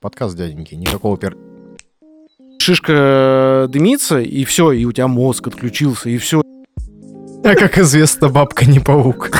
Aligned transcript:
подкаст 0.00 0.36
дяденьки, 0.36 0.74
никакого 0.74 1.16
пер... 1.16 1.36
Шишка 2.60 3.66
дымится, 3.68 4.20
и 4.20 4.44
все, 4.44 4.72
и 4.72 4.84
у 4.84 4.92
тебя 4.92 5.08
мозг 5.08 5.46
отключился, 5.46 6.10
и 6.10 6.18
все. 6.18 6.42
А 7.44 7.54
как 7.54 7.78
известно, 7.78 8.28
бабка 8.28 8.66
не 8.66 8.80
паук. 8.80 9.30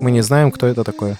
Мы 0.00 0.10
не 0.10 0.22
знаем, 0.22 0.50
кто 0.50 0.66
это 0.66 0.84
такое. 0.84 1.18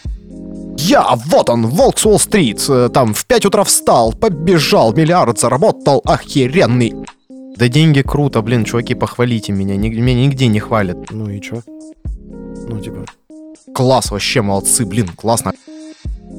Я, 0.78 1.16
вот 1.26 1.48
он, 1.48 1.66
Волк 1.66 1.98
с 1.98 2.04
Уолл-стрит, 2.04 2.64
э, 2.68 2.90
там 2.92 3.14
в 3.14 3.24
5 3.24 3.46
утра 3.46 3.64
встал, 3.64 4.12
побежал, 4.12 4.92
миллиард 4.92 5.38
заработал, 5.38 6.02
охеренный. 6.04 6.94
Да 7.56 7.68
деньги 7.68 8.02
круто, 8.02 8.42
блин, 8.42 8.64
чуваки, 8.64 8.94
похвалите 8.94 9.52
меня, 9.52 9.76
меня 9.76 10.14
нигде 10.14 10.46
не 10.48 10.60
хвалят. 10.60 11.10
Ну 11.10 11.30
и 11.30 11.40
чё? 11.40 11.62
Ну, 12.68 12.78
типа, 12.80 13.06
Класс, 13.74 14.10
вообще 14.10 14.42
молодцы, 14.42 14.86
блин, 14.86 15.08
классно. 15.08 15.52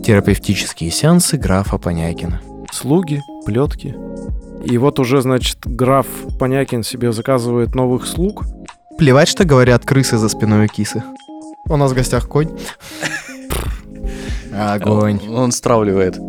Терапевтические 0.07 0.89
сеансы 0.89 1.35
графа 1.35 1.77
Понякина. 1.77 2.41
слуги, 2.71 3.21
плетки. 3.45 3.93
И 4.63 4.77
вот 4.77 4.99
уже, 4.99 5.21
значит, 5.21 5.57
граф 5.65 6.07
Понякин 6.39 6.81
себе 6.83 7.11
заказывает 7.11 7.75
новых 7.75 8.07
слуг. 8.07 8.45
Плевать, 8.97 9.27
что 9.27 9.43
говорят 9.43 9.83
крысы 9.85 10.15
за 10.17 10.29
спиной 10.29 10.67
у 10.67 10.69
кисы. 10.69 11.03
У 11.67 11.75
нас 11.75 11.91
в 11.91 11.95
гостях 11.95 12.29
конь. 12.29 12.57
Огонь. 14.57 15.19
Он, 15.27 15.35
он 15.35 15.51
стравливает. 15.51 16.15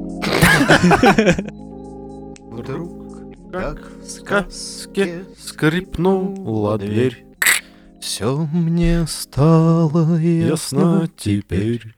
Вдруг, 2.50 3.52
как 3.52 3.78
в 4.02 4.10
сказке, 4.10 5.22
скрипнула 5.38 6.78
дверь. 6.78 7.24
Все 8.00 8.38
мне 8.52 9.06
стало 9.06 10.16
Ясно 10.16 11.08
теперь. 11.16 11.94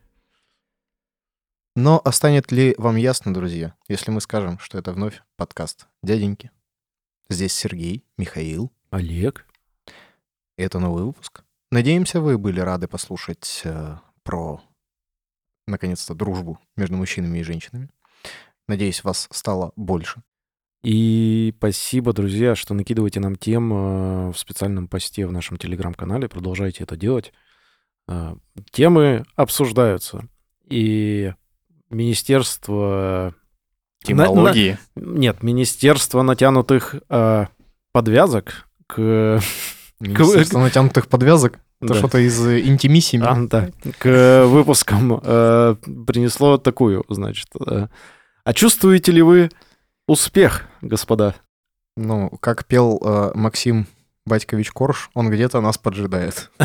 Но 1.76 2.00
останет 2.04 2.50
ли 2.50 2.74
вам 2.78 2.96
ясно, 2.96 3.32
друзья, 3.32 3.74
если 3.88 4.10
мы 4.10 4.20
скажем, 4.20 4.58
что 4.58 4.76
это 4.78 4.92
вновь 4.92 5.22
подкаст 5.36 5.86
«Дяденьки»? 6.02 6.50
Здесь 7.28 7.54
Сергей, 7.54 8.04
Михаил. 8.18 8.72
Олег. 8.90 9.46
Это 10.56 10.80
новый 10.80 11.04
выпуск. 11.04 11.44
Надеемся, 11.70 12.20
вы 12.20 12.38
были 12.38 12.58
рады 12.58 12.88
послушать 12.88 13.62
э, 13.62 13.96
про, 14.24 14.60
наконец-то, 15.68 16.14
дружбу 16.14 16.58
между 16.76 16.96
мужчинами 16.96 17.38
и 17.38 17.44
женщинами. 17.44 17.88
Надеюсь, 18.66 19.04
вас 19.04 19.28
стало 19.30 19.72
больше. 19.76 20.22
И 20.82 21.54
спасибо, 21.58 22.12
друзья, 22.12 22.56
что 22.56 22.74
накидываете 22.74 23.20
нам 23.20 23.36
тем 23.36 23.72
э, 23.72 24.30
в 24.32 24.38
специальном 24.38 24.88
посте 24.88 25.24
в 25.24 25.32
нашем 25.32 25.56
телеграм-канале. 25.56 26.28
Продолжайте 26.28 26.82
это 26.82 26.96
делать. 26.96 27.32
Э, 28.08 28.34
Темы 28.72 29.24
обсуждаются. 29.36 30.26
И 30.64 31.32
Министерство... 31.90 33.34
Темологии. 34.02 34.78
Нет, 34.96 35.42
Министерство 35.42 36.22
натянутых 36.22 36.94
э, 37.10 37.46
подвязок 37.92 38.66
к... 38.86 38.96
Министерство 40.00 40.58
натянутых 40.60 41.08
подвязок. 41.08 41.58
Это 41.82 41.92
Да. 41.92 41.98
что-то 41.98 42.18
из 42.18 42.46
э, 42.46 42.60
интимиссими. 42.60 43.24
А, 43.26 43.36
да. 43.46 43.70
К 43.98 44.46
выпускам 44.46 45.20
э, 45.22 45.76
принесло 46.06 46.56
такую, 46.56 47.04
значит. 47.08 47.48
э, 47.66 47.88
а 48.44 48.52
чувствуете 48.54 49.12
ли 49.12 49.20
вы 49.22 49.50
успех, 50.08 50.66
господа? 50.80 51.34
Ну, 51.96 52.30
как 52.40 52.64
пел 52.64 52.98
э, 53.04 53.32
Максим 53.34 53.86
Батькович 54.24 54.70
Корж, 54.70 55.10
он 55.14 55.28
где-то 55.30 55.60
нас 55.60 55.76
поджидает. 55.78 56.50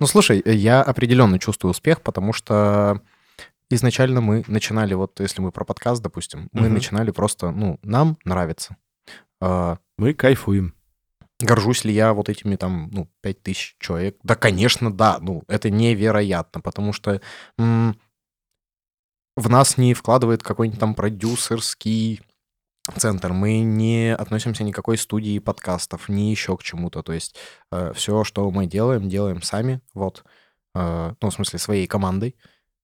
Ну, 0.00 0.06
слушай, 0.06 0.40
я 0.44 0.80
определенно 0.80 1.40
чувствую 1.40 1.72
успех, 1.72 2.02
потому 2.02 2.32
что 2.32 3.00
изначально 3.70 4.20
мы 4.20 4.44
начинали, 4.48 4.94
вот 4.94 5.20
если 5.20 5.40
мы 5.42 5.52
про 5.52 5.64
подкаст, 5.64 6.02
допустим, 6.02 6.48
мы 6.52 6.62
Мгм. 6.66 6.74
начинали 6.74 7.10
просто, 7.10 7.50
ну, 7.50 7.78
нам 7.82 8.16
нравится. 8.24 8.76
А, 9.40 9.78
Мы 9.98 10.14
кайфуем. 10.14 10.74
Горжусь 11.40 11.84
ли 11.84 11.92
я 11.92 12.12
вот 12.14 12.28
этими 12.28 12.56
там, 12.56 12.88
ну, 12.92 13.08
пять 13.20 13.42
тысяч 13.42 13.76
человек? 13.80 14.16
Да, 14.22 14.34
конечно, 14.36 14.92
да. 14.92 15.18
Ну, 15.20 15.42
это 15.48 15.70
невероятно, 15.70 16.60
потому 16.60 16.92
что 16.92 17.20
м, 17.58 17.96
в 19.36 19.48
нас 19.48 19.76
не 19.76 19.94
вкладывает 19.94 20.42
какой-нибудь 20.42 20.80
там 20.80 20.94
продюсерский 20.94 22.20
центр. 22.96 23.32
Мы 23.32 23.60
не 23.60 24.14
относимся 24.14 24.64
ни 24.64 24.72
к 24.72 24.76
какой 24.76 24.98
студии 24.98 25.38
подкастов, 25.38 26.08
ни 26.08 26.30
еще 26.30 26.56
к 26.56 26.62
чему-то. 26.62 27.02
То 27.02 27.12
есть 27.12 27.36
все, 27.94 28.24
что 28.24 28.50
мы 28.50 28.66
делаем, 28.66 29.08
делаем 29.08 29.42
сами, 29.42 29.80
вот. 29.94 30.24
Э, 30.74 31.14
ну, 31.20 31.30
в 31.30 31.34
смысле, 31.34 31.58
своей 31.58 31.86
командой. 31.86 32.36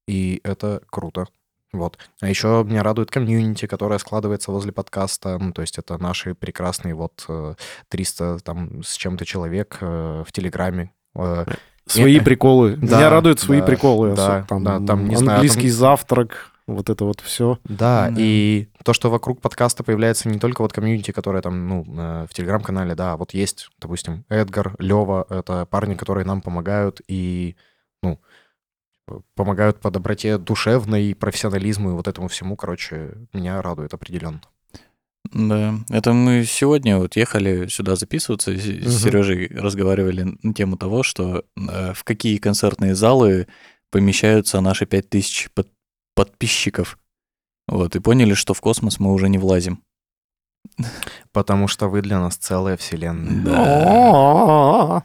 И 0.06 0.40
это 0.44 0.82
круто. 0.90 1.26
Вот. 1.72 1.98
А 2.20 2.28
еще 2.28 2.62
меня 2.64 2.82
радует 2.84 3.10
комьюнити, 3.10 3.66
которая 3.66 3.98
складывается 3.98 4.52
возле 4.52 4.70
подкаста. 4.70 5.38
Ну, 5.38 5.52
то 5.52 5.62
есть 5.62 5.76
это 5.78 5.98
наши 6.00 6.34
прекрасные 6.34 6.94
вот 6.94 7.24
э, 7.28 7.54
300 7.88 8.38
там 8.44 8.82
с 8.84 8.94
чем-то 8.96 9.24
человек 9.24 9.78
э, 9.80 10.22
в 10.26 10.30
Телеграме. 10.32 10.92
Э, 11.16 11.44
Свои 11.86 12.18
Э, 12.20 12.22
приколы. 12.22 12.76
да, 12.76 12.98
Меня 12.98 13.10
радуют 13.10 13.40
свои 13.40 13.60
да, 13.60 13.66
приколы. 13.66 14.14
да, 14.14 14.44
там, 14.48 14.62
да, 14.62 14.78
там, 14.80 15.08
не 15.08 15.16
знаю, 15.16 15.38
английский 15.38 15.68
там- 15.68 15.76
завтрак, 15.78 16.52
вот 16.68 16.88
это 16.90 17.04
вот 17.04 17.20
все. 17.20 17.58
Да, 17.64 18.08
Да. 18.08 18.14
и 18.18 18.68
то, 18.84 18.92
что 18.92 19.10
вокруг 19.10 19.40
подкаста 19.42 19.82
появляется 19.84 20.28
не 20.28 20.38
только 20.38 20.62
вот 20.62 20.72
комьюнити, 20.72 21.10
которое 21.10 21.42
там, 21.42 21.68
ну, 21.68 21.84
э, 21.88 22.26
в 22.30 22.32
Телеграм-канале, 22.34 22.94
да, 22.94 23.16
вот 23.16 23.34
есть, 23.34 23.68
допустим, 23.80 24.24
Эдгар, 24.28 24.76
Лева, 24.78 25.26
это 25.28 25.66
парни, 25.66 25.94
которые 25.94 26.24
нам 26.24 26.40
помогают 26.40 27.00
и, 27.08 27.56
ну, 28.02 28.18
помогают 29.34 29.80
по 29.80 29.90
доброте 29.90 30.38
душевной, 30.38 31.14
профессионализму 31.14 31.90
и 31.90 31.94
вот 31.94 32.08
этому 32.08 32.28
всему, 32.28 32.56
короче, 32.56 33.14
меня 33.32 33.60
радует 33.62 33.94
определенно. 33.94 34.40
Да, 35.32 35.74
это 35.88 36.12
мы 36.12 36.44
сегодня 36.44 36.98
вот 36.98 37.16
ехали 37.16 37.66
сюда 37.68 37.96
записываться, 37.96 38.56
с 38.56 39.02
Сережей 39.02 39.48
разговаривали 39.48 40.36
на 40.42 40.52
тему 40.54 40.76
того, 40.76 41.02
что 41.02 41.44
э, 41.56 41.92
в 41.94 42.04
какие 42.04 42.36
концертные 42.36 42.94
залы 42.94 43.46
помещаются 43.90 44.60
наши 44.60 44.84
5000 44.86 45.48
под- 45.54 45.70
подписчиков. 46.14 46.98
Вот, 47.66 47.96
и 47.96 48.00
поняли, 48.00 48.34
что 48.34 48.52
в 48.52 48.60
космос 48.60 49.00
мы 49.00 49.12
уже 49.12 49.28
не 49.30 49.38
влазим. 49.38 49.82
Потому 51.32 51.68
что 51.68 51.88
вы 51.88 52.02
для 52.02 52.20
нас 52.20 52.36
целая 52.36 52.76
вселенная. 52.76 55.02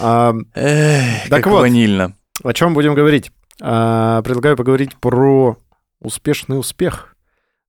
А, 0.00 0.32
Эх, 0.54 1.28
Так 1.28 1.44
как 1.44 1.52
вот. 1.52 1.60
ванильно. 1.60 2.14
О 2.42 2.52
чем 2.52 2.74
будем 2.74 2.94
говорить? 2.94 3.32
А, 3.60 4.22
Предлагаю 4.22 4.56
поговорить 4.56 4.96
про 4.96 5.56
успешный 6.00 6.58
успех. 6.58 7.14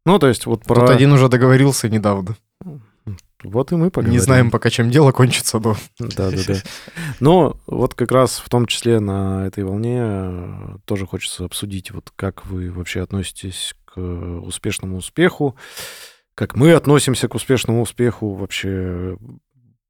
Ну, 0.06 0.18
то 0.20 0.28
есть 0.28 0.46
вот 0.46 0.64
про... 0.64 0.82
Тут 0.82 0.90
один 0.90 1.12
уже 1.12 1.30
договорился 1.30 1.90
недавно. 1.90 2.36
Вот 3.44 3.72
и 3.72 3.76
мы 3.76 3.90
поговорим. 3.90 4.14
Не 4.14 4.20
знаем 4.20 4.52
пока, 4.52 4.70
чем 4.70 4.92
дело 4.92 5.12
кончится, 5.12 5.60
но... 5.60 5.76
Да-да-да. 6.00 6.62
Но 7.20 7.58
вот 7.66 7.96
как 7.96 8.12
раз 8.12 8.38
в 8.38 8.50
том 8.50 8.68
числе 8.68 9.00
на 9.00 9.48
этой 9.48 9.64
волне 9.64 10.00
э, 10.00 10.78
тоже 10.86 11.08
хочется 11.08 11.46
обсудить, 11.46 11.90
вот 11.92 12.12
как 12.16 12.46
вы 12.46 12.72
вообще 12.72 13.02
относитесь 13.02 13.74
к 13.86 14.00
успешному 14.00 14.98
успеху, 14.98 15.56
как 16.36 16.56
мы 16.56 16.74
относимся 16.74 17.28
к 17.28 17.36
успешному 17.36 17.82
успеху, 17.82 18.36
вообще 18.36 19.18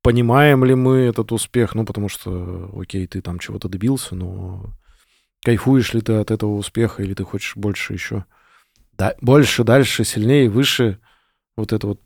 понимаем 0.02 0.64
ли 0.66 0.76
мы 0.76 1.00
этот 1.00 1.32
успех, 1.32 1.76
ну, 1.76 1.86
потому 1.86 2.10
что, 2.10 2.72
окей, 2.76 3.08
ты 3.08 3.22
там 3.22 3.40
чего-то 3.40 3.70
добился, 3.70 4.16
но 4.16 4.74
кайфуешь 5.44 5.94
ли 5.94 6.02
ты 6.02 6.14
от 6.14 6.32
этого 6.32 6.56
успеха, 6.56 7.04
или 7.04 7.14
ты 7.14 7.24
хочешь 7.24 7.56
больше 7.56 7.94
еще, 7.94 8.26
да, 8.94 9.16
больше, 9.22 9.64
дальше, 9.64 10.04
сильнее, 10.04 10.50
выше, 10.50 11.00
вот 11.58 11.74
это 11.74 11.88
вот 11.88 12.02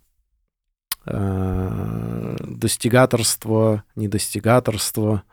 э, 1.05 2.35
достигаторство, 2.39 3.83
недостигаторство. 3.95 5.23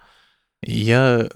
Я 0.64 1.28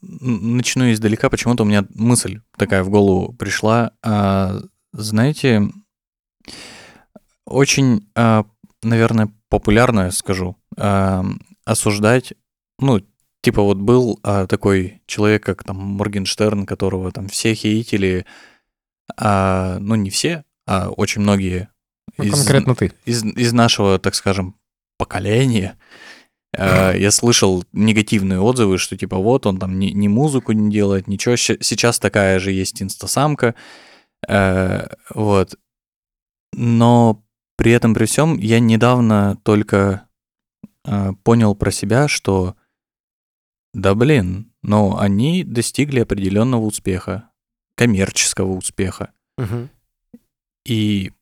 начну 0.00 0.90
издалека. 0.90 1.30
Почему-то 1.30 1.62
у 1.62 1.66
меня 1.66 1.86
мысль 1.94 2.40
такая 2.56 2.82
в 2.82 2.90
голову 2.90 3.32
пришла. 3.32 3.92
А, 4.02 4.60
знаете, 4.92 5.70
очень, 7.44 8.08
а, 8.16 8.44
наверное, 8.82 9.32
популярно 9.48 10.10
скажу, 10.10 10.56
а, 10.76 11.24
осуждать, 11.64 12.32
ну, 12.78 13.00
типа 13.42 13.62
вот 13.62 13.78
был 13.78 14.18
а, 14.22 14.46
такой 14.46 15.02
человек, 15.06 15.44
как 15.44 15.64
там 15.64 15.76
Моргенштерн, 15.76 16.66
которого 16.66 17.10
там 17.12 17.28
все 17.28 17.54
хейтили, 17.54 18.26
а, 19.16 19.78
ну, 19.80 19.94
не 19.96 20.10
все, 20.10 20.44
а 20.66 20.88
очень 20.90 21.22
многие 21.22 21.68
Ну, 22.18 22.24
из- 22.24 22.32
конкретно 22.34 22.74
ты. 22.74 22.92
из, 23.04 23.24
из 23.24 23.52
нашего, 23.52 23.98
так 23.98 24.14
скажем, 24.14 24.54
поколения 24.98 25.76
э, 26.56 26.94
я 26.98 27.10
слышал 27.10 27.64
негативные 27.72 28.38
отзывы, 28.40 28.78
что 28.78 28.96
типа 28.96 29.16
вот 29.16 29.46
он 29.46 29.58
там 29.58 29.78
ни, 29.78 29.86
ни 29.86 30.06
музыку 30.06 30.52
не 30.52 30.70
делает, 30.70 31.08
ничего. 31.08 31.34
Сейчас 31.36 31.98
такая 31.98 32.38
же 32.38 32.52
есть 32.52 32.80
инстасамка. 32.82 33.54
э, 34.28 34.86
вот. 35.14 35.56
Но 36.54 37.24
при 37.56 37.72
этом, 37.72 37.94
при 37.94 38.04
всем, 38.04 38.36
я 38.38 38.60
недавно 38.60 39.38
только 39.42 40.06
э, 40.84 41.12
понял 41.22 41.54
про 41.54 41.70
себя, 41.70 42.08
что 42.08 42.56
да 43.74 43.94
блин, 43.94 44.52
но 44.62 44.98
они 44.98 45.44
достигли 45.44 46.00
определенного 46.00 46.62
успеха. 46.62 47.30
коммерческого 47.74 48.52
успеха. 48.52 49.12
Мгм. 49.38 49.70
И 50.66 51.12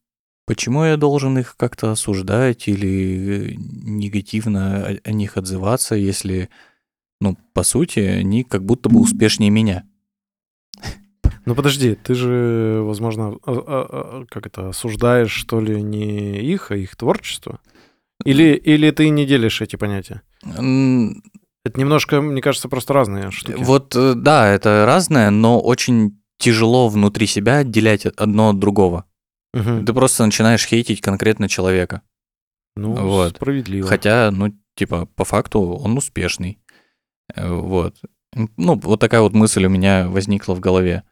почему 0.46 0.84
я 0.84 0.96
должен 0.96 1.38
их 1.38 1.56
как-то 1.56 1.92
осуждать 1.92 2.68
или 2.68 3.52
э, 3.52 3.54
негативно 3.56 4.84
о, 4.86 4.98
о 5.04 5.12
них 5.12 5.36
отзываться, 5.36 5.94
если, 5.94 6.50
ну, 7.20 7.36
по 7.54 7.62
сути, 7.62 8.00
они 8.00 8.42
как 8.42 8.64
будто 8.64 8.88
бы 8.88 9.00
успешнее 9.00 9.50
меня? 9.50 9.84
Ну 11.46 11.54
подожди, 11.54 11.94
ты 11.94 12.14
же, 12.14 12.82
возможно, 12.84 13.36
как 14.28 14.46
это, 14.46 14.68
осуждаешь, 14.68 15.32
что 15.32 15.60
ли, 15.60 15.80
не 15.80 16.38
их, 16.40 16.70
а 16.70 16.76
их 16.76 16.96
творчество? 16.96 17.60
Или, 18.24 18.54
или 18.54 18.90
ты 18.90 19.08
не 19.08 19.26
делишь 19.26 19.60
эти 19.60 19.76
понятия? 19.76 20.22
Это 21.62 21.78
немножко, 21.78 22.20
мне 22.20 22.40
кажется, 22.40 22.68
просто 22.68 22.94
разные 22.94 23.30
штуки. 23.30 23.56
Вот, 23.58 23.94
э, 23.94 24.14
да, 24.14 24.48
это 24.48 24.84
разное, 24.86 25.28
но 25.30 25.60
очень 25.60 26.22
тяжело 26.38 26.88
внутри 26.88 27.26
себя 27.26 27.58
отделять 27.58 28.06
одно 28.06 28.50
от 28.50 28.58
другого. 28.58 29.04
Мгм. 29.52 29.84
Ты 29.84 29.92
просто 29.92 30.24
начинаешь 30.24 30.66
хейтить 30.66 31.02
конкретно 31.02 31.48
человека. 31.48 32.02
Ну, 32.76 32.94
вот. 32.94 33.36
справедливо. 33.36 33.86
Хотя, 33.86 34.30
ну, 34.30 34.54
типа, 34.74 35.04
по 35.04 35.24
факту 35.24 35.60
он 35.60 35.98
успешный. 35.98 36.58
Э, 37.34 37.52
Вот. 37.52 37.96
Ну, 38.56 38.76
вот 38.76 39.00
такая 39.00 39.20
вот 39.22 39.34
мысль 39.34 39.64
у 39.66 39.68
меня 39.68 40.08
возникла 40.08 40.54
в 40.54 40.60
голове. 40.60 41.02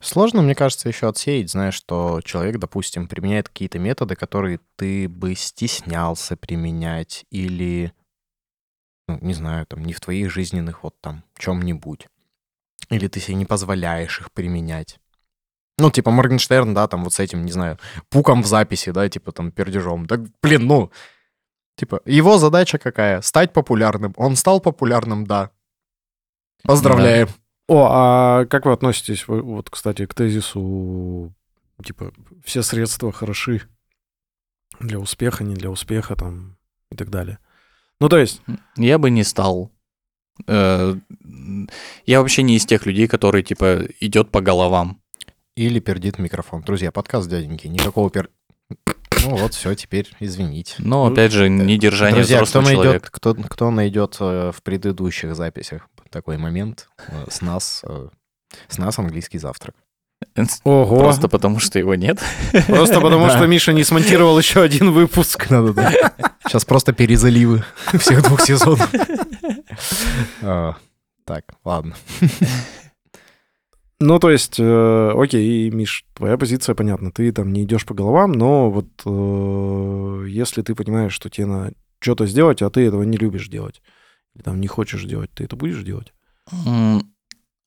Сложно, 0.00 0.42
мне 0.42 0.54
кажется, 0.54 0.88
еще 0.88 1.08
отсеять, 1.08 1.50
знаешь, 1.50 1.74
что 1.74 2.20
человек, 2.22 2.58
допустим, 2.58 3.08
применяет 3.08 3.48
какие-то 3.48 3.78
методы, 3.78 4.14
которые 4.14 4.60
ты 4.76 5.08
бы 5.08 5.34
стеснялся 5.34 6.36
применять 6.36 7.24
или, 7.30 7.92
ну, 9.08 9.18
не 9.22 9.32
знаю, 9.32 9.66
там, 9.66 9.84
не 9.84 9.94
в 9.94 10.00
твоих 10.00 10.30
жизненных 10.30 10.82
вот 10.82 11.00
там 11.00 11.24
чем-нибудь. 11.38 12.08
Или 12.90 13.08
ты 13.08 13.20
себе 13.20 13.36
не 13.36 13.46
позволяешь 13.46 14.20
их 14.20 14.32
применять. 14.32 14.98
Ну, 15.78 15.90
типа 15.90 16.10
Моргенштерн, 16.10 16.74
да, 16.74 16.86
там 16.86 17.04
вот 17.04 17.14
с 17.14 17.20
этим, 17.20 17.46
не 17.46 17.52
знаю, 17.52 17.78
пуком 18.10 18.42
в 18.42 18.46
записи, 18.46 18.90
да, 18.90 19.08
типа 19.08 19.32
там 19.32 19.50
пердежом. 19.50 20.06
Так, 20.06 20.20
блин, 20.42 20.66
ну, 20.66 20.92
типа, 21.76 22.02
его 22.04 22.36
задача 22.36 22.78
какая? 22.78 23.22
Стать 23.22 23.54
популярным. 23.54 24.12
Он 24.16 24.36
стал 24.36 24.60
популярным, 24.60 25.26
да. 25.26 25.50
Поздравляем. 26.64 27.28
О, 27.72 27.86
а 27.88 28.44
как 28.46 28.66
вы 28.66 28.72
относитесь, 28.72 29.28
вы- 29.28 29.42
вот, 29.42 29.70
кстати, 29.70 30.04
к 30.06 30.12
тезису, 30.12 31.32
типа, 31.84 32.12
все 32.44 32.62
средства 32.62 33.12
хороши 33.12 33.62
для 34.80 34.98
успеха, 34.98 35.44
не 35.44 35.54
для 35.54 35.70
успеха, 35.70 36.16
там, 36.16 36.56
и 36.90 36.96
так 36.96 37.10
далее? 37.10 37.38
Ну, 38.00 38.08
то 38.08 38.18
есть, 38.18 38.42
Я 38.76 38.98
бы 38.98 39.10
не 39.10 39.22
стал. 39.22 39.70
Э, 40.48 40.96
Я 42.06 42.20
вообще 42.20 42.42
не 42.42 42.56
из 42.56 42.66
тех 42.66 42.86
людей, 42.86 43.06
которые, 43.06 43.44
типа, 43.44 43.84
идет 44.00 44.30
по 44.32 44.40
головам. 44.40 45.00
Или 45.54 45.78
пердит 45.78 46.18
микрофон. 46.18 46.62
Друзья, 46.62 46.90
подкаст 46.90 47.28
дяденьки. 47.30 47.68
Никакого 47.68 48.10
пер... 48.10 48.30
Ну 49.22 49.36
вот, 49.36 49.54
все, 49.54 49.74
теперь 49.74 50.10
извините. 50.18 50.74
Но, 50.78 51.06
Ну, 51.06 51.12
опять 51.12 51.30
же, 51.30 51.48
недержание 51.48 52.16
Друзья, 52.22 52.38
кто 52.38 52.44
взрослого 52.46 52.64
найдет, 52.64 52.82
человека. 52.84 53.08
кто, 53.12 53.34
кто 53.34 53.70
найдет 53.70 54.16
э, 54.18 54.50
в 54.52 54.62
предыдущих 54.62 55.36
записях 55.36 55.88
такой 56.10 56.36
момент, 56.38 56.88
э, 57.08 57.24
с 57.30 57.40
нас, 57.40 57.82
э, 57.84 58.08
с 58.68 58.78
нас 58.78 58.98
английский 58.98 59.38
завтрак. 59.38 59.74
ого, 60.64 60.98
Просто 60.98 61.28
потому, 61.28 61.60
что 61.60 61.78
его 61.78 61.94
нет. 61.94 62.20
просто 62.66 63.00
потому 63.00 63.30
что 63.30 63.46
Миша 63.46 63.72
не 63.72 63.84
смонтировал 63.84 64.38
еще 64.38 64.60
один 64.62 64.90
выпуск. 64.92 65.46
Да-да-да. 65.48 65.92
Сейчас 66.46 66.64
просто 66.64 66.92
перезаливы 66.92 67.64
всех 67.98 68.22
двух 68.24 68.40
сезонов. 68.42 68.90
А, 70.42 70.74
Так, 71.24 71.44
ладно. 71.64 71.94
Ну, 74.02 74.18
то 74.18 74.30
есть, 74.30 74.56
э, 74.58 75.12
окей, 75.14 75.70
Миш, 75.70 76.06
твоя 76.14 76.38
позиция 76.38 76.74
понятна. 76.74 77.12
Ты 77.12 77.30
там 77.32 77.52
не 77.52 77.64
идешь 77.64 77.84
по 77.84 77.92
головам, 77.92 78.32
но 78.32 78.70
вот 78.70 78.86
э, 79.04 80.24
если 80.28 80.62
ты 80.62 80.74
понимаешь, 80.74 81.12
что 81.12 81.28
тебе 81.28 81.46
надо 81.46 81.74
что-то 82.00 82.26
сделать, 82.26 82.62
а 82.62 82.70
ты 82.70 82.86
этого 82.86 83.02
не 83.02 83.18
любишь 83.18 83.48
делать, 83.48 83.82
или 84.34 84.42
там 84.42 84.60
не 84.60 84.66
хочешь 84.68 85.04
делать, 85.04 85.30
ты 85.34 85.44
это 85.44 85.56
будешь 85.56 85.82
делать? 85.82 86.12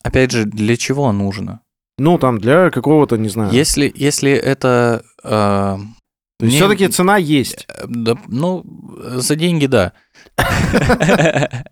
Опять 0.03 0.31
же, 0.31 0.45
для 0.45 0.75
чего 0.77 1.11
нужно? 1.11 1.61
Ну, 1.97 2.17
там, 2.17 2.39
для 2.39 2.69
какого-то, 2.71 3.17
не 3.17 3.29
знаю. 3.29 3.53
Если, 3.53 3.91
если 3.95 4.31
это... 4.31 5.03
э, 5.23 5.27
То 5.27 6.45
есть 6.45 6.55
все-таки 6.55 6.87
цена 6.87 7.17
есть. 7.17 7.65
Э, 7.69 7.85
да, 7.87 8.17
ну, 8.27 8.63
за 8.97 9.35
деньги, 9.35 9.67
да. 9.67 9.93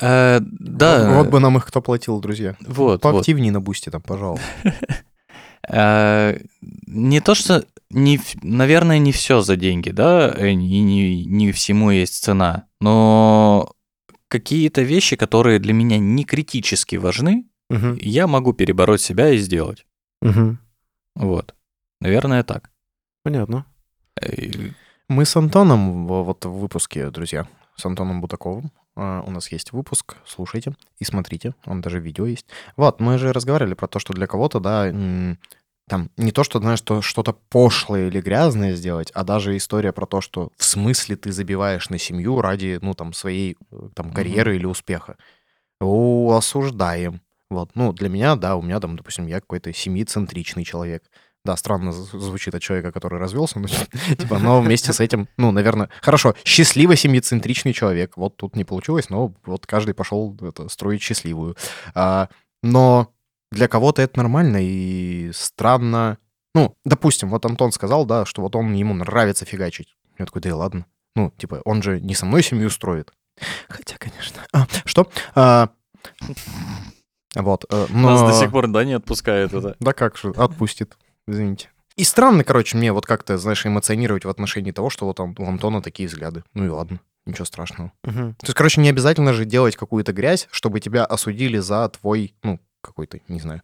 Э, 0.00 0.40
Да. 0.40 1.14
Вот 1.14 1.28
бы 1.28 1.40
нам 1.40 1.56
их 1.56 1.66
кто 1.66 1.80
платил, 1.80 2.20
друзья. 2.20 2.56
Вот. 2.66 3.00
Поактивнее 3.00 3.52
на 3.52 3.60
бусте 3.60 3.90
там, 3.90 4.02
пожалуйста. 4.02 4.44
Э, 5.68 6.38
Не 6.86 7.20
то, 7.20 7.34
что... 7.34 7.64
Не, 7.90 8.20
наверное, 8.42 8.98
не 8.98 9.12
все 9.12 9.42
за 9.42 9.54
деньги, 9.56 9.90
да, 9.90 10.30
и 10.30 10.54
не, 10.56 11.24
не 11.24 11.52
всему 11.52 11.90
есть 11.92 12.24
цена, 12.24 12.64
но 12.80 13.70
какие-то 14.40 14.82
вещи, 14.82 15.16
которые 15.16 15.58
для 15.58 15.72
меня 15.72 15.98
не 15.98 16.24
критически 16.24 16.96
важны, 16.96 17.44
Мгм, 17.70 17.98
я 18.00 18.26
могу 18.26 18.52
перебороть 18.52 19.00
себя 19.00 19.30
и 19.30 19.38
сделать. 19.38 19.86
мгм. 20.22 20.58
Вот. 21.16 21.54
Наверное, 22.00 22.42
так. 22.44 22.70
Понятно. 23.24 23.64
Э, 24.20 24.70
Мы 25.08 25.24
с 25.24 25.36
Антоном 25.36 26.06
во- 26.06 26.22
вот 26.24 26.44
в 26.44 26.50
выпуске, 26.50 27.10
друзья, 27.10 27.46
с 27.76 27.86
Антоном 27.86 28.20
Будаковым. 28.20 28.70
а, 28.96 29.22
У 29.26 29.30
нас 29.30 29.52
есть 29.52 29.72
выпуск, 29.72 30.16
слушайте 30.26 30.72
и 31.00 31.04
смотрите, 31.04 31.54
он 31.66 31.80
даже 31.80 32.00
видео 32.00 32.26
есть. 32.26 32.46
Вот, 32.76 33.00
мы 33.00 33.18
же 33.18 33.32
разговаривали 33.32 33.74
про 33.74 33.86
то, 33.88 33.98
что 33.98 34.12
для 34.14 34.26
кого-то, 34.26 34.58
да, 34.60 34.90
там 35.88 36.10
не 36.16 36.32
то, 36.32 36.42
что, 36.42 36.58
знаешь, 36.58 36.80
что 36.80 37.00
что-то 37.00 37.32
пошлое 37.32 38.08
или 38.08 38.20
грязное 38.20 38.74
сделать, 38.74 39.10
а 39.14 39.24
даже 39.24 39.56
история 39.56 39.92
про 39.92 40.06
то, 40.06 40.20
что 40.20 40.50
в 40.56 40.64
смысле 40.64 41.16
ты 41.16 41.32
забиваешь 41.32 41.90
на 41.90 41.98
семью 41.98 42.40
ради, 42.40 42.78
ну, 42.82 42.94
там, 42.94 43.12
своей, 43.12 43.56
э, 43.70 43.88
там, 43.94 44.12
карьеры 44.12 44.56
или 44.56 44.66
успеха. 44.66 45.16
О, 45.80 46.34
осуждаем. 46.36 47.20
Вот, 47.50 47.70
ну, 47.76 47.92
для 47.92 48.08
меня, 48.08 48.34
да, 48.34 48.56
у 48.56 48.62
меня 48.62 48.80
там, 48.80 48.96
допустим, 48.96 49.26
я 49.26 49.40
какой-то 49.40 49.72
семьи-центричный 49.72 50.64
человек. 50.64 51.04
Да, 51.44 51.56
странно 51.56 51.92
звучит 51.92 52.56
от 52.56 52.62
человека, 52.62 52.90
который 52.90 53.20
развелся, 53.20 53.60
но, 53.60 53.68
типа, 54.18 54.40
но 54.40 54.60
вместе 54.60 54.92
с 54.92 54.98
этим, 54.98 55.28
ну, 55.36 55.52
наверное, 55.52 55.88
хорошо, 56.02 56.34
счастливо 56.44 56.96
семьицентричный 56.96 57.72
человек. 57.72 58.16
Вот 58.16 58.36
тут 58.36 58.56
не 58.56 58.64
получилось, 58.64 59.10
но 59.10 59.32
вот 59.44 59.64
каждый 59.66 59.94
пошел 59.94 60.36
это, 60.40 60.68
строить 60.68 61.02
счастливую. 61.02 61.56
А, 61.94 62.28
но 62.64 63.12
для 63.50 63.68
кого-то 63.68 64.02
это 64.02 64.18
нормально 64.18 64.58
и 64.60 65.30
странно. 65.32 66.18
Ну, 66.54 66.76
допустим, 66.84 67.30
вот 67.30 67.44
Антон 67.44 67.72
сказал, 67.72 68.06
да, 68.06 68.24
что 68.24 68.42
вот 68.42 68.56
он 68.56 68.72
ему 68.72 68.94
нравится 68.94 69.44
фигачить. 69.44 69.96
Я 70.18 70.24
такой, 70.26 70.42
да 70.42 70.48
и 70.48 70.52
ладно. 70.52 70.86
Ну, 71.14 71.32
типа, 71.36 71.60
он 71.64 71.82
же 71.82 72.00
не 72.00 72.14
со 72.14 72.26
мной 72.26 72.42
семью 72.42 72.70
строит. 72.70 73.12
Хотя, 73.68 73.96
конечно. 73.98 74.42
А, 74.52 74.66
что? 74.84 75.08
А, 75.34 75.70
вот. 77.34 77.64
э, 77.70 77.86
но... 77.90 78.10
Нас 78.10 78.32
до 78.32 78.40
сих 78.40 78.50
пор, 78.50 78.68
да, 78.68 78.84
не 78.84 78.94
отпускает 78.94 79.52
это. 79.52 79.76
Да 79.80 79.92
как 79.92 80.16
же, 80.16 80.30
отпустит, 80.36 80.96
извините. 81.26 81.70
И 81.96 82.04
странно, 82.04 82.44
короче, 82.44 82.76
мне 82.76 82.92
вот 82.92 83.06
как-то, 83.06 83.38
знаешь, 83.38 83.64
эмоционировать 83.64 84.24
в 84.24 84.28
отношении 84.28 84.70
того, 84.70 84.90
что 84.90 85.06
вот 85.06 85.20
у 85.20 85.44
Антона 85.44 85.82
такие 85.82 86.08
взгляды. 86.08 86.44
Ну 86.52 86.66
и 86.66 86.68
ладно, 86.68 87.00
ничего 87.24 87.46
страшного. 87.46 87.92
Мгм. 88.04 88.34
То 88.34 88.46
есть, 88.46 88.54
короче, 88.54 88.80
не 88.82 88.90
обязательно 88.90 89.32
же 89.32 89.46
делать 89.46 89.76
какую-то 89.76 90.12
грязь, 90.12 90.48
чтобы 90.50 90.80
тебя 90.80 91.04
осудили 91.04 91.58
за 91.58 91.88
твой, 91.88 92.34
ну, 92.42 92.60
какой-то, 92.86 93.18
не 93.28 93.40
знаю. 93.40 93.62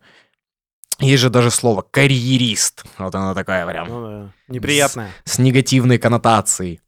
Есть 0.99 1.23
же 1.23 1.31
даже 1.31 1.51
слово 1.51 1.83
«карьерист». 1.83 2.85
Вот 2.99 3.15
оно 3.15 3.35
такое 3.35 3.67
прям 3.67 3.89
Ну 3.89 4.07
да. 4.07 4.33
Неприятное. 4.49 5.11
с 5.25 5.39
негативной 5.39 5.99
коннотацией. 5.99 6.81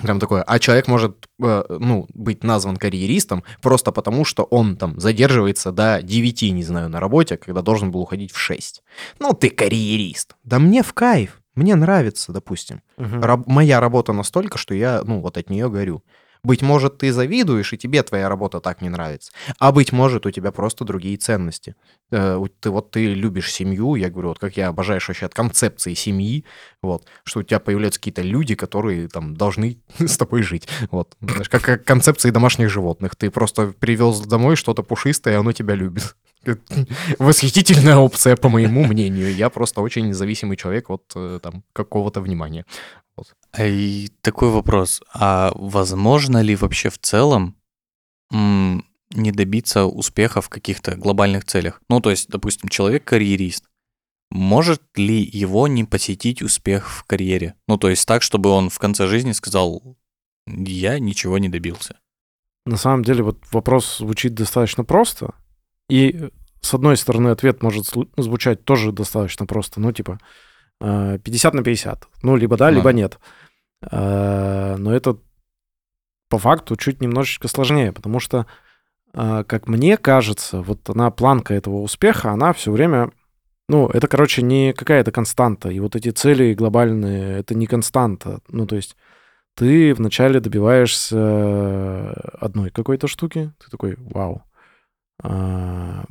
Прям 0.00 0.18
такое. 0.20 0.42
А 0.44 0.58
человек 0.60 0.86
может, 0.88 1.28
э, 1.42 1.64
ну, 1.68 2.06
быть 2.14 2.42
назван 2.44 2.76
карьеристом 2.76 3.42
просто 3.60 3.92
потому, 3.92 4.24
что 4.24 4.44
он 4.44 4.76
там 4.76 4.98
задерживается 5.00 5.72
до 5.72 6.00
9, 6.00 6.52
не 6.52 6.62
знаю, 6.62 6.88
на 6.88 7.00
работе, 7.00 7.36
когда 7.36 7.60
должен 7.60 7.90
был 7.90 8.00
уходить 8.00 8.32
в 8.32 8.38
6. 8.38 8.82
Ну, 9.18 9.34
ты 9.34 9.50
карьерист. 9.50 10.36
Да 10.44 10.58
мне 10.58 10.82
в 10.82 10.94
кайф. 10.94 11.42
Мне 11.56 11.74
нравится, 11.74 12.32
допустим. 12.32 12.80
Мгм. 12.96 13.20
Раб- 13.20 13.46
моя 13.46 13.80
работа 13.80 14.12
настолько, 14.12 14.56
что 14.56 14.72
я, 14.74 15.02
ну, 15.04 15.20
вот 15.20 15.36
от 15.36 15.50
нее 15.50 15.68
горю. 15.68 16.02
Быть 16.42 16.62
может, 16.62 16.98
ты 16.98 17.12
завидуешь, 17.12 17.72
и 17.72 17.78
тебе 17.78 18.02
твоя 18.02 18.28
работа 18.28 18.60
так 18.60 18.80
не 18.80 18.88
нравится. 18.88 19.32
А 19.58 19.72
быть 19.72 19.92
может, 19.92 20.26
у 20.26 20.30
тебя 20.30 20.52
просто 20.52 20.84
другие 20.84 21.16
ценности. 21.16 21.74
Э, 22.10 22.42
ты, 22.60 22.70
вот 22.70 22.90
ты 22.90 23.14
любишь 23.14 23.52
семью, 23.52 23.94
я 23.94 24.10
говорю, 24.10 24.28
вот 24.28 24.38
как 24.38 24.56
я 24.56 24.68
обожаю 24.68 25.00
вообще 25.06 25.26
от 25.26 25.34
концепции 25.34 25.94
семьи, 25.94 26.44
вот, 26.82 27.06
что 27.24 27.40
у 27.40 27.42
тебя 27.42 27.60
появляются 27.60 28.00
какие-то 28.00 28.22
люди, 28.22 28.54
которые 28.54 29.08
там 29.08 29.36
должны 29.36 29.78
с 29.98 30.16
тобой 30.16 30.42
жить. 30.42 30.68
Вот. 30.90 31.16
Знаешь, 31.20 31.48
как, 31.48 31.62
как 31.62 31.84
концепции 31.84 32.30
домашних 32.30 32.70
животных. 32.70 33.16
Ты 33.16 33.30
просто 33.30 33.74
привез 33.78 34.20
домой 34.20 34.56
что-то 34.56 34.82
пушистое, 34.82 35.34
и 35.34 35.36
оно 35.36 35.52
тебя 35.52 35.74
любит. 35.74 36.16
Восхитительная 37.18 37.96
опция, 37.96 38.36
по 38.36 38.48
моему 38.48 38.84
мнению. 38.84 39.34
Я 39.34 39.50
просто 39.50 39.80
очень 39.80 40.08
независимый 40.08 40.56
человек 40.56 40.90
от 40.90 41.12
э, 41.14 41.38
там 41.42 41.64
какого-то 41.72 42.20
внимания. 42.20 42.64
А 43.52 43.66
И 43.66 44.08
такой 44.20 44.50
вопрос. 44.50 45.02
А 45.12 45.52
возможно 45.54 46.42
ли 46.42 46.56
вообще 46.56 46.88
в 46.88 46.98
целом 46.98 47.56
м, 48.32 48.84
не 49.10 49.32
добиться 49.32 49.84
успеха 49.84 50.40
в 50.40 50.48
каких-то 50.48 50.96
глобальных 50.96 51.44
целях. 51.44 51.82
Ну, 51.88 52.00
то 52.00 52.10
есть, 52.10 52.28
допустим, 52.28 52.68
человек 52.68 53.04
карьерист. 53.04 53.64
Может 54.30 54.82
ли 54.96 55.20
его 55.20 55.66
не 55.66 55.84
посетить 55.84 56.40
успех 56.42 56.88
в 56.88 57.04
карьере? 57.04 57.54
Ну, 57.66 57.76
то 57.76 57.90
есть 57.90 58.06
так, 58.06 58.22
чтобы 58.22 58.50
он 58.50 58.70
в 58.70 58.78
конце 58.78 59.08
жизни 59.08 59.32
сказал, 59.32 59.96
я 60.46 60.98
ничего 61.00 61.38
не 61.38 61.48
добился. 61.48 61.98
На 62.66 62.76
самом 62.76 63.04
деле 63.04 63.24
вот 63.24 63.38
вопрос 63.50 63.98
звучит 63.98 64.34
достаточно 64.34 64.84
просто. 64.84 65.34
И 65.90 66.30
с 66.60 66.74
одной 66.74 66.96
стороны 66.96 67.28
ответ 67.28 67.62
может 67.62 67.86
звучать 68.16 68.64
тоже 68.64 68.92
достаточно 68.92 69.46
просто. 69.46 69.80
Ну, 69.80 69.92
типа, 69.92 70.18
э, 70.80 71.18
50 71.22 71.54
на 71.54 71.62
50. 71.62 72.06
Ну, 72.22 72.36
либо 72.36 72.56
да, 72.56 72.70
либо 72.70 72.92
нет. 72.92 73.18
Э, 73.90 74.76
Но 74.78 74.94
это 74.94 75.18
по 76.28 76.38
факту 76.38 76.76
чуть 76.76 77.00
немножечко 77.00 77.48
сложнее, 77.48 77.92
потому 77.92 78.20
что, 78.20 78.46
э, 79.14 79.44
как 79.46 79.68
мне 79.68 79.96
кажется, 79.96 80.62
вот 80.62 80.88
она 80.90 81.10
планка 81.10 81.54
этого 81.54 81.80
успеха, 81.80 82.30
она 82.30 82.52
все 82.52 82.70
время, 82.70 83.10
ну, 83.68 83.88
это, 83.88 84.06
короче, 84.06 84.42
не 84.42 84.72
какая-то 84.72 85.12
константа. 85.12 85.70
И 85.70 85.80
вот 85.80 85.96
эти 85.96 86.10
цели 86.10 86.54
глобальные, 86.54 87.38
это 87.38 87.54
не 87.54 87.66
константа. 87.66 88.40
Ну, 88.48 88.66
то 88.66 88.76
есть 88.76 88.96
ты 89.56 89.94
вначале 89.94 90.40
добиваешься 90.40 92.12
одной 92.38 92.70
какой-то 92.70 93.08
штуки, 93.08 93.52
ты 93.58 93.70
такой, 93.70 93.96
вау. 93.98 94.44
А, 95.22 96.04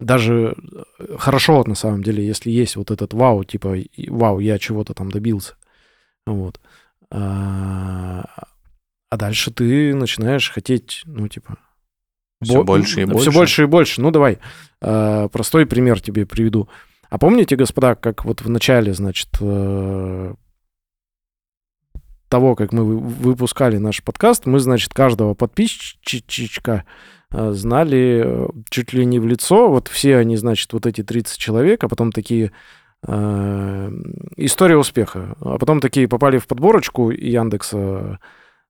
Даже 0.00 0.54
э, 0.98 1.16
хорошо, 1.18 1.64
на 1.64 1.74
самом 1.74 2.02
деле, 2.02 2.26
если 2.26 2.50
есть 2.50 2.76
вот 2.76 2.90
этот 2.90 3.14
вау, 3.14 3.44
типа, 3.44 3.76
вау, 4.08 4.38
я 4.38 4.58
чего-то 4.58 4.94
там 4.94 5.10
добился. 5.10 5.54
Вот. 6.26 6.60
А 7.10 8.24
а 9.10 9.16
дальше 9.16 9.50
ты 9.50 9.94
начинаешь 9.94 10.50
хотеть, 10.50 11.02
ну, 11.06 11.28
типа... 11.28 11.56
Всё 12.42 12.62
больше 12.62 13.02
и 13.02 13.04
больше. 13.04 13.30
Все 13.30 13.32
больше 13.32 13.62
и 13.62 13.66
больше. 13.66 14.00
Ну, 14.00 14.10
давай, 14.10 14.38
а, 14.80 15.28
простой 15.28 15.66
пример 15.66 16.00
тебе 16.00 16.24
приведу. 16.26 16.68
А 17.10 17.18
помните, 17.18 17.56
господа, 17.56 17.94
как 17.94 18.24
вот 18.24 18.42
в 18.42 18.50
начале, 18.50 18.92
значит, 18.92 19.28
э, 19.40 20.34
того, 22.28 22.54
как 22.54 22.72
мы 22.72 22.84
вы- 22.84 22.98
выпускали 22.98 23.78
наш 23.78 24.04
подкаст, 24.04 24.46
мы, 24.46 24.60
значит, 24.60 24.92
каждого 24.92 25.34
подписчика 25.34 26.84
знали 27.30 28.22
э, 28.24 28.48
чуть 28.70 28.92
ли 28.92 29.04
не 29.04 29.18
в 29.18 29.26
лицо. 29.26 29.68
Вот 29.68 29.88
все 29.88 30.16
они, 30.16 30.36
значит, 30.36 30.72
вот 30.72 30.86
эти 30.86 31.02
30 31.02 31.38
человек, 31.38 31.84
а 31.84 31.88
потом 31.88 32.12
такие 32.12 32.52
э, 33.06 33.90
история 34.36 34.76
успеха. 34.76 35.36
А 35.40 35.58
потом 35.58 35.80
такие 35.80 36.08
попали 36.08 36.38
в 36.38 36.46
подборочку 36.46 37.10
Яндекса 37.10 38.18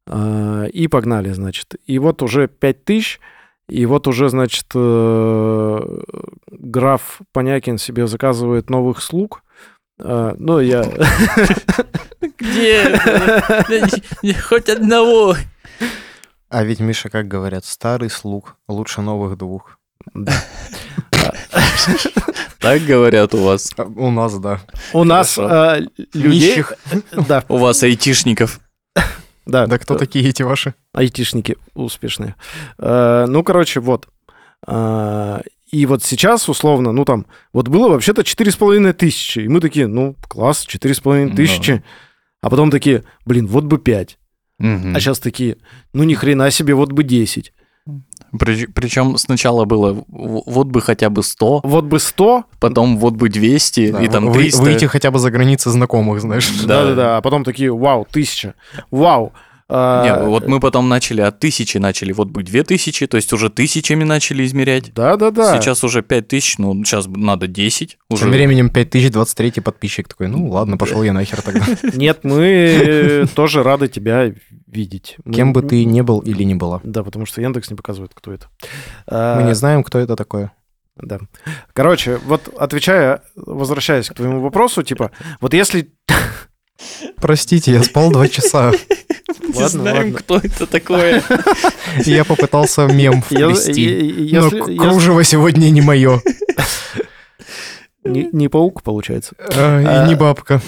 э, 0.07 0.69
и 0.73 0.89
погнали, 0.89 1.31
значит. 1.33 1.77
И 1.87 1.99
вот 1.99 2.23
уже 2.23 2.49
5 2.49 2.85
тысяч, 2.85 3.21
и 3.69 3.85
вот 3.87 4.09
уже, 4.09 4.29
значит, 4.29 4.67
э, 4.75 6.01
граф 6.51 7.21
Понякин 7.33 7.79
себе 7.79 8.07
заказывает 8.07 8.71
новых 8.71 9.03
слуг. 9.03 9.43
Э, 10.01 10.35
Ну, 10.39 10.59
я... 10.59 10.85
Где? 12.39 12.99
Хоть 14.49 14.69
одного. 14.69 15.37
А 16.51 16.65
ведь, 16.65 16.81
Миша, 16.81 17.09
как 17.11 17.29
говорят, 17.29 17.65
старый 17.65 18.09
слуг 18.11 18.57
лучше 18.69 19.01
новых 19.03 19.37
двух. 19.37 19.79
Так 22.61 22.83
говорят 22.83 23.35
у 23.35 23.39
вас. 23.45 23.71
А, 23.77 23.85
У 23.85 24.11
нас, 24.11 24.37
да. 24.39 24.61
У 24.93 25.05
нас 25.05 25.39
э, 25.39 25.83
людей... 26.13 26.65
Да, 27.13 27.45
У 27.49 27.57
вас 27.57 27.83
айтишников. 27.85 28.61
да. 29.47 29.67
Да 29.67 29.79
кто 29.79 29.95
такие 29.97 30.29
эти 30.29 30.43
ваши? 30.43 30.75
айтишники 30.93 31.57
успешные. 31.75 32.35
Э, 32.79 33.27
Ну, 33.29 33.43
короче, 33.45 33.81
вот. 33.81 34.09
И 34.67 35.87
вот 35.87 36.03
сейчас, 36.03 36.49
условно, 36.49 36.93
ну 36.93 37.05
там, 37.05 37.27
вот 37.53 37.69
было 37.69 37.89
вообще-то 37.91 38.23
4,5 38.23 38.93
тысячи. 38.95 39.41
И 39.41 39.49
мы 39.49 39.61
такие, 39.61 39.87
ну, 39.87 40.17
класс, 40.29 40.67
4,5 40.67 41.31
Да. 41.31 41.37
тысячи. 41.37 41.85
А 42.41 42.51
потом 42.51 42.71
такие, 42.71 43.05
блин, 43.25 43.47
вот 43.47 43.65
бы 43.65 43.79
5. 43.79 44.19
Мгм. 44.59 44.97
А 44.97 45.01
сейчас 45.01 45.19
такие, 45.21 45.57
ну, 45.93 46.05
ни 46.05 46.15
хрена 46.15 46.51
себе, 46.51 46.75
вот 46.75 46.93
бы 46.93 47.05
10. 47.05 47.53
Причем 48.39 49.17
сначала 49.17 49.65
было 49.65 50.05
вот 50.09 50.67
бы 50.67 50.83
хотя 50.83 51.09
бы 51.09 51.23
100, 51.23 51.61
Вот 51.65 51.85
бы 51.85 51.99
100, 51.99 52.45
потом 52.61 52.99
вот 52.99 53.15
бы 53.15 53.31
200 53.31 53.93
Да, 53.93 54.03
и 54.03 54.09
там 54.09 54.27
вы- 54.27 54.41
300. 54.41 54.63
Выйти 54.63 54.85
хотя 54.85 55.11
бы 55.11 55.19
за 55.19 55.31
границы 55.31 55.71
знакомых, 55.71 56.21
знаешь. 56.21 56.51
Да. 56.63 56.83
да-да-да, 56.83 57.17
а 57.17 57.21
потом 57.23 57.45
такие, 57.45 57.75
вау, 57.75 58.07
тысяча, 58.11 58.55
вау. 58.91 59.33
А, 59.71 60.03
Не, 60.03 60.27
вот 60.27 60.47
мы 60.47 60.61
потом 60.61 60.89
начали 60.89 61.21
от 61.21 61.41
тысячи, 61.41 61.77
начали 61.77 62.13
вот 62.13 62.29
бы 62.29 62.43
2000, 62.43 63.07
то 63.07 63.17
есть 63.17 63.33
уже 63.35 63.51
тысячами 63.51 64.03
начали 64.03 64.47
измерять. 64.47 64.95
Да-да-да. 64.95 65.61
Сейчас 65.61 65.85
уже 65.85 66.03
5000, 66.03 66.59
ну 66.59 66.85
сейчас 66.85 67.07
надо 67.07 67.47
10. 67.47 67.99
Уже. 68.09 68.23
Тем 68.23 68.31
временем 68.31 68.71
5023 68.71 69.61
подписчик 69.61 70.09
такой, 70.09 70.29
ну 70.29 70.49
ладно, 70.49 70.79
пошел 70.79 71.03
я 71.03 71.13
нахер 71.13 71.43
тогда. 71.43 71.67
Нет, 71.95 72.21
мы 72.23 73.27
тоже 73.35 73.63
рады 73.63 73.89
тебя 73.89 74.33
видеть. 74.67 75.17
Кем 75.31 75.53
бы 75.53 75.61
ты 75.63 75.85
ни 75.85 76.01
был 76.01 76.21
или 76.21 76.45
не 76.45 76.55
была. 76.55 76.81
Да, 76.83 77.03
потому 77.03 77.27
что 77.27 77.43
Яндекс 77.43 77.69
не 77.71 77.77
показывает, 77.77 78.13
кто 78.15 78.33
это. 78.33 78.47
Мы 79.07 79.43
не 79.47 79.55
знаем, 79.55 79.85
кто 79.85 79.99
это 79.99 80.17
такое. 80.17 80.53
Да. 80.97 81.21
Короче, 81.75 82.19
вот 82.25 82.49
отвечая, 82.59 83.23
возвращаясь 83.37 84.09
к 84.09 84.15
твоему 84.15 84.41
вопросу, 84.41 84.83
типа, 84.83 85.13
вот 85.41 85.55
если... 85.55 85.93
Простите, 87.17 87.73
я 87.73 87.83
спал 87.83 88.11
два 88.11 88.29
часа. 88.29 88.73
Не 89.49 89.55
Ладно, 89.55 89.69
знаем, 89.69 89.97
ладно. 90.05 90.19
кто 90.19 90.37
это 90.37 90.67
такое. 90.67 91.23
И 92.05 92.11
я 92.11 92.25
попытался 92.25 92.87
мем 92.87 93.23
вплести. 93.23 94.29
Но 94.33 94.51
кружево 94.77 95.25
сегодня 95.25 95.71
не 95.71 95.81
мое. 95.81 96.21
Не 98.05 98.29
не 98.33 98.49
паук, 98.49 98.83
получается. 98.83 99.35
И 99.39 99.45
А. 99.57 100.07
не 100.07 100.15
бабка. 100.15 100.61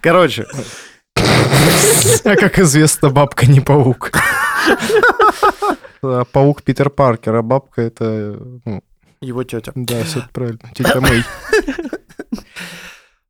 Короче, 0.00 0.46
А 2.24 2.36
как 2.36 2.58
известно, 2.58 3.10
бабка 3.10 3.46
не 3.46 3.60
паук. 3.60 4.10
А 6.02 6.24
Паук 6.24 6.62
Питер 6.62 6.88
Паркер, 6.90 7.34
а 7.36 7.42
бабка 7.42 7.82
это... 7.82 8.38
ну, 8.64 8.82
его 9.20 9.44
тетя. 9.44 9.72
Да, 9.74 10.02
все 10.04 10.22
правильно. 10.32 10.60
Тетя 10.74 11.00
Мэй. 11.00 11.22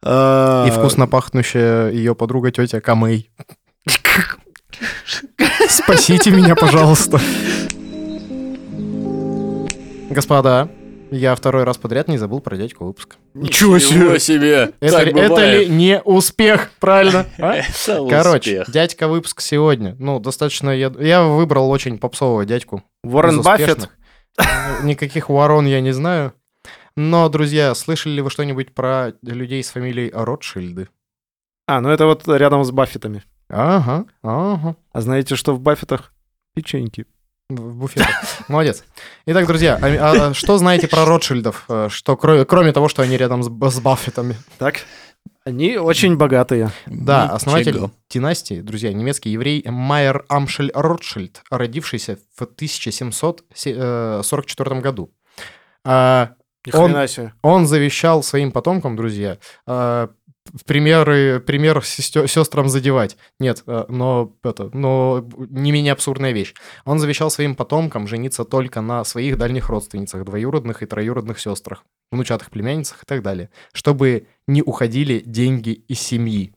А, 0.02 0.66
И 0.66 0.70
вкусно 0.70 1.06
пахнущая 1.06 1.90
ее 1.90 2.14
подруга 2.14 2.50
тетя 2.50 2.80
Камей. 2.80 3.30
Спасите 5.68 6.30
меня, 6.30 6.54
пожалуйста. 6.54 7.20
Господа, 10.10 10.68
я 11.10 11.34
второй 11.34 11.64
раз 11.64 11.76
подряд 11.76 12.08
не 12.08 12.18
забыл 12.18 12.40
про 12.40 12.56
дядьку 12.56 12.84
выпуска. 12.84 13.16
Ничего 13.34 13.78
себе. 13.78 14.72
Это, 14.80 14.96
Так 14.96 15.06
ли- 15.06 15.12
это 15.12 15.28
бывает. 15.28 15.68
ли 15.68 15.74
не 15.74 16.00
успех, 16.02 16.70
правильно? 16.80 17.26
а? 17.38 17.54
Это 17.56 18.06
Короче, 18.08 18.60
успех. 18.60 18.70
дядька 18.72 19.06
выпуск 19.08 19.40
сегодня. 19.40 19.94
Ну, 19.98 20.18
достаточно... 20.18 20.70
Я, 20.70 20.92
я 20.98 21.22
выбрал 21.24 21.70
очень 21.70 21.98
попсового 21.98 22.44
дядьку. 22.44 22.82
Уоррен 23.04 23.42
Баффет. 23.42 23.88
Никаких 24.82 25.28
ворон 25.28 25.66
я 25.66 25.80
не 25.80 25.92
знаю. 25.92 26.32
Но, 27.02 27.30
друзья, 27.30 27.74
слышали 27.74 28.12
ли 28.16 28.20
вы 28.20 28.28
что-нибудь 28.28 28.74
про 28.74 29.14
людей 29.22 29.64
с 29.64 29.70
фамилией 29.70 30.10
Ротшильды? 30.12 30.90
А, 31.66 31.80
ну 31.80 31.88
это 31.88 32.04
вот 32.04 32.28
рядом 32.28 32.62
с 32.62 32.70
Баффетами. 32.70 33.22
Ага, 33.48 34.04
ага. 34.22 34.76
А 34.92 35.00
знаете, 35.00 35.34
что 35.34 35.54
в 35.54 35.60
Баффетах? 35.60 36.12
Печеньки. 36.54 37.06
В 37.48 37.74
буфете. 37.74 38.06
Молодец. 38.48 38.84
Итак, 39.24 39.46
друзья, 39.46 39.78
а- 39.80 40.28
а 40.28 40.34
что 40.34 40.58
знаете 40.58 40.88
про 40.88 41.06
Ротшильдов? 41.06 41.64
Э, 41.70 41.88
Что 41.90 42.18
кроме, 42.18 42.44
кроме 42.44 42.70
того, 42.72 42.88
что 42.90 43.00
они 43.02 43.16
рядом 43.16 43.42
с, 43.42 43.46
с 43.46 43.80
Баффетами? 43.80 44.36
Так? 44.58 44.80
Они 45.46 45.78
очень 45.78 46.16
богатые. 46.18 46.70
Да, 46.86 47.22
Ничего. 47.24 47.36
основатель 47.36 47.80
династии, 48.10 48.60
друзья, 48.60 48.92
немецкий 48.92 49.30
еврей 49.30 49.64
Майер 49.66 50.26
Амшель 50.28 50.70
Ротшильд, 50.74 51.40
родившийся 51.50 52.18
в 52.36 52.42
1744 52.42 54.80
году. 54.80 55.10
А, 55.84 56.32
Ни 56.66 56.76
Он- 56.76 57.08
себе. 57.08 57.32
Он 57.42 57.66
завещал 57.66 58.22
своим 58.22 58.52
потомкам, 58.52 58.96
друзья, 58.96 59.38
э, 59.66 60.08
примеры, 60.66 61.40
пример 61.40 61.82
сестрам 61.84 62.68
задевать. 62.68 63.16
Нет, 63.38 63.62
э, 63.66 63.84
но 63.88 64.32
это, 64.42 64.70
но 64.72 65.24
не 65.50 65.72
менее 65.72 65.92
абсурдная 65.92 66.32
вещь. 66.32 66.54
Он 66.84 66.98
завещал 66.98 67.30
своим 67.30 67.54
потомкам 67.54 68.06
жениться 68.06 68.44
только 68.44 68.80
на 68.80 69.04
своих 69.04 69.38
дальних 69.38 69.68
родственницах, 69.68 70.24
двоюродных 70.24 70.82
и 70.82 70.86
троюродных 70.86 71.38
сестрах, 71.40 71.84
внучатых 72.12 72.50
племянницах 72.50 73.02
и 73.02 73.06
так 73.06 73.22
далее, 73.22 73.50
чтобы 73.72 74.26
не 74.46 74.62
уходили 74.62 75.22
деньги 75.24 75.70
из 75.88 76.00
семьи. 76.00 76.52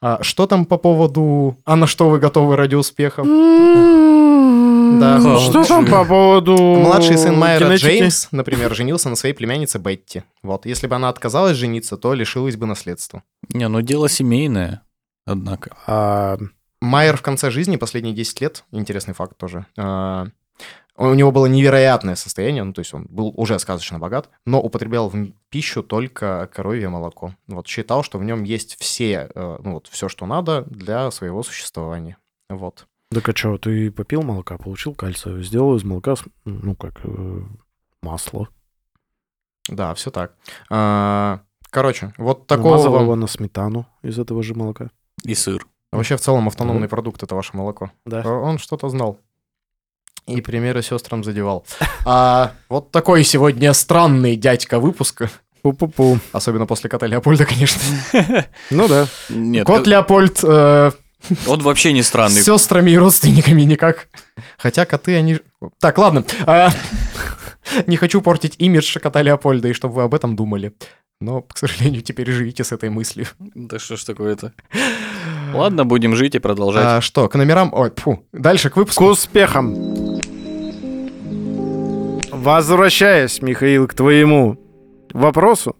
А 0.00 0.22
что 0.22 0.46
там 0.46 0.66
по 0.66 0.76
поводу 0.76 1.56
«А 1.64 1.76
на 1.76 1.86
что 1.86 2.08
вы 2.10 2.18
готовы 2.18 2.56
ради 2.56 2.74
успеха?» 2.74 3.22
Да. 5.04 5.38
Что 5.38 5.64
там 5.64 5.86
по 5.86 6.04
поводу 6.04 6.56
Младший 6.56 7.18
сын 7.18 7.36
Майера 7.36 7.66
генетики? 7.66 7.86
Джеймс, 7.86 8.28
например, 8.30 8.74
женился 8.74 9.08
на 9.08 9.16
своей 9.16 9.34
племяннице 9.34 9.78
Бетти. 9.78 10.22
Вот, 10.42 10.66
если 10.66 10.86
бы 10.86 10.96
она 10.96 11.08
отказалась 11.08 11.56
жениться, 11.56 11.96
то 11.96 12.14
лишилась 12.14 12.56
бы 12.56 12.66
наследства. 12.66 13.22
Не, 13.50 13.68
ну 13.68 13.80
дело 13.80 14.08
семейное, 14.08 14.82
однако. 15.26 15.76
А, 15.86 16.38
Майер 16.80 17.16
в 17.16 17.22
конце 17.22 17.50
жизни, 17.50 17.76
последние 17.76 18.14
10 18.14 18.40
лет, 18.40 18.64
интересный 18.72 19.14
факт 19.14 19.36
тоже, 19.36 19.66
а, 19.76 20.28
у 20.96 21.12
него 21.14 21.32
было 21.32 21.46
невероятное 21.46 22.14
состояние, 22.14 22.62
ну, 22.62 22.72
то 22.72 22.80
есть 22.80 22.94
он 22.94 23.06
был 23.08 23.32
уже 23.36 23.58
сказочно 23.58 23.98
богат, 23.98 24.30
но 24.46 24.60
употреблял 24.60 25.08
в 25.08 25.32
пищу 25.50 25.82
только 25.82 26.48
коровье 26.52 26.88
молоко. 26.88 27.34
Вот 27.48 27.66
считал, 27.66 28.04
что 28.04 28.18
в 28.18 28.24
нем 28.24 28.44
есть 28.44 28.76
все, 28.78 29.28
э, 29.34 29.58
ну, 29.64 29.74
вот 29.74 29.88
все, 29.88 30.08
что 30.08 30.26
надо 30.26 30.62
для 30.62 31.10
своего 31.10 31.42
существования. 31.42 32.16
Вот. 32.48 32.86
Так 33.10 33.28
а 33.28 33.36
что, 33.36 33.58
ты 33.58 33.90
попил 33.90 34.22
молока, 34.22 34.58
получил 34.58 34.94
кальция, 34.94 35.42
сделал 35.42 35.76
из 35.76 35.84
молока, 35.84 36.14
ну, 36.44 36.74
как 36.74 37.00
э, 37.04 37.42
масло. 38.02 38.48
Да, 39.68 39.94
все 39.94 40.10
так. 40.10 40.34
А, 40.70 41.40
Короче, 41.74 42.12
вот 42.18 42.46
такого 42.46 42.76
Намазал 42.76 43.00
его 43.00 43.16
на 43.16 43.26
сметану 43.26 43.84
из 44.02 44.16
этого 44.16 44.44
же 44.44 44.54
молока. 44.54 44.90
И 45.24 45.34
сыр. 45.34 45.66
Вообще, 45.90 46.16
в 46.16 46.20
целом, 46.20 46.46
автономный 46.46 46.88
продукт— 46.88 47.22
это 47.24 47.34
ваше 47.34 47.56
молоко. 47.56 47.90
Да. 48.06 48.22
А 48.24 48.28
Он 48.28 48.58
что-то 48.58 48.88
знал. 48.88 49.18
И 50.26 50.40
примеры 50.40 50.82
сестрам 50.82 51.24
задевал. 51.24 51.66
А 52.06 52.52
вот 52.68 52.92
такой 52.92 53.24
сегодня 53.24 53.72
странный 53.72 54.36
дядька 54.36 54.78
выпуска. 54.78 55.30
Пу-пу-пу. 55.62 56.20
Особенно 56.30 56.66
после 56.66 56.88
кота 56.88 57.08
Леопольда, 57.08 57.44
конечно. 57.44 57.80
Ну 58.70 58.86
да. 58.86 59.08
Нет, 59.28 59.66
Кот 59.66 59.88
Леопольд 59.88 60.44
э, 60.44 60.92
он 61.46 61.60
вообще 61.60 61.92
не 61.92 62.02
странный. 62.02 62.40
с 62.40 62.44
сестрами 62.44 62.90
и 62.92 62.98
родственниками 62.98 63.62
никак. 63.62 64.08
Хотя 64.58 64.84
коты, 64.84 65.16
они... 65.16 65.38
Так, 65.80 65.98
ладно. 65.98 66.24
А, 66.46 66.70
Не 67.86 67.96
хочу 67.96 68.20
портить 68.20 68.54
имидж 68.58 68.98
кота 68.98 69.22
Леопольда, 69.22 69.68
и 69.68 69.72
чтобы 69.72 69.94
вы 69.94 70.02
об 70.02 70.14
этом 70.14 70.36
думали. 70.36 70.74
Но, 71.20 71.42
к 71.42 71.56
сожалению, 71.56 72.02
теперь 72.02 72.30
живите 72.30 72.64
с 72.64 72.72
этой 72.72 72.90
мыслью. 72.90 73.26
Да 73.38 73.78
что 73.78 73.96
ж 73.96 74.04
такое-то? 74.04 74.52
Ладно, 75.54 75.84
будем 75.84 76.16
жить 76.16 76.34
и 76.34 76.38
продолжать. 76.38 76.84
А, 76.84 77.00
что, 77.00 77.28
к 77.28 77.34
номерам... 77.36 77.70
Ой, 77.72 77.90
фу. 77.96 78.26
Дальше, 78.32 78.68
к 78.68 78.74
К 78.74 78.76
выпуску. 78.76 79.04
успехам! 79.06 79.74
Возвращаясь, 82.30 83.40
Михаил, 83.40 83.86
к 83.86 83.94
твоему 83.94 84.58
вопросу. 85.12 85.76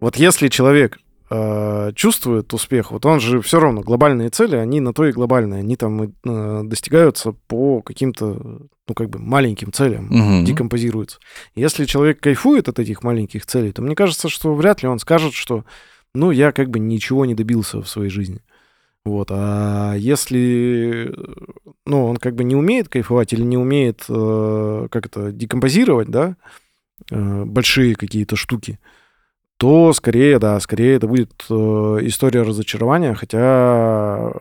Вот 0.00 0.16
если 0.16 0.48
человек 0.48 0.98
э, 1.30 1.92
чувствует 1.94 2.52
успех, 2.54 2.90
вот 2.92 3.04
он 3.06 3.20
же 3.20 3.40
все 3.40 3.60
равно 3.60 3.80
глобальные 3.82 4.30
цели, 4.30 4.56
они 4.56 4.80
на 4.80 4.92
то 4.92 5.06
и 5.06 5.12
глобальные, 5.12 5.60
они 5.60 5.76
там 5.76 6.02
э, 6.02 6.62
достигаются 6.64 7.32
по 7.32 7.82
каким-то, 7.82 8.26
ну 8.88 8.94
как 8.94 9.10
бы 9.10 9.18
маленьким 9.18 9.72
целям, 9.72 10.06
Мгм. 10.10 10.44
декомпозируются. 10.44 11.18
Если 11.54 11.84
человек 11.84 12.20
кайфует 12.20 12.68
от 12.68 12.78
этих 12.78 13.02
маленьких 13.02 13.44
целей, 13.46 13.72
то 13.72 13.82
мне 13.82 13.94
кажется, 13.94 14.28
что 14.28 14.54
вряд 14.54 14.82
ли 14.82 14.88
он 14.88 14.98
скажет, 14.98 15.34
что, 15.34 15.64
ну 16.14 16.30
я 16.30 16.52
как 16.52 16.70
бы 16.70 16.78
ничего 16.78 17.24
не 17.26 17.34
добился 17.34 17.82
в 17.82 17.88
своей 17.88 18.10
жизни. 18.10 18.40
Вот, 19.04 19.28
а 19.30 19.94
если, 19.94 21.14
ну, 21.86 22.06
он 22.06 22.16
как 22.18 22.34
бы 22.34 22.44
не 22.44 22.54
умеет 22.56 22.88
кайфовать 22.88 23.32
или 23.32 23.42
не 23.42 23.56
умеет, 23.56 24.04
э, 24.08 24.88
как 24.90 25.06
это, 25.06 25.32
декомпозировать, 25.32 26.08
да, 26.08 26.36
э, 27.10 27.44
большие 27.44 27.94
какие-то 27.94 28.36
штуки, 28.36 28.78
то 29.58 29.92
скорее, 29.92 30.38
да, 30.38 30.58
скорее 30.60 30.94
это 30.96 31.06
будет 31.08 31.44
э, 31.50 31.54
история 32.02 32.42
разочарования, 32.42 33.14
хотя 33.14 34.32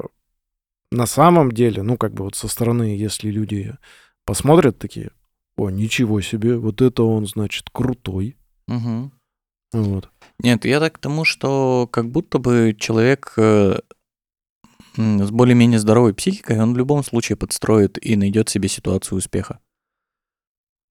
на 0.92 1.06
самом 1.06 1.52
деле, 1.52 1.84
ну, 1.84 1.98
как 1.98 2.14
бы 2.14 2.24
вот 2.24 2.36
со 2.36 2.48
стороны, 2.48 2.96
если 2.96 3.30
люди 3.30 3.74
посмотрят 4.26 4.78
такие, 4.78 5.12
о, 5.58 5.70
ничего 5.70 6.22
себе, 6.22 6.58
вот 6.58 6.82
это 6.82 7.04
он, 7.04 7.26
значит, 7.26 7.70
крутой, 7.72 8.38
Мгм. 8.68 9.12
вот. 9.74 10.10
Нет, 10.40 10.66
я 10.66 10.80
так 10.80 10.94
к 10.94 11.00
тому, 11.00 11.26
что 11.26 11.88
как 11.92 12.10
будто 12.10 12.38
бы 12.38 12.76
человек 12.78 13.34
э, 13.38 13.80
с 14.96 15.32
более-менее 15.32 15.80
здоровой 15.80 16.14
психикой, 16.14 16.60
он 16.60 16.74
в 16.74 16.78
любом 16.78 17.04
случае 17.04 17.38
подстроит 17.38 18.04
и 18.04 18.16
найдет 18.16 18.50
себе 18.50 18.68
ситуацию 18.70 19.18
успеха. 19.18 19.60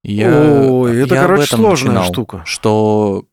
Я, 0.02 0.68
Ой, 0.68 1.00
это, 1.02 1.14
я 1.14 1.22
короче, 1.22 1.56
сложная 1.56 1.94
начинал, 1.94 2.12
штука. 2.12 2.42
Что 2.44 3.26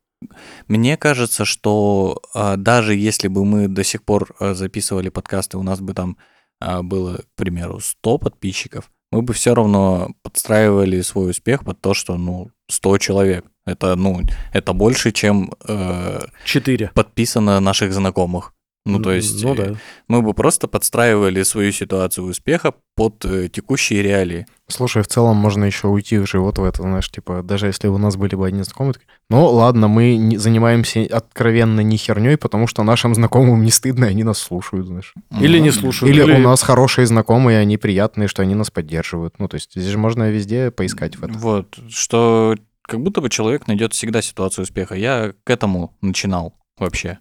мне 0.68 0.98
кажется, 0.98 1.46
что 1.46 2.22
а, 2.34 2.58
даже 2.58 2.96
если 2.96 3.28
бы 3.28 3.46
мы 3.46 3.68
до 3.68 3.84
сих 3.84 4.04
пор 4.04 4.36
а, 4.40 4.54
записывали 4.54 5.10
подкасты, 5.10 5.58
у 5.58 5.64
нас 5.64 5.80
бы 5.80 5.94
там 5.94 6.18
а, 6.60 6.84
было, 6.84 7.18
к 7.18 7.36
примеру, 7.36 7.80
100 7.80 8.18
подписчиков, 8.18 8.90
мы 9.12 9.22
бы 9.22 9.34
все 9.34 9.54
равно 9.54 10.10
подстраивали 10.24 11.02
свой 11.02 11.32
успех 11.32 11.64
под 11.64 11.80
то, 11.80 11.94
что, 11.94 12.18
ну, 12.18 12.50
100 12.70 12.98
человек. 12.98 13.46
Это, 13.66 13.96
ну, 13.96 14.22
это 14.52 14.74
больше, 14.74 15.12
чем 15.12 15.54
э, 15.68 16.22
Четыре. 16.46 16.92
подписано 16.94 17.60
наших 17.60 17.94
знакомых. 17.94 18.53
Ну, 18.86 19.00
то 19.00 19.14
есть 19.14 19.42
Ну 19.44 19.54
э, 19.54 19.58
да. 19.58 19.76
мы 20.10 20.22
бы 20.22 20.34
просто 20.34 20.68
подстраивали 20.68 21.44
свою 21.44 21.72
ситуацию 21.72 22.28
успеха 22.28 22.74
под 22.96 23.24
э, 23.24 23.48
текущие 23.48 24.02
реалии. 24.04 24.46
Слушай, 24.68 25.04
в 25.04 25.08
целом 25.08 25.38
можно 25.38 25.64
еще 25.64 25.88
уйти 25.88 26.18
в 26.18 26.28
живот 26.28 26.58
в 26.58 26.64
это, 26.66 26.82
знаешь, 26.82 27.10
типа, 27.10 27.44
даже 27.44 27.68
если 27.68 27.88
у 27.88 27.98
нас 27.98 28.18
были 28.18 28.36
бы 28.36 28.46
одни 28.46 28.62
знакомые, 28.64 28.94
такие, 28.94 29.08
ну 29.30 29.46
ладно, 29.48 29.88
мы 29.88 30.18
не- 30.18 30.38
занимаемся 30.38 31.08
откровенно 31.10 31.80
не 31.80 31.96
херней, 31.96 32.36
потому 32.36 32.68
что 32.68 32.84
нашим 32.84 33.16
знакомым 33.16 33.64
не 33.64 33.72
стыдно, 33.72 34.06
и 34.06 34.10
они 34.10 34.24
нас 34.26 34.40
слушают, 34.40 34.88
знаешь. 34.88 35.14
Или 35.40 35.60
не 35.60 35.72
слушают. 35.72 36.14
Или 36.14 36.22
у 36.22 36.40
нас 36.40 36.62
хорошие 36.62 37.08
знакомые, 37.08 37.60
они 37.60 37.78
приятные, 37.78 38.28
что 38.28 38.42
они 38.42 38.54
нас 38.54 38.70
поддерживают. 38.70 39.36
Ну, 39.40 39.48
то 39.48 39.56
есть 39.56 39.72
здесь 39.74 39.86
же 39.86 39.98
можно 39.98 40.30
везде 40.30 40.72
поискать 40.72 41.16
в 41.16 41.24
этом. 41.24 41.38
Вот, 41.38 41.80
что 41.90 42.56
как 42.82 43.00
будто 43.02 43.22
бы 43.22 43.30
человек 43.30 43.68
найдет 43.68 43.94
всегда 43.94 44.22
ситуацию 44.22 44.64
успеха. 44.64 44.96
Я 44.96 45.34
к 45.46 45.50
этому 45.50 45.96
начинал 46.02 46.54
вообще. 46.78 47.20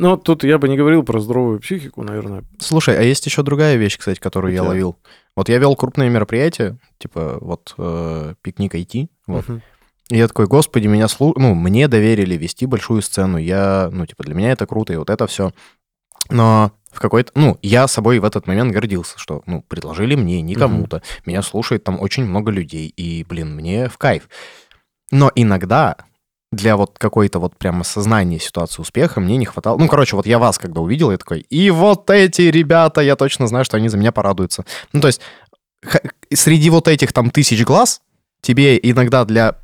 Ну, 0.00 0.16
тут 0.16 0.44
я 0.44 0.58
бы 0.58 0.68
не 0.68 0.76
говорил 0.76 1.02
про 1.02 1.18
здоровую 1.20 1.58
психику, 1.58 2.02
наверное. 2.04 2.44
Слушай, 2.60 2.98
а 2.98 3.02
есть 3.02 3.26
еще 3.26 3.42
другая 3.42 3.76
вещь, 3.76 3.98
кстати, 3.98 4.20
которую 4.20 4.52
я 4.52 4.60
Какая? 4.60 4.70
ловил. 4.70 4.96
Вот 5.34 5.48
я 5.48 5.58
вел 5.58 5.74
крупные 5.74 6.08
мероприятия, 6.08 6.78
типа 6.98 7.38
вот 7.40 7.74
э, 7.78 8.34
пикник 8.42 8.74
IT, 8.74 9.08
вот. 9.26 9.48
Мгм. 9.48 9.62
И 10.10 10.16
я 10.16 10.26
такой, 10.26 10.46
господи, 10.46 10.86
меня 10.86 11.06
слу... 11.08 11.34
ну, 11.36 11.54
мне 11.54 11.86
доверили 11.86 12.36
вести 12.36 12.64
большую 12.64 13.02
сцену. 13.02 13.36
Я, 13.36 13.90
ну, 13.92 14.06
типа, 14.06 14.24
для 14.24 14.34
меня 14.34 14.52
это 14.52 14.66
круто, 14.66 14.92
и 14.92 14.96
вот 14.96 15.10
это 15.10 15.26
все. 15.26 15.52
Но 16.30 16.72
в 16.90 17.00
какой-то, 17.00 17.30
ну, 17.34 17.58
я 17.60 17.86
собой 17.88 18.18
в 18.18 18.24
этот 18.24 18.46
момент 18.46 18.72
гордился, 18.72 19.18
что, 19.18 19.42
ну, 19.46 19.62
предложили 19.68 20.14
мне, 20.14 20.40
не 20.40 20.54
кому-то. 20.54 21.02
Меня 21.26 21.42
слушает 21.42 21.84
там 21.84 22.00
очень 22.00 22.24
много 22.24 22.50
людей, 22.50 22.88
и, 22.88 23.24
блин, 23.28 23.54
мне 23.54 23.88
в 23.88 23.98
кайф. 23.98 24.28
Но 25.10 25.30
иногда 25.34 25.96
для 26.50 26.76
вот 26.76 26.98
какой-то 26.98 27.38
вот 27.38 27.56
прямо 27.56 27.84
сознания 27.84 28.38
ситуации 28.38 28.80
успеха 28.80 29.20
мне 29.20 29.36
не 29.36 29.44
хватало. 29.44 29.78
Ну, 29.78 29.88
короче, 29.88 30.16
вот 30.16 30.26
я 30.26 30.38
вас 30.38 30.58
когда 30.58 30.80
увидел, 30.80 31.10
я 31.10 31.18
такой, 31.18 31.40
и 31.40 31.70
вот 31.70 32.08
эти 32.10 32.42
ребята, 32.42 33.00
я 33.00 33.16
точно 33.16 33.46
знаю, 33.46 33.64
что 33.64 33.76
они 33.76 33.88
за 33.88 33.98
меня 33.98 34.12
порадуются. 34.12 34.64
Ну, 34.92 35.00
то 35.00 35.08
есть 35.08 35.20
среди 36.32 36.70
вот 36.70 36.88
этих 36.88 37.12
там 37.12 37.30
тысяч 37.30 37.64
глаз 37.64 38.00
тебе 38.40 38.78
иногда 38.82 39.24
для 39.24 39.56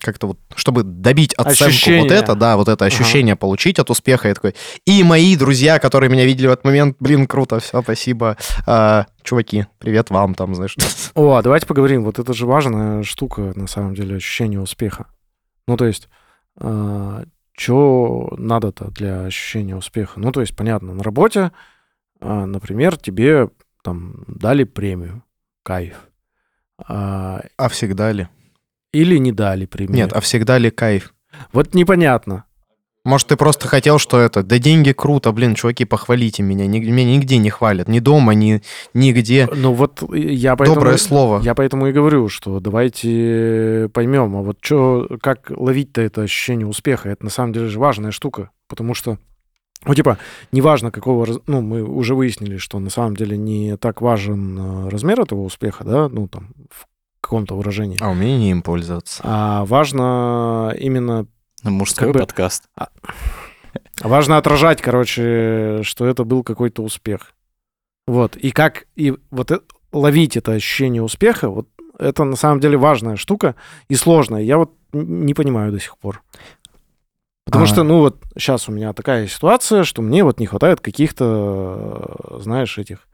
как-то 0.00 0.28
вот, 0.28 0.38
чтобы 0.54 0.82
добить 0.82 1.32
оценку 1.34 1.64
Ощущение. 1.64 2.02
вот 2.02 2.12
это, 2.12 2.34
да, 2.34 2.56
вот 2.56 2.68
это 2.68 2.84
ощущение 2.84 3.36
получить 3.36 3.78
от 3.78 3.90
успеха, 3.90 4.28
я 4.28 4.34
такой, 4.34 4.54
и 4.84 5.02
мои 5.02 5.34
друзья, 5.34 5.78
которые 5.78 6.10
меня 6.10 6.24
видели 6.24 6.46
в 6.46 6.50
этот 6.52 6.64
момент, 6.64 6.96
блин, 7.00 7.26
круто, 7.26 7.58
все, 7.58 7.82
спасибо, 7.82 8.36
А, 8.66 9.06
чуваки, 9.22 9.66
привет 9.78 10.10
вам 10.10 10.34
там, 10.34 10.54
знаешь. 10.54 10.76
О, 11.14 11.36
а 11.36 11.42
давайте 11.42 11.66
поговорим. 11.66 12.04
Вот 12.04 12.18
это 12.18 12.34
же 12.34 12.46
важная 12.46 13.02
штука, 13.02 13.52
на 13.54 13.66
самом 13.66 13.94
деле, 13.94 14.16
ощущение 14.16 14.60
успеха. 14.60 15.06
Ну, 15.68 15.76
то 15.76 15.84
есть, 15.84 16.08
что 16.56 18.34
надо-то 18.38 18.90
для 18.90 19.24
ощущения 19.26 19.76
успеха? 19.76 20.18
Ну, 20.18 20.32
то 20.32 20.40
есть, 20.40 20.56
понятно, 20.56 20.94
на 20.94 21.02
работе, 21.02 21.52
а, 22.20 22.46
например, 22.46 22.96
тебе 22.96 23.50
там 23.82 24.24
дали 24.26 24.64
премию, 24.64 25.22
кайф. 25.62 26.08
А, 26.78 27.42
А 27.56 27.68
всегда 27.68 28.12
ли? 28.12 28.28
или 28.92 29.18
не 29.18 29.32
дали 29.32 29.66
премию. 29.66 29.94
Нет, 29.96 30.12
а 30.14 30.20
всегда 30.20 30.56
ли 30.56 30.70
кайф? 30.70 31.14
Вот 31.52 31.74
непонятно. 31.74 32.44
Может, 33.08 33.28
ты 33.28 33.36
просто 33.36 33.68
хотел, 33.68 33.98
что 33.98 34.18
это, 34.18 34.42
да 34.42 34.58
деньги 34.58 34.92
круто, 34.92 35.32
блин, 35.32 35.54
чуваки, 35.54 35.86
похвалите 35.86 36.42
меня, 36.42 36.66
Nig- 36.66 36.90
меня 36.90 37.16
нигде 37.16 37.38
не 37.38 37.48
хвалят, 37.48 37.88
ни 37.88 38.00
дома, 38.00 38.34
ни 38.34 38.60
нигде. 38.92 39.48
Ну, 39.54 39.72
вот 39.72 40.02
я 40.14 40.56
поэтому... 40.56 40.74
Доброе 40.74 40.98
слово. 40.98 41.40
Я 41.42 41.54
поэтому 41.54 41.86
и 41.86 41.92
говорю, 41.92 42.28
что 42.28 42.60
давайте 42.60 43.88
поймем, 43.94 44.36
а 44.36 44.42
вот 44.42 44.58
что, 44.60 45.08
как 45.22 45.50
ловить-то 45.54 46.02
это 46.02 46.22
ощущение 46.22 46.66
успеха, 46.66 47.08
это 47.08 47.24
на 47.24 47.30
самом 47.30 47.52
деле 47.54 47.68
же 47.68 47.78
важная 47.78 48.10
штука, 48.10 48.50
потому 48.68 48.92
что, 48.92 49.16
ну, 49.86 49.94
типа, 49.94 50.18
неважно 50.52 50.90
какого, 50.90 51.26
ну, 51.46 51.62
мы 51.62 51.82
уже 51.82 52.14
выяснили, 52.14 52.58
что 52.58 52.78
на 52.78 52.90
самом 52.90 53.16
деле 53.16 53.38
не 53.38 53.76
так 53.78 54.02
важен 54.02 54.58
э, 54.58 54.88
размер 54.90 55.20
этого 55.20 55.40
успеха, 55.42 55.82
да, 55.84 56.08
ну, 56.10 56.28
там, 56.28 56.48
в 56.70 56.86
каком-то 57.22 57.56
выражении, 57.56 57.96
А 58.00 58.10
умение 58.10 58.50
им 58.50 58.60
пользоваться. 58.62 59.22
а 59.24 59.64
важно 59.64 60.74
именно, 60.78 61.26
Мужской 61.64 62.06
Как 62.08 62.12
бы- 62.14 62.20
подкаст. 62.20 62.68
важно 64.02 64.36
отражать, 64.38 64.80
короче, 64.80 65.80
что 65.82 66.06
это 66.06 66.24
был 66.24 66.42
какой-то 66.42 66.82
успех. 66.82 67.32
Вот, 68.06 68.36
и 68.36 68.50
как, 68.52 68.86
и 68.96 69.14
вот 69.30 69.50
э- 69.50 69.60
ловить 69.92 70.36
это 70.36 70.52
ощущение 70.52 71.02
успеха, 71.02 71.48
вот 71.50 71.68
это 71.98 72.24
на 72.24 72.36
самом 72.36 72.60
деле 72.60 72.78
важная 72.78 73.16
штука 73.16 73.54
и 73.88 73.94
сложная. 73.96 74.42
Я 74.42 74.56
вот 74.58 74.72
не 74.92 75.34
понимаю 75.34 75.72
до 75.72 75.80
сих 75.80 75.98
пор. 75.98 76.22
Потому 77.44 77.64
А. 77.64 77.66
что, 77.66 77.82
ну 77.82 77.98
вот, 78.00 78.22
сейчас 78.36 78.68
у 78.68 78.72
меня 78.72 78.92
такая 78.92 79.26
ситуация, 79.26 79.82
что 79.84 80.00
мне 80.02 80.22
вот 80.22 80.38
не 80.38 80.46
хватает 80.46 80.80
каких-то, 80.80 82.16
э, 82.30 82.38
знаешь, 82.40 82.78
этих 82.78 83.06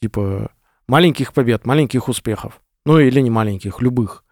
Типа 0.00 0.50
маленьких 0.88 1.32
побед, 1.32 1.64
маленьких 1.64 2.08
успехов. 2.08 2.60
Ну 2.84 2.98
или 2.98 3.20
не 3.20 3.30
маленьких, 3.30 3.80
любых. 3.80 4.24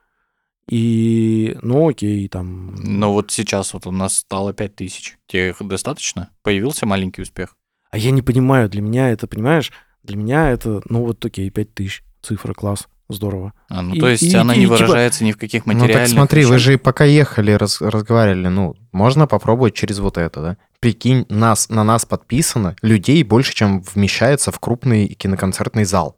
И, 0.74 1.56
ну 1.62 1.88
окей, 1.88 2.28
там... 2.28 2.76
Но 2.76 3.12
вот 3.12 3.32
сейчас 3.32 3.74
вот 3.74 3.88
у 3.88 3.90
нас 3.90 4.18
стало 4.18 4.52
5000. 4.52 5.18
Тебе 5.26 5.48
их 5.50 5.56
достаточно? 5.60 6.30
Появился 6.44 6.86
маленький 6.86 7.22
успех? 7.22 7.56
А 7.90 7.98
я 7.98 8.12
не 8.12 8.22
понимаю, 8.22 8.68
для 8.68 8.80
меня 8.80 9.10
это, 9.10 9.26
понимаешь, 9.26 9.72
для 10.04 10.16
меня 10.16 10.50
это, 10.50 10.80
ну 10.88 11.04
вот 11.04 11.24
окей, 11.24 11.50
5000, 11.50 12.04
цифра, 12.22 12.54
класс, 12.54 12.86
здорово. 13.08 13.52
А, 13.68 13.82
ну 13.82 13.96
И- 13.96 13.98
то 14.00 14.08
есть 14.08 14.22
и- 14.22 14.36
она 14.36 14.54
и 14.54 14.58
не 14.58 14.64
типа- 14.66 14.76
выражается 14.76 15.24
ни 15.24 15.32
в 15.32 15.38
каких 15.38 15.66
Ну 15.66 15.72
материальных... 15.72 16.06
так 16.06 16.08
смотри, 16.14 16.44
вы 16.44 16.54
вещах. 16.54 16.72
же 16.72 16.78
пока 16.78 17.04
ехали, 17.04 17.50
раз- 17.50 17.80
разговаривали, 17.80 18.46
ну, 18.46 18.76
можно 18.92 19.26
попробовать 19.26 19.74
через 19.74 19.98
вот 19.98 20.18
это, 20.18 20.40
да? 20.40 20.56
Прикинь, 20.78 21.26
нас, 21.28 21.68
на 21.68 21.82
нас 21.82 22.06
подписано 22.06 22.76
людей 22.80 23.24
больше, 23.24 23.54
чем 23.54 23.82
вмещается 23.82 24.52
в 24.52 24.60
крупный 24.60 25.08
киноконцертный 25.08 25.84
зал. 25.84 26.16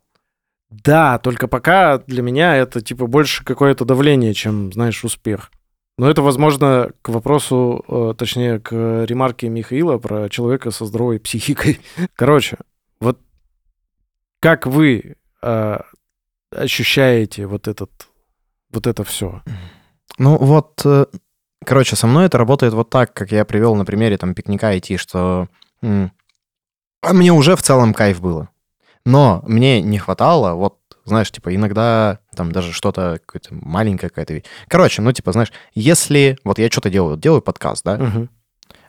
Да, 0.72 1.18
только 1.18 1.48
пока 1.48 1.98
для 1.98 2.22
меня 2.22 2.56
это 2.56 2.80
типа 2.80 3.06
больше 3.06 3.44
какое-то 3.44 3.84
давление, 3.84 4.34
чем, 4.34 4.72
знаешь, 4.72 5.04
успех. 5.04 5.50
Но 5.98 6.08
это, 6.08 6.22
возможно, 6.22 6.90
к 7.02 7.10
вопросу, 7.10 7.84
э, 7.86 8.14
точнее, 8.16 8.58
к 8.58 9.04
ремарке 9.04 9.48
Михаила 9.48 9.98
про 9.98 10.28
человека 10.30 10.70
со 10.70 10.86
здоровой 10.86 11.20
психикой. 11.20 11.80
Короче, 12.14 12.56
вот 12.98 13.20
как 14.40 14.66
вы 14.66 15.16
э, 15.42 15.78
ощущаете 16.50 17.46
вот 17.46 17.68
этот, 17.68 17.90
вот 18.70 18.86
это 18.86 19.04
все? 19.04 19.42
Ну 20.18 20.38
вот, 20.38 20.80
э, 20.84 21.06
короче, 21.64 21.94
со 21.94 22.06
мной 22.06 22.26
это 22.26 22.38
работает 22.38 22.72
вот 22.72 22.88
так, 22.88 23.12
как 23.12 23.30
я 23.30 23.44
привел 23.44 23.74
на 23.74 23.84
примере 23.84 24.16
там 24.16 24.34
пикника 24.34 24.76
идти, 24.78 24.96
что 24.96 25.48
а 27.02 27.12
мне 27.12 27.32
уже 27.32 27.56
в 27.56 27.62
целом 27.62 27.92
кайф 27.92 28.20
было. 28.20 28.48
Но 29.04 29.42
мне 29.46 29.80
не 29.82 29.98
хватало, 29.98 30.54
вот, 30.54 30.78
знаешь, 31.04 31.30
типа, 31.30 31.54
иногда 31.54 32.20
там 32.36 32.52
даже 32.52 32.72
что-то, 32.72 33.18
какое-то 33.24 33.48
маленькое 33.52 34.10
какая-то. 34.10 34.46
Короче, 34.68 35.02
ну, 35.02 35.12
типа, 35.12 35.32
знаешь, 35.32 35.52
если 35.74 36.38
вот 36.44 36.58
я 36.58 36.70
что-то 36.70 36.90
делаю, 36.90 37.16
делаю 37.16 37.42
подкаст, 37.42 37.84
да, 37.84 37.96
Мгм. 37.96 38.30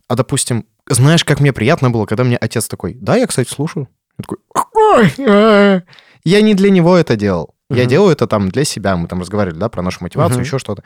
а, 0.08 0.16
допустим, 0.16 0.66
знаешь, 0.88 1.24
как 1.24 1.40
мне 1.40 1.54
приятно 1.54 1.90
было, 1.90 2.06
когда 2.06 2.24
мне 2.24 2.38
отец 2.38 2.68
такой, 2.68 2.94
да, 2.94 3.16
я, 3.16 3.26
кстати, 3.28 3.50
слушаю. 3.50 3.88
Я 4.20 4.24
такой, 4.24 4.38
«Ой, 4.76 5.14
а». 5.28 5.82
я 6.24 6.42
не 6.42 6.54
для 6.54 6.70
него 6.70 6.96
это 6.96 7.16
делал. 7.16 7.56
Я 7.70 7.84
Мгм. 7.84 7.90
делаю 7.90 8.12
это 8.12 8.28
там 8.28 8.50
для 8.50 8.66
себя. 8.66 8.96
Мы 8.96 9.08
там 9.08 9.22
разговаривали, 9.22 9.58
да, 9.58 9.70
про 9.70 9.82
нашу 9.82 10.00
мотивацию, 10.04 10.38
Мгм. 10.38 10.44
еще 10.44 10.60
что-то. 10.60 10.84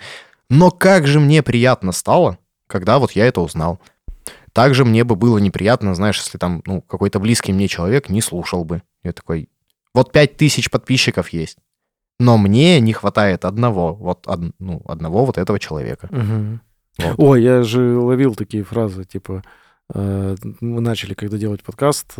Но 0.50 0.72
как 0.72 1.08
же 1.08 1.20
мне 1.20 1.44
приятно 1.44 1.92
стало, 1.92 2.38
когда 2.68 3.00
вот 3.00 3.12
я 3.12 3.26
это 3.26 3.42
узнал. 3.42 3.82
Также 4.54 4.86
мне 4.86 5.04
бы 5.04 5.16
было 5.16 5.38
неприятно, 5.40 5.94
знаешь, 5.94 6.18
если 6.20 6.38
там, 6.38 6.62
ну, 6.66 6.82
какой-то 6.82 7.20
близкий 7.20 7.52
мне 7.52 7.68
человек 7.68 8.10
не 8.10 8.22
слушал 8.22 8.64
бы. 8.64 8.82
Я 9.08 9.14
такой, 9.14 9.50
вот 9.94 10.12
пять 10.12 10.38
тысяч 10.38 10.70
подписчиков 10.70 11.30
есть, 11.30 11.58
но 12.20 12.38
мне 12.38 12.80
не 12.80 12.94
хватает 12.94 13.46
одного, 13.46 13.94
вот, 13.96 14.28
од- 14.28 14.54
ну, 14.60 14.82
одного 14.86 15.26
вот 15.26 15.38
этого 15.38 15.60
человека. 15.60 16.08
Мгм. 16.12 16.62
Вот. 17.00 17.16
Ой, 17.18 17.44
я 17.44 17.64
же 17.64 17.98
ловил 17.98 18.36
такие 18.36 18.64
фразы, 18.64 19.04
типа, 19.06 19.44
э, 19.94 20.36
мы 20.62 20.82
начали, 20.82 21.14
когда 21.14 21.38
делать 21.38 21.64
подкаст, 21.64 22.14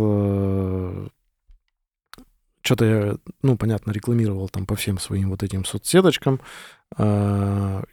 что-то 2.62 2.86
я, 2.86 3.18
ну, 3.44 3.58
понятно, 3.58 3.92
рекламировал 3.92 4.50
там 4.50 4.66
по 4.66 4.76
всем 4.76 5.00
своим 5.00 5.30
вот 5.30 5.42
этим 5.44 5.64
соцсеточкам, 5.66 6.40
э, 6.98 7.84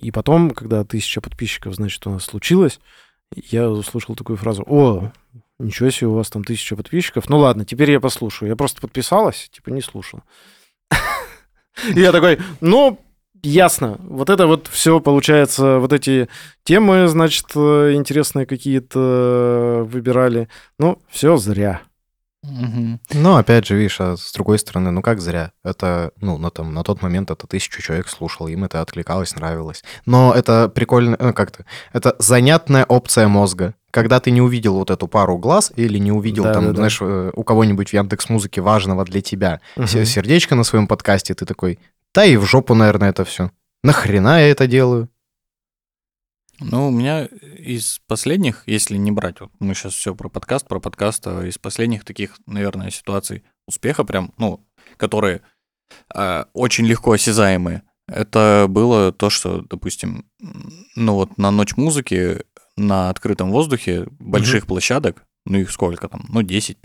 и 0.00 0.10
потом, 0.10 0.50
когда 0.52 0.84
тысяча 0.84 1.20
подписчиков, 1.20 1.74
значит, 1.74 2.06
у 2.06 2.10
нас 2.10 2.24
случилось, 2.24 2.80
я 3.34 3.68
услышал 3.70 4.16
такую 4.16 4.36
фразу, 4.38 4.64
о, 4.66 5.12
ничего 5.64 5.90
себе, 5.90 6.08
у 6.08 6.14
вас 6.14 6.30
там 6.30 6.44
тысяча 6.44 6.76
подписчиков, 6.76 7.28
ну 7.28 7.38
ладно, 7.38 7.64
теперь 7.64 7.90
я 7.90 8.00
послушаю, 8.00 8.48
я 8.48 8.56
просто 8.56 8.80
подписалась, 8.80 9.48
типа, 9.52 9.70
не 9.70 9.80
слушал. 9.80 10.22
Я 11.94 12.12
такой, 12.12 12.38
ну, 12.60 12.98
Ясно. 13.42 13.96
Вот 14.00 14.28
это 14.28 14.46
вот 14.46 14.68
все 14.68 15.00
получается, 15.00 15.78
вот 15.78 15.92
эти 15.94 16.28
темы, 16.62 17.08
значит, 17.08 17.46
э, 17.54 17.92
интересные 17.94 18.44
какие-то 18.44 19.86
выбирали. 19.86 20.48
Ну, 20.78 21.00
все 21.08 21.38
зря. 21.38 21.80
Но 22.42 23.36
опять 23.36 23.66
же, 23.66 23.76
видишь, 23.76 24.00
а 24.00 24.16
с 24.16 24.32
другой 24.32 24.58
стороны, 24.58 24.90
ну 24.90 25.02
как 25.02 25.20
зря. 25.20 25.52
Это, 25.62 26.12
ну, 26.20 26.38
на, 26.38 26.50
там, 26.50 26.72
на 26.72 26.82
тот 26.82 27.02
момент 27.02 27.30
это 27.30 27.46
тысячу 27.46 27.82
человек 27.82 28.08
слушал, 28.08 28.48
им 28.48 28.64
это 28.64 28.80
откликалось, 28.80 29.34
нравилось. 29.36 29.82
Но 30.06 30.32
это 30.34 30.68
прикольно, 30.68 31.16
ну 31.20 31.34
как-то, 31.34 31.64
это 31.92 32.16
занятная 32.18 32.84
опция 32.84 33.28
мозга. 33.28 33.74
Когда 33.90 34.20
ты 34.20 34.30
не 34.30 34.40
увидел 34.40 34.76
вот 34.76 34.90
эту 34.90 35.08
пару 35.08 35.36
глаз 35.36 35.72
или 35.76 35.98
не 35.98 36.12
увидел 36.12 36.44
там, 36.44 36.54
Да-да-да. 36.54 36.76
знаешь, 36.76 36.98
э, 37.00 37.30
у 37.34 37.42
кого-нибудь 37.42 37.90
в 37.90 37.92
Яндекс 37.92 38.28
Музыке 38.28 38.60
важного 38.60 39.04
для 39.04 39.20
тебя 39.20 39.60
Мгм. 39.76 39.86
сердечко 39.86 40.54
на 40.54 40.62
своем 40.64 40.86
подкасте, 40.86 41.34
ты 41.34 41.44
такой, 41.44 41.78
да 42.14 42.24
и 42.24 42.36
в 42.36 42.44
жопу, 42.44 42.74
наверное, 42.74 43.10
это 43.10 43.24
все. 43.24 43.50
Нахрена 43.82 44.40
я 44.40 44.50
это 44.50 44.66
делаю? 44.66 45.08
Ну, 46.60 46.88
у 46.88 46.90
меня 46.90 47.24
из 47.24 48.00
последних, 48.06 48.62
если 48.66 48.96
не 48.96 49.10
брать, 49.10 49.40
вот 49.40 49.50
мы 49.60 49.74
сейчас 49.74 49.94
все 49.94 50.14
про 50.14 50.28
подкаст, 50.28 50.68
про 50.68 50.78
подкаст, 50.78 51.26
а 51.26 51.46
из 51.46 51.58
последних 51.58 52.04
таких, 52.04 52.38
наверное, 52.46 52.90
ситуаций 52.90 53.44
успеха 53.66 54.04
прям, 54.04 54.34
ну, 54.36 54.66
которые 54.96 55.42
а, 56.14 56.48
очень 56.52 56.86
легко 56.86 57.12
осязаемые, 57.12 57.82
это 58.06 58.66
было 58.68 59.12
то, 59.12 59.30
что, 59.30 59.62
допустим, 59.62 60.26
ну 60.96 61.14
вот 61.14 61.38
на 61.38 61.50
ночь 61.50 61.76
музыки 61.76 62.44
на 62.76 63.08
открытом 63.08 63.50
воздухе 63.50 64.06
больших 64.18 64.66
площадок, 64.66 65.24
ну 65.46 65.58
их 65.58 65.70
сколько 65.70 66.08
там, 66.08 66.26
ну 66.28 66.42
10-15, 66.42 66.76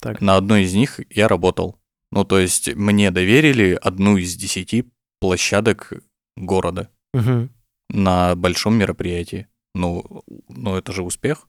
Так. 0.00 0.20
на 0.20 0.36
одной 0.36 0.64
из 0.64 0.74
них 0.74 1.00
я 1.10 1.28
работал. 1.28 1.80
Ну, 2.10 2.24
то 2.24 2.38
есть 2.38 2.74
мне 2.74 3.10
доверили 3.10 3.78
одну 3.80 4.16
из 4.16 4.34
десяти 4.34 4.90
площадок 5.20 5.92
города 6.36 6.90
Мгм. 7.14 7.50
На 7.90 8.34
большом 8.34 8.76
мероприятии. 8.76 9.48
Ну, 9.74 10.04
ну 10.48 10.76
это 10.76 10.92
же 10.92 11.02
успех 11.02 11.48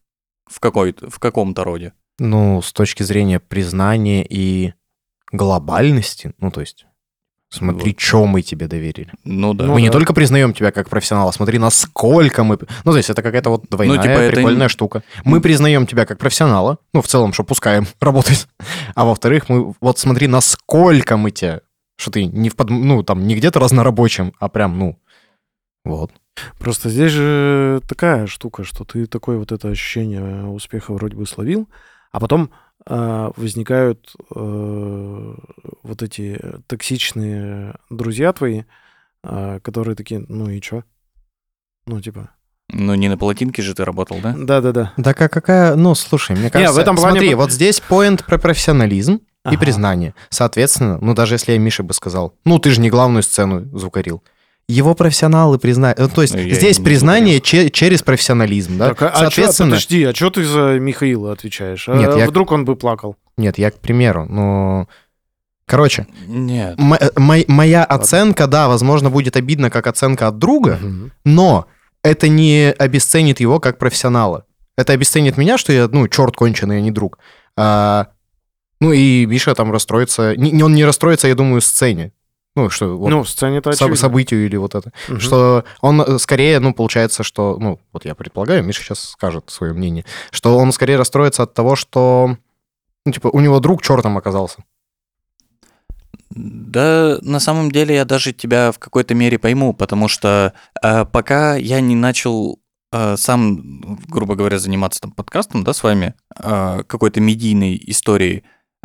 в, 0.50 0.60
какой 0.60 0.96
в 1.00 1.20
каком-то 1.20 1.64
роде. 1.64 1.94
Ну, 2.20 2.62
с 2.62 2.74
точки 2.74 3.04
зрения 3.04 3.40
признания 3.40 4.26
и 4.26 4.74
глобальности, 5.32 6.34
ну, 6.40 6.52
то 6.52 6.60
есть, 6.60 6.86
смотри, 7.50 7.92
Вот. 7.92 8.00
что 8.00 8.26
мы 8.26 8.42
тебе 8.42 8.68
доверили. 8.68 9.12
Ну 9.24 9.54
да. 9.54 9.66
Ну 9.66 9.74
мы 9.74 9.82
не 9.82 9.88
да. 9.88 9.94
только 9.94 10.14
признаем 10.14 10.54
тебя 10.54 10.72
как 10.72 10.90
профессионала, 10.90 11.32
смотри, 11.32 11.60
насколько 11.60 12.44
мы... 12.44 12.58
Ну, 12.84 12.92
то 12.92 12.98
есть 12.98 13.10
это 13.10 13.22
какая-то 13.22 13.52
вот 13.52 13.70
двойная 13.70 14.02
типа, 14.02 14.12
это 14.12 14.36
прикольная 14.36 14.68
не- 14.68 14.70
штука. 14.70 15.04
Мы 15.24 15.40
признаем 15.40 15.88
тебя 15.88 16.06
как 16.06 16.18
профессионала, 16.20 16.80
ну, 16.94 17.02
в 17.02 17.08
целом, 17.08 17.32
что 17.32 17.44
пускаем 17.44 17.88
работать. 18.02 18.48
А 18.96 19.06
во-вторых, 19.06 19.48
мы 19.50 19.74
вот 19.80 20.00
смотри, 20.00 20.28
насколько 20.28 21.16
мы 21.16 21.32
тебя... 21.32 21.62
Что 21.98 22.12
ты 22.12 22.26
не 22.26 22.50
в 22.50 22.56
под... 22.56 22.70
Ну, 22.70 23.04
там, 23.04 23.28
не 23.28 23.36
где-то 23.36 23.60
разнорабочим, 23.60 24.34
а 24.40 24.48
прям, 24.50 24.78
ну, 24.78 25.00
вот. 25.86 26.12
Просто 26.58 26.90
здесь 26.90 27.12
же 27.12 27.82
такая 27.88 28.28
штука, 28.28 28.64
что 28.64 28.84
ты 28.86 29.06
такое 29.06 29.38
вот 29.38 29.52
это 29.52 29.70
ощущение 29.70 30.46
успеха 30.46 30.94
вроде 30.94 31.16
бы 31.16 31.26
словил, 31.26 31.70
а 32.12 32.20
потом 32.20 32.52
а, 32.86 33.32
возникают 33.36 34.14
э, 34.34 35.36
вот 35.84 36.02
эти 36.02 36.40
токсичные 36.68 37.76
друзья 37.90 38.34
твои, 38.34 38.64
а, 39.24 39.60
которые 39.60 39.96
такие, 39.96 40.26
ну 40.28 40.50
и 40.50 40.62
чё? 40.62 40.84
Ну, 41.86 42.00
типа, 42.02 42.30
Ну 42.72 42.96
не 42.96 43.10
на 43.10 43.18
полотинке 43.18 43.62
же 43.62 43.74
ты 43.74 43.84
работал, 43.84 44.18
да? 44.22 44.34
да-да-да. 44.38 44.94
Да 44.98 45.14
как, 45.14 45.32
какая... 45.32 45.76
Ну, 45.76 45.94
слушай, 45.96 46.36
мне 46.36 46.50
кажется... 46.50 46.74
в 46.74 46.78
этом 46.78 46.96
плане 46.96 47.20
Смотри, 47.20 47.36
вот 47.36 47.52
здесь 47.52 47.80
поинт 47.80 48.26
про 48.26 48.38
профессионализм 48.38 49.16
и 49.16 49.20
Ага. 49.44 49.60
признание. 49.60 50.14
Соответственно, 50.30 51.00
ну, 51.02 51.14
даже 51.14 51.36
если 51.36 51.54
я 51.54 51.58
Мише 51.60 51.84
бы 51.84 51.94
сказал, 51.94 52.36
ну, 52.46 52.60
ты 52.60 52.72
же 52.72 52.82
не 52.82 52.90
главную 52.90 53.24
сцену 53.24 53.66
звукарил. 53.78 54.24
Его 54.70 54.94
профессионалы 54.94 55.58
признают. 55.58 55.98
Ну, 55.98 56.08
то 56.10 56.22
есть 56.22 56.36
Ну, 56.36 56.42
я 56.42 56.54
здесь 56.54 56.78
признание 56.78 57.42
че- 57.42 57.72
через 57.72 58.04
профессионализм, 58.04 58.78
да? 58.78 58.90
Так, 58.90 59.02
а, 59.02 59.08
а 59.08 59.12
чё- 59.12 59.20
Соответственно, 59.22 59.70
подожди, 59.72 60.04
а 60.04 60.14
что 60.14 60.30
ты 60.30 60.46
за 60.46 60.78
Михаила 60.80 61.32
отвечаешь? 61.32 61.90
А 61.90 61.96
Нет, 61.98 62.16
я- 62.16 62.28
Вдруг 62.28 62.52
он 62.52 62.66
бы 62.66 62.76
плакал? 62.76 63.16
нет, 63.36 63.58
я 63.58 63.72
к 63.72 63.80
примеру, 63.80 64.26
но... 64.30 64.88
Короче, 65.66 66.06
Нет. 66.28 66.80
м- 66.80 66.94
э, 66.94 67.10
моя 67.48 67.84
оценка, 67.84 68.46
да, 68.48 68.68
возможно, 68.68 69.10
будет 69.10 69.36
обидна 69.38 69.70
как 69.72 69.88
оценка 69.88 70.28
от 70.28 70.38
друга, 70.38 70.78
Мгм. 70.82 71.12
но 71.26 71.66
это 72.04 72.28
не 72.28 72.72
обесценит 72.78 73.40
его 73.40 73.60
как 73.60 73.80
профессионала. 73.80 74.46
Это 74.78 74.94
обесценит 74.94 75.36
меня, 75.38 75.58
что 75.58 75.74
я, 75.74 75.88
ну, 75.92 76.08
черт 76.08 76.36
конченый, 76.36 76.78
а 76.78 76.82
не 76.82 76.92
друг. 76.92 77.18
А, 77.58 78.08
ну, 78.80 78.92
и 78.94 79.26
Миша 79.26 79.54
там 79.56 79.72
расстроится... 79.72 80.36
Не, 80.38 80.52
не- 80.52 80.62
он 80.64 80.74
не 80.76 80.86
расстроится, 80.86 81.28
я 81.28 81.34
думаю, 81.36 81.60
сцене. 81.62 82.12
Ну, 82.56 82.70
что... 82.70 82.98
вот 82.98 83.10
Ну, 83.10 83.24
в 83.24 83.30
сцене-то 83.30 83.72
соб- 83.72 83.96
событию 83.96 84.46
или 84.46 84.56
вот 84.58 84.76
это. 84.76 84.92
Мгм. 85.08 85.20
Что 85.20 85.64
он 85.82 86.02
э, 86.02 86.18
скорее, 86.18 86.60
ну, 86.60 86.74
получается, 86.74 87.24
что... 87.24 87.58
Ну, 87.60 87.80
вот 87.94 88.06
я 88.06 88.16
предполагаю, 88.16 88.64
Миша 88.64 88.84
сейчас 88.84 89.10
скажет 89.10 89.50
свое 89.50 89.74
мнение, 89.74 90.06
что 90.32 90.58
он 90.58 90.72
скорее 90.72 90.98
расстроится 90.98 91.44
от 91.44 91.54
того, 91.54 91.76
что... 91.76 92.38
Ну, 93.06 93.12
типа, 93.12 93.28
у 93.28 93.40
него 93.40 93.60
друг 93.60 93.82
чертом 93.82 94.18
оказался. 94.18 94.64
Да, 96.30 97.18
на 97.22 97.40
самом 97.40 97.72
деле 97.72 97.96
я 97.96 98.06
даже 98.06 98.34
тебя 98.34 98.72
в 98.72 98.80
какой-то 98.80 99.16
мере 99.16 99.40
пойму, 99.40 99.74
потому 99.74 100.08
что 100.08 100.54
э, 100.84 101.06
пока 101.06 101.56
я 101.56 101.82
не 101.82 101.96
начал 101.96 102.60
э, 102.92 103.18
сам, 103.18 103.98
грубо 104.08 104.36
говоря, 104.36 104.60
заниматься 104.60 105.02
там 105.02 105.12
подкастом, 105.12 105.64
да, 105.64 105.74
с 105.74 105.82
вами, 105.82 106.14
э, 106.38 106.84
какой-то 106.86 107.20
медийной 107.20 107.82
историей, 107.88 108.44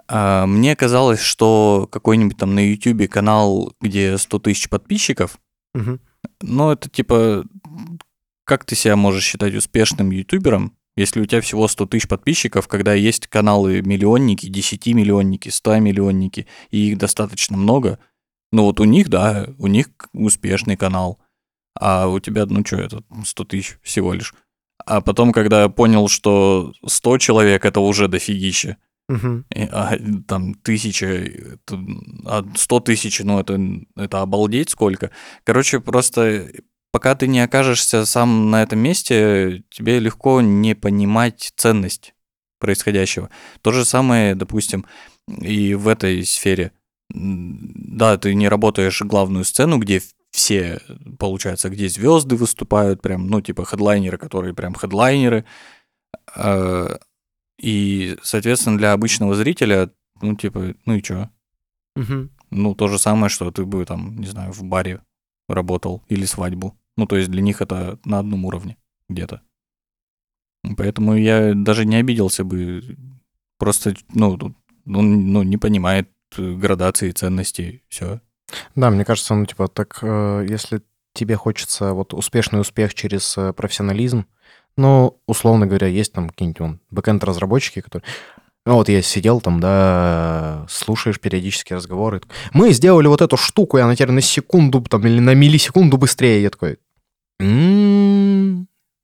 Мне 0.09 0.77
казалось, 0.77 1.21
что 1.21 1.89
какой-нибудь 1.91 2.37
там 2.37 2.55
на 2.55 2.71
YouTube 2.71 3.09
канал, 3.09 3.73
где 3.81 4.19
100 4.19 4.39
тысяч 4.41 4.69
подписчиков, 4.69 5.39
Мгм. 5.75 6.01
ну, 6.43 6.71
это 6.71 6.91
типа, 6.91 7.45
как 8.45 8.65
ты 8.65 8.75
себя 8.75 8.97
можешь 8.97 9.25
считать 9.25 9.55
успешным 9.55 10.11
ютубером, 10.11 10.77
если 10.97 11.21
у 11.21 11.27
тебя 11.27 11.41
всего 11.41 11.67
100 11.67 11.87
тысяч 11.87 12.09
подписчиков, 12.09 12.69
когда 12.69 12.95
есть 12.95 13.27
каналы 13.27 13.83
миллионники, 13.83 14.47
10 14.47 14.95
миллионники, 14.95 15.49
100 15.49 15.79
миллионники, 15.79 16.47
и 16.71 16.91
их 16.91 16.99
достаточно 16.99 17.57
много. 17.57 17.99
Ну 18.53 18.65
вот 18.65 18.79
у 18.81 18.85
них, 18.85 19.09
да, 19.09 19.49
у 19.59 19.67
них 19.67 19.89
успешный 20.13 20.77
канал. 20.77 21.19
А 21.77 22.07
у 22.07 22.21
тебя, 22.21 22.47
ну 22.47 22.65
что, 22.65 22.77
это 22.77 23.03
100 23.25 23.45
тысяч 23.45 23.79
всего 23.83 24.13
лишь. 24.13 24.35
А 24.87 25.01
потом, 25.01 25.33
когда 25.33 25.69
понял, 25.69 26.07
что 26.09 26.73
100 26.87 27.19
человек 27.19 27.65
это 27.65 27.81
уже 27.81 28.07
дофигища, 28.07 28.77
И, 29.55 29.69
а, 29.71 29.99
там 30.27 30.55
тысяча, 30.55 31.31
а 32.25 32.45
100 32.55 32.81
тысяч, 32.81 33.21
ну 33.21 33.39
это, 33.39 33.61
это 33.97 34.23
обалдеть 34.23 34.71
сколько. 34.71 35.11
Короче, 35.45 35.81
просто 35.81 36.51
пока 36.91 37.15
ты 37.15 37.27
не 37.27 37.41
окажешься 37.41 38.07
сам 38.07 38.51
на 38.51 38.63
этом 38.63 38.79
месте, 38.79 39.63
тебе 39.71 39.99
легко 39.99 40.41
не 40.41 40.75
понимать 40.75 41.53
ценность 41.57 42.15
происходящего. 42.61 43.31
То 43.63 43.73
же 43.73 43.85
самое, 43.85 44.35
допустим, 44.35 44.87
и 45.29 45.75
в 45.75 45.89
этой 45.89 46.25
сфере. 46.25 46.73
Да, 47.11 48.17
ты 48.17 48.35
не 48.35 48.49
работаешь 48.49 49.03
главную 49.03 49.45
сцену, 49.45 49.79
где 49.79 50.01
все, 50.31 50.81
получается, 51.19 51.69
где 51.69 51.89
звезды 51.89 52.37
выступают, 52.37 53.03
прям, 53.03 53.27
ну, 53.29 53.41
типа 53.41 53.65
хедлайнеры, 53.65 54.17
которые 54.17 54.55
прям 54.55 54.75
хедлайнеры. 54.75 55.45
И, 57.59 58.17
соответственно, 58.23 58.79
для 58.79 58.93
обычного 58.93 59.35
зрителя, 59.35 59.91
ну, 60.21 60.35
типа, 60.37 60.75
ну 60.87 60.95
и 60.95 61.03
чё? 61.03 61.31
Мгм. 61.97 62.31
Ну, 62.51 62.75
то 62.75 62.89
же 62.89 62.99
самое, 62.99 63.29
что 63.29 63.51
ты 63.51 63.65
бы 63.65 63.85
там, 63.85 64.17
не 64.19 64.27
знаю, 64.27 64.53
в 64.53 64.63
баре 64.65 65.03
работал 65.49 66.03
или 66.09 66.25
свадьбу. 66.25 66.77
Ну, 66.97 67.07
то 67.07 67.17
есть 67.17 67.31
для 67.31 67.43
них 67.43 67.61
это 67.61 67.99
на 68.05 68.19
одном 68.21 68.45
уровне 68.45 68.77
где-то. 69.09 69.43
Поэтому 70.77 71.15
я 71.15 71.53
даже 71.55 71.85
не 71.85 71.97
обиделся 71.97 72.45
бы. 72.45 72.97
Просто, 73.59 73.95
ну, 74.13 74.39
он 74.87 75.33
ну, 75.33 75.43
не 75.43 75.57
понимает 75.57 76.11
э, 76.37 76.53
градации 76.55 77.11
ценностей. 77.11 77.83
Все. 77.89 78.21
Да, 78.75 78.91
мне 78.91 79.05
кажется, 79.05 79.35
ну, 79.35 79.47
типа, 79.47 79.69
так, 79.69 79.99
э, 80.03 80.47
если 80.49 80.83
тебе 81.13 81.37
хочется 81.37 81.93
вот 81.93 82.15
успешный 82.15 82.61
успех 82.61 82.95
через 82.95 83.37
э, 83.39 83.53
профессионализм, 83.53 84.27
ну, 84.77 85.19
условно 85.27 85.67
говоря, 85.67 85.87
есть 85.87 86.13
там 86.13 86.29
какие-нибудь 86.31 86.79
бэкэнд-разработчики, 86.91 87.81
которые... 87.81 88.05
Ну, 88.67 88.75
вот 88.75 88.89
я 88.89 89.03
сидел 89.03 89.43
там, 89.43 89.61
да, 89.61 90.65
слушаешь 90.71 91.21
периодически 91.21 91.75
разговоры. 91.75 92.23
Мы 92.55 92.73
сделали 92.73 93.07
вот 93.09 93.21
эту 93.21 93.37
штуку, 93.37 93.77
и 93.77 93.83
она 93.83 93.95
теперь 93.95 94.13
на 94.13 94.23
секунду 94.23 94.81
там 94.81 95.07
или 95.07 95.21
на 95.21 95.35
миллисекунду 95.35 95.99
быстрее. 95.99 96.43
Я 96.43 96.49
такой, 96.49 96.79
«М, 97.41 97.84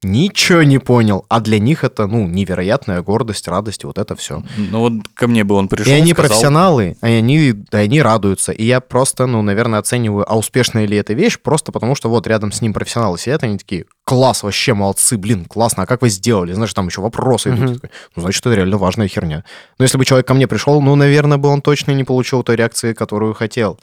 ничего 0.02 0.62
не 0.62 0.78
понял. 0.78 1.24
А 1.28 1.40
для 1.40 1.58
них 1.58 1.84
это, 1.84 2.06
ну, 2.06 2.26
невероятная 2.26 3.02
гордость, 3.02 3.48
радость, 3.48 3.84
вот 3.84 3.98
это 3.98 4.16
все. 4.16 4.42
Ну, 4.56 4.80
вот 4.80 4.92
ко 5.14 5.28
мне 5.28 5.44
бы 5.44 5.54
он 5.54 5.68
пришел, 5.68 5.92
И 5.92 5.94
они 5.94 6.12
сказал, 6.12 6.28
профессионалы, 6.28 6.96
и 7.02 7.06
они, 7.06 7.52
да, 7.52 7.78
они 7.78 8.00
радуются. 8.00 8.52
И 8.52 8.64
я 8.64 8.80
просто, 8.80 9.26
ну, 9.26 9.42
наверное, 9.42 9.78
оцениваю, 9.78 10.30
а 10.30 10.36
успешная 10.36 10.86
ли 10.86 10.96
эта 10.96 11.12
вещь, 11.12 11.38
просто 11.38 11.72
потому 11.72 11.94
что 11.94 12.08
вот 12.08 12.26
рядом 12.26 12.52
с 12.52 12.62
ним 12.62 12.72
профессионалы 12.72 13.18
сидят, 13.18 13.42
они 13.42 13.58
такие, 13.58 13.84
класс, 14.04 14.42
вообще 14.42 14.74
молодцы, 14.74 15.18
блин, 15.18 15.44
классно, 15.44 15.82
а 15.82 15.86
как 15.86 16.02
вы 16.02 16.08
сделали? 16.08 16.52
Знаешь, 16.52 16.72
там 16.72 16.86
еще 16.86 17.00
вопросы 17.02 17.50
идут. 17.50 17.74
Такой, 17.74 17.90
Ну, 18.16 18.22
значит, 18.22 18.44
это 18.46 18.54
реально 18.54 18.78
важная 18.78 19.08
херня. 19.08 19.44
Но 19.78 19.84
если 19.84 19.98
бы 19.98 20.04
человек 20.04 20.26
ко 20.26 20.34
мне 20.34 20.46
пришел, 20.46 20.80
ну, 20.80 20.94
наверное, 20.94 21.38
бы 21.38 21.48
он 21.48 21.60
точно 21.60 21.92
не 21.92 22.04
получил 22.04 22.42
той 22.42 22.56
реакции, 22.56 22.94
которую 22.94 23.34
хотел. 23.34 23.78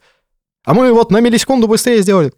А 0.65 0.73
мы 0.73 0.91
вот 0.91 1.11
на 1.11 1.21
миллисекунду 1.21 1.67
быстрее 1.67 2.01
сделали. 2.01 2.33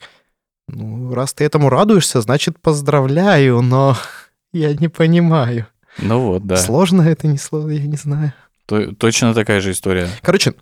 Ну, 0.71 1.13
раз 1.13 1.33
ты 1.33 1.43
этому 1.43 1.69
радуешься, 1.69 2.21
значит, 2.21 2.59
поздравляю, 2.61 3.61
но 3.61 3.95
я 4.53 4.73
не 4.73 4.87
понимаю. 4.87 5.67
Ну 5.97 6.19
вот, 6.21 6.45
да. 6.45 6.57
Сложно 6.57 7.01
это, 7.01 7.27
не 7.27 7.37
сложно, 7.37 7.71
я 7.71 7.85
не 7.85 7.97
знаю. 7.97 8.33
То- 8.65 8.93
точно 8.95 9.33
такая 9.33 9.59
же 9.61 9.71
история. 9.71 10.07
Короче, 10.21 10.53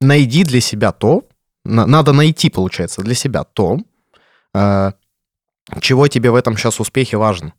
найди 0.00 0.44
для 0.44 0.60
себя 0.60 0.92
то, 0.92 1.26
на- 1.64 1.86
надо 1.86 2.12
найти, 2.12 2.50
получается, 2.50 3.02
для 3.02 3.14
себя 3.14 3.44
то, 3.44 3.78
э, 4.54 4.92
чего 5.80 6.08
тебе 6.08 6.30
в 6.30 6.34
этом 6.34 6.56
сейчас 6.56 6.80
успехе 6.80 7.16
важно. 7.16 7.52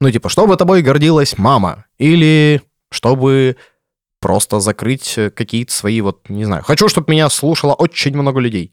Ну, 0.00 0.10
типа, 0.10 0.28
чтобы 0.28 0.56
тобой 0.56 0.82
гордилась 0.82 1.38
мама, 1.38 1.84
или 1.98 2.62
чтобы 2.90 3.56
просто 4.20 4.60
закрыть 4.60 5.18
э, 5.18 5.30
какие-то 5.30 5.72
свои, 5.72 6.00
вот, 6.00 6.28
не 6.28 6.44
знаю, 6.44 6.62
хочу, 6.62 6.88
чтобы 6.88 7.10
меня 7.12 7.28
слушало 7.28 7.74
очень 7.74 8.16
много 8.16 8.40
людей. 8.40 8.72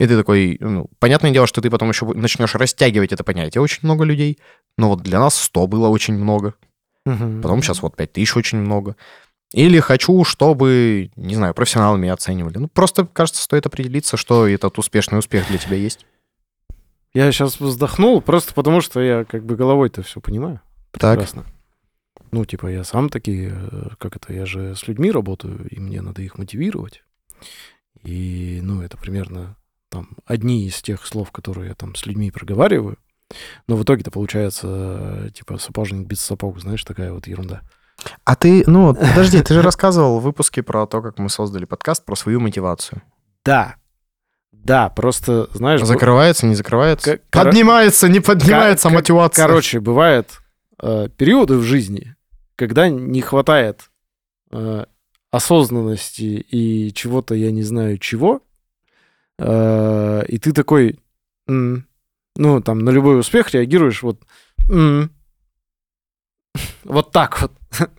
И 0.00 0.06
ты 0.06 0.16
такой, 0.16 0.56
ну, 0.60 0.88
понятное 0.98 1.30
дело, 1.30 1.46
что 1.46 1.60
ты 1.60 1.70
потом 1.70 1.90
еще 1.90 2.06
начнешь 2.06 2.54
растягивать 2.54 3.12
это 3.12 3.24
понятие 3.24 3.62
очень 3.62 3.80
много 3.82 4.04
людей, 4.04 4.38
но 4.76 4.88
вот 4.88 5.02
для 5.02 5.20
нас 5.20 5.36
100 5.36 5.66
было 5.66 5.88
очень 5.88 6.14
много. 6.14 6.54
Мгм. 7.04 7.42
Потом 7.42 7.62
сейчас 7.62 7.82
вот 7.82 7.96
5000 7.96 8.36
очень 8.36 8.58
много. 8.58 8.96
Или 9.52 9.80
хочу, 9.80 10.24
чтобы, 10.24 11.10
не 11.16 11.34
знаю, 11.34 11.52
профессионалы 11.54 11.98
меня 11.98 12.14
оценивали. 12.14 12.58
Ну, 12.58 12.68
просто, 12.68 13.06
кажется, 13.06 13.42
стоит 13.42 13.66
определиться, 13.66 14.16
что 14.16 14.48
этот 14.48 14.78
успешный 14.78 15.18
успех 15.18 15.46
для 15.48 15.58
тебя 15.58 15.76
есть. 15.76 16.06
Я 17.12 17.30
сейчас 17.30 17.60
вздохнул, 17.60 18.22
просто 18.22 18.54
потому 18.54 18.80
что 18.80 19.00
я 19.00 19.24
как 19.24 19.44
бы 19.44 19.54
головой-то 19.54 20.02
все 20.02 20.20
понимаю. 20.20 20.60
Так. 20.92 21.18
Прекрасно. 21.18 21.44
Ну, 22.30 22.46
типа, 22.46 22.68
я 22.68 22.82
сам 22.84 23.10
таки, 23.10 23.50
э, 23.52 23.88
как 23.98 24.16
это, 24.16 24.32
я 24.32 24.46
же 24.46 24.74
с 24.74 24.88
людьми 24.88 25.10
работаю, 25.10 25.68
и 25.68 25.78
мне 25.78 26.00
надо 26.00 26.22
их 26.22 26.38
мотивировать. 26.38 27.02
И, 28.02 28.60
ну, 28.62 28.80
это 28.80 28.96
примерно 28.96 29.56
там 29.92 30.08
одни 30.24 30.66
из 30.66 30.80
тех 30.80 31.06
слов, 31.06 31.30
которые 31.30 31.68
я 31.68 31.74
там 31.74 31.94
с 31.94 32.06
людьми 32.06 32.30
проговариваю. 32.30 32.98
Но 33.68 33.76
в 33.76 33.82
итоге-то 33.84 34.10
получается, 34.10 35.30
типа, 35.34 35.58
сапожник 35.58 36.06
без 36.06 36.20
сапог, 36.20 36.58
знаешь, 36.60 36.82
такая 36.84 37.12
вот 37.12 37.26
ерунда. 37.26 37.60
А 38.24 38.34
ты, 38.34 38.64
ну, 38.66 38.94
подожди, 38.94 39.42
ты 39.42 39.54
же 39.54 39.62
рассказывал 39.62 40.18
в 40.18 40.22
выпуске 40.22 40.62
про 40.62 40.86
то, 40.86 41.02
как 41.02 41.18
мы 41.18 41.28
создали 41.28 41.66
подкаст, 41.66 42.04
про 42.04 42.16
свою 42.16 42.40
мотивацию. 42.40 43.02
Да, 43.44 43.76
да, 44.50 44.88
просто, 44.90 45.48
знаешь... 45.54 45.82
Закрывается, 45.82 46.46
не 46.46 46.54
закрывается? 46.54 47.18
Кор- 47.30 47.46
Поднимается, 47.46 48.08
не 48.08 48.20
поднимается 48.20 48.88
Ко- 48.88 48.94
мотивация. 48.94 49.46
Короче, 49.46 49.80
бывают 49.80 50.28
э, 50.80 51.08
периоды 51.16 51.56
в 51.56 51.62
жизни, 51.62 52.14
когда 52.56 52.88
не 52.88 53.20
хватает 53.22 53.90
э, 54.52 54.84
осознанности 55.32 56.46
и 56.48 56.92
чего-то, 56.92 57.34
я 57.34 57.50
не 57.50 57.62
знаю 57.62 57.98
чего, 57.98 58.42
и 59.42 60.38
ты 60.38 60.52
такой, 60.52 60.98
«М». 61.48 61.86
ну, 62.36 62.60
там, 62.60 62.78
на 62.80 62.90
любой 62.90 63.18
успех 63.18 63.52
реагируешь 63.52 64.02
вот, 64.02 64.22
«М». 64.68 65.10
вот 66.84 67.12
так 67.12 67.40
вот. 67.40 67.52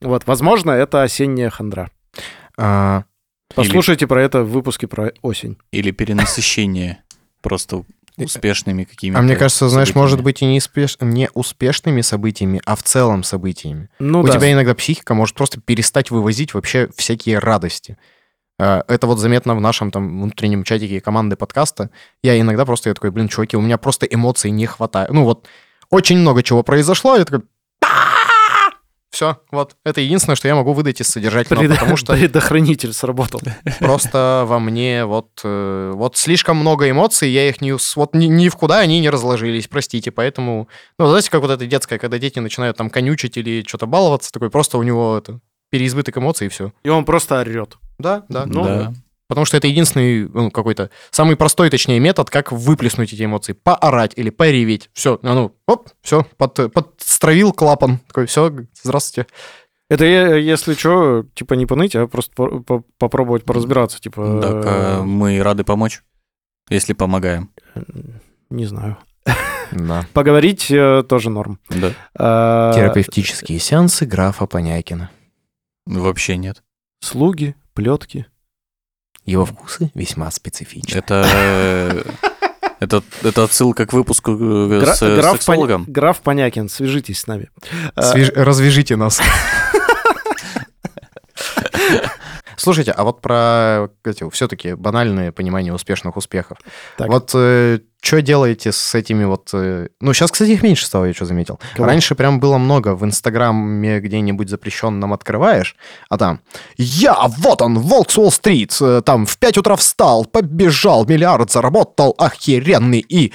Вот, 0.00 0.26
возможно, 0.26 0.70
это 0.70 1.02
осенняя 1.02 1.48
хандра. 1.48 1.88
А, 2.58 3.04
Послушайте 3.54 4.06
про 4.06 4.22
это 4.22 4.42
в 4.42 4.50
выпуске 4.50 4.86
про 4.86 5.12
осень. 5.22 5.56
Или 5.70 5.92
перенасыщение 5.92 7.02
просто 7.40 7.84
успешными 8.16 8.84
какими-то 8.84 9.18
а 9.18 9.22
мне 9.22 9.34
кажется, 9.34 9.68
знаешь, 9.68 9.88
событиями. 9.88 10.02
может 10.02 10.22
быть 10.22 10.42
и 10.42 10.46
не, 10.46 10.58
успеш... 10.58 10.96
не 11.00 11.28
успешными 11.34 12.00
событиями, 12.00 12.60
а 12.64 12.76
в 12.76 12.82
целом 12.82 13.22
событиями. 13.22 13.88
Ну 13.98 14.20
У 14.20 14.26
да. 14.26 14.34
тебя 14.34 14.52
иногда 14.52 14.74
психика 14.74 15.14
может 15.14 15.34
просто 15.34 15.60
перестать 15.60 16.10
вывозить 16.10 16.54
вообще 16.54 16.88
всякие 16.96 17.38
радости. 17.38 17.96
А, 18.58 18.84
Это 18.88 19.06
вот 19.06 19.18
заметно 19.18 19.54
в 19.54 19.60
нашем 19.60 19.90
там 19.90 20.22
внутреннем 20.22 20.64
чатике 20.64 21.00
команды 21.00 21.36
подкаста. 21.36 21.90
Я 22.22 22.38
иногда 22.40 22.64
просто 22.64 22.88
я 22.90 22.94
такой, 22.94 23.10
блин, 23.10 23.28
чуваки, 23.28 23.56
у 23.56 23.60
меня 23.60 23.78
просто 23.78 24.06
эмоций 24.06 24.50
не 24.50 24.66
хватает. 24.66 25.10
Ну 25.10 25.24
вот 25.24 25.46
очень 25.90 26.18
много 26.18 26.42
чего 26.42 26.62
произошло, 26.62 27.16
я 27.16 27.24
такой... 27.24 27.42
Все, 29.10 29.38
вот. 29.52 29.76
Это 29.84 30.00
единственное, 30.00 30.34
что 30.34 30.48
я 30.48 30.56
могу 30.56 30.72
выдать 30.72 31.00
из 31.00 31.06
содержательного, 31.06 31.62
Предо- 31.62 31.74
потому 31.74 31.96
что 31.96 32.14
Предохранитель 32.14 32.92
сработал. 32.92 33.40
просто 33.78 34.42
во 34.44 34.58
мне 34.58 35.04
вот, 35.04 35.40
э, 35.44 35.92
вот 35.94 36.16
слишком 36.16 36.56
много 36.56 36.90
эмоций, 36.90 37.30
я 37.30 37.48
их 37.48 37.60
не, 37.60 37.76
вот 37.94 38.14
ни, 38.16 38.26
ни 38.26 38.48
в 38.48 38.56
куда 38.56 38.80
они 38.80 38.98
не 38.98 39.08
разложились, 39.10 39.68
простите, 39.68 40.10
поэтому, 40.10 40.68
ну, 40.98 41.06
знаете, 41.06 41.30
как 41.30 41.42
вот 41.42 41.50
это 41.52 41.64
детское, 41.64 42.00
когда 42.00 42.18
дети 42.18 42.40
начинают 42.40 42.76
там 42.76 42.90
конючить 42.90 43.36
или 43.36 43.62
что-то 43.64 43.86
баловаться, 43.86 44.32
такой 44.32 44.50
просто 44.50 44.78
у 44.78 44.82
него 44.82 45.16
это 45.16 45.38
переизбыток 45.70 46.18
эмоций 46.18 46.48
и 46.48 46.50
все. 46.50 46.72
И 46.82 46.88
он 46.88 47.04
просто 47.04 47.38
орет. 47.38 47.76
Да, 47.98 48.24
да. 48.28 48.46
Ну, 48.46 48.64
да. 48.64 48.92
Потому 49.26 49.46
что 49.46 49.56
это 49.56 49.66
единственный, 49.66 50.28
ну, 50.28 50.50
какой-то, 50.50 50.90
самый 51.10 51.36
простой, 51.36 51.70
точнее, 51.70 51.98
метод, 51.98 52.28
как 52.28 52.52
выплеснуть 52.52 53.12
эти 53.12 53.24
эмоции. 53.24 53.52
Поорать 53.54 54.12
или 54.16 54.28
пореветь. 54.30 54.90
Все, 54.92 55.18
ну, 55.22 55.54
оп, 55.66 55.88
все, 56.02 56.26
под, 56.36 56.72
подстроил 56.72 57.52
клапан. 57.52 58.00
Такой, 58.06 58.26
все, 58.26 58.54
здравствуйте. 58.82 59.28
Это 59.88 60.04
я, 60.04 60.34
если 60.36 60.74
что, 60.74 61.24
типа 61.34 61.54
не 61.54 61.66
поныть, 61.66 61.94
а 61.96 62.06
просто 62.06 62.32
по- 62.34 62.60
по- 62.60 62.84
попробовать 62.98 63.44
поразбираться, 63.44 64.00
типа... 64.00 64.40
Так 64.42 64.64
а, 64.66 65.02
мы 65.02 65.42
рады 65.42 65.64
помочь, 65.64 66.02
если 66.68 66.92
помогаем. 66.92 67.50
э, 67.74 67.82
Не 68.50 68.66
знаю. 68.66 68.96
Да. 69.72 70.06
Поговорить 70.12 70.70
э, 70.70 71.02
тоже 71.08 71.30
норм. 71.30 71.58
Да. 71.70 71.92
А, 72.16 72.72
Терапевтические 72.74 73.58
сеансы 73.58 74.04
графа 74.06 74.46
Понякина. 74.46 75.10
Вообще 75.86 76.36
нет. 76.36 76.62
Слуги, 77.00 77.54
плетки. 77.74 78.26
Его 79.24 79.44
вкусы 79.46 79.90
весьма 79.94 80.30
специфичны. 80.30 80.98
Это... 80.98 81.24
э, 81.26 82.02
Это, 82.80 83.02
это 83.22 83.44
отсылка 83.44 83.86
к 83.86 83.92
выпуску 83.92 84.32
э, 84.32 84.80
Гра- 84.80 84.94
с 84.94 85.02
э, 85.02 85.16
граф, 85.16 85.36
сексологом. 85.36 85.84
Поня- 85.84 85.92
граф 85.92 86.20
Понякин, 86.20 86.68
свяжитесь 86.68 87.20
с 87.20 87.26
нами. 87.26 87.48
А, 87.94 88.14
Свеж- 88.14 88.32
Развяжите 88.34 88.96
нас. 88.96 89.20
Слушайте, 92.56 92.92
а 92.92 93.04
вот 93.04 93.20
про 93.20 93.88
эти 94.04 94.28
все-таки 94.30 94.74
банальные 94.74 95.32
понимания 95.32 95.72
успешных 95.72 96.16
успехов. 96.16 96.58
Так. 96.96 97.08
Вот 97.08 97.34
что 98.04 98.22
делаете 98.22 98.70
с 98.72 98.94
этими 98.94 99.24
вот... 99.24 99.50
э, 99.52 99.88
Ну, 100.00 100.12
сейчас, 100.12 100.30
кстати, 100.30 100.50
их 100.50 100.62
меньше 100.62 100.86
стало, 100.86 101.06
я 101.06 101.12
что 101.14 101.24
заметил. 101.24 101.58
Кого? 101.74 101.86
Раньше 101.86 102.14
прям 102.14 102.38
было 102.40 102.58
много. 102.58 102.94
В 102.94 103.04
Инстаграме 103.04 104.00
где-нибудь 104.00 104.48
запрещенном 104.48 105.12
открываешь, 105.12 105.76
а 106.08 106.18
там 106.18 106.40
«Я, 106.76 107.16
вот 107.38 107.62
он, 107.62 107.78
Волк 107.78 108.10
с 108.10 108.18
Уолл-стрит, 108.18 108.76
э, 108.80 109.02
там 109.04 109.26
в 109.26 109.38
5 109.38 109.58
утра 109.58 109.76
встал, 109.76 110.24
побежал, 110.24 111.06
миллиард 111.06 111.50
заработал, 111.50 112.14
охеренный, 112.18 113.00
и, 113.00 113.32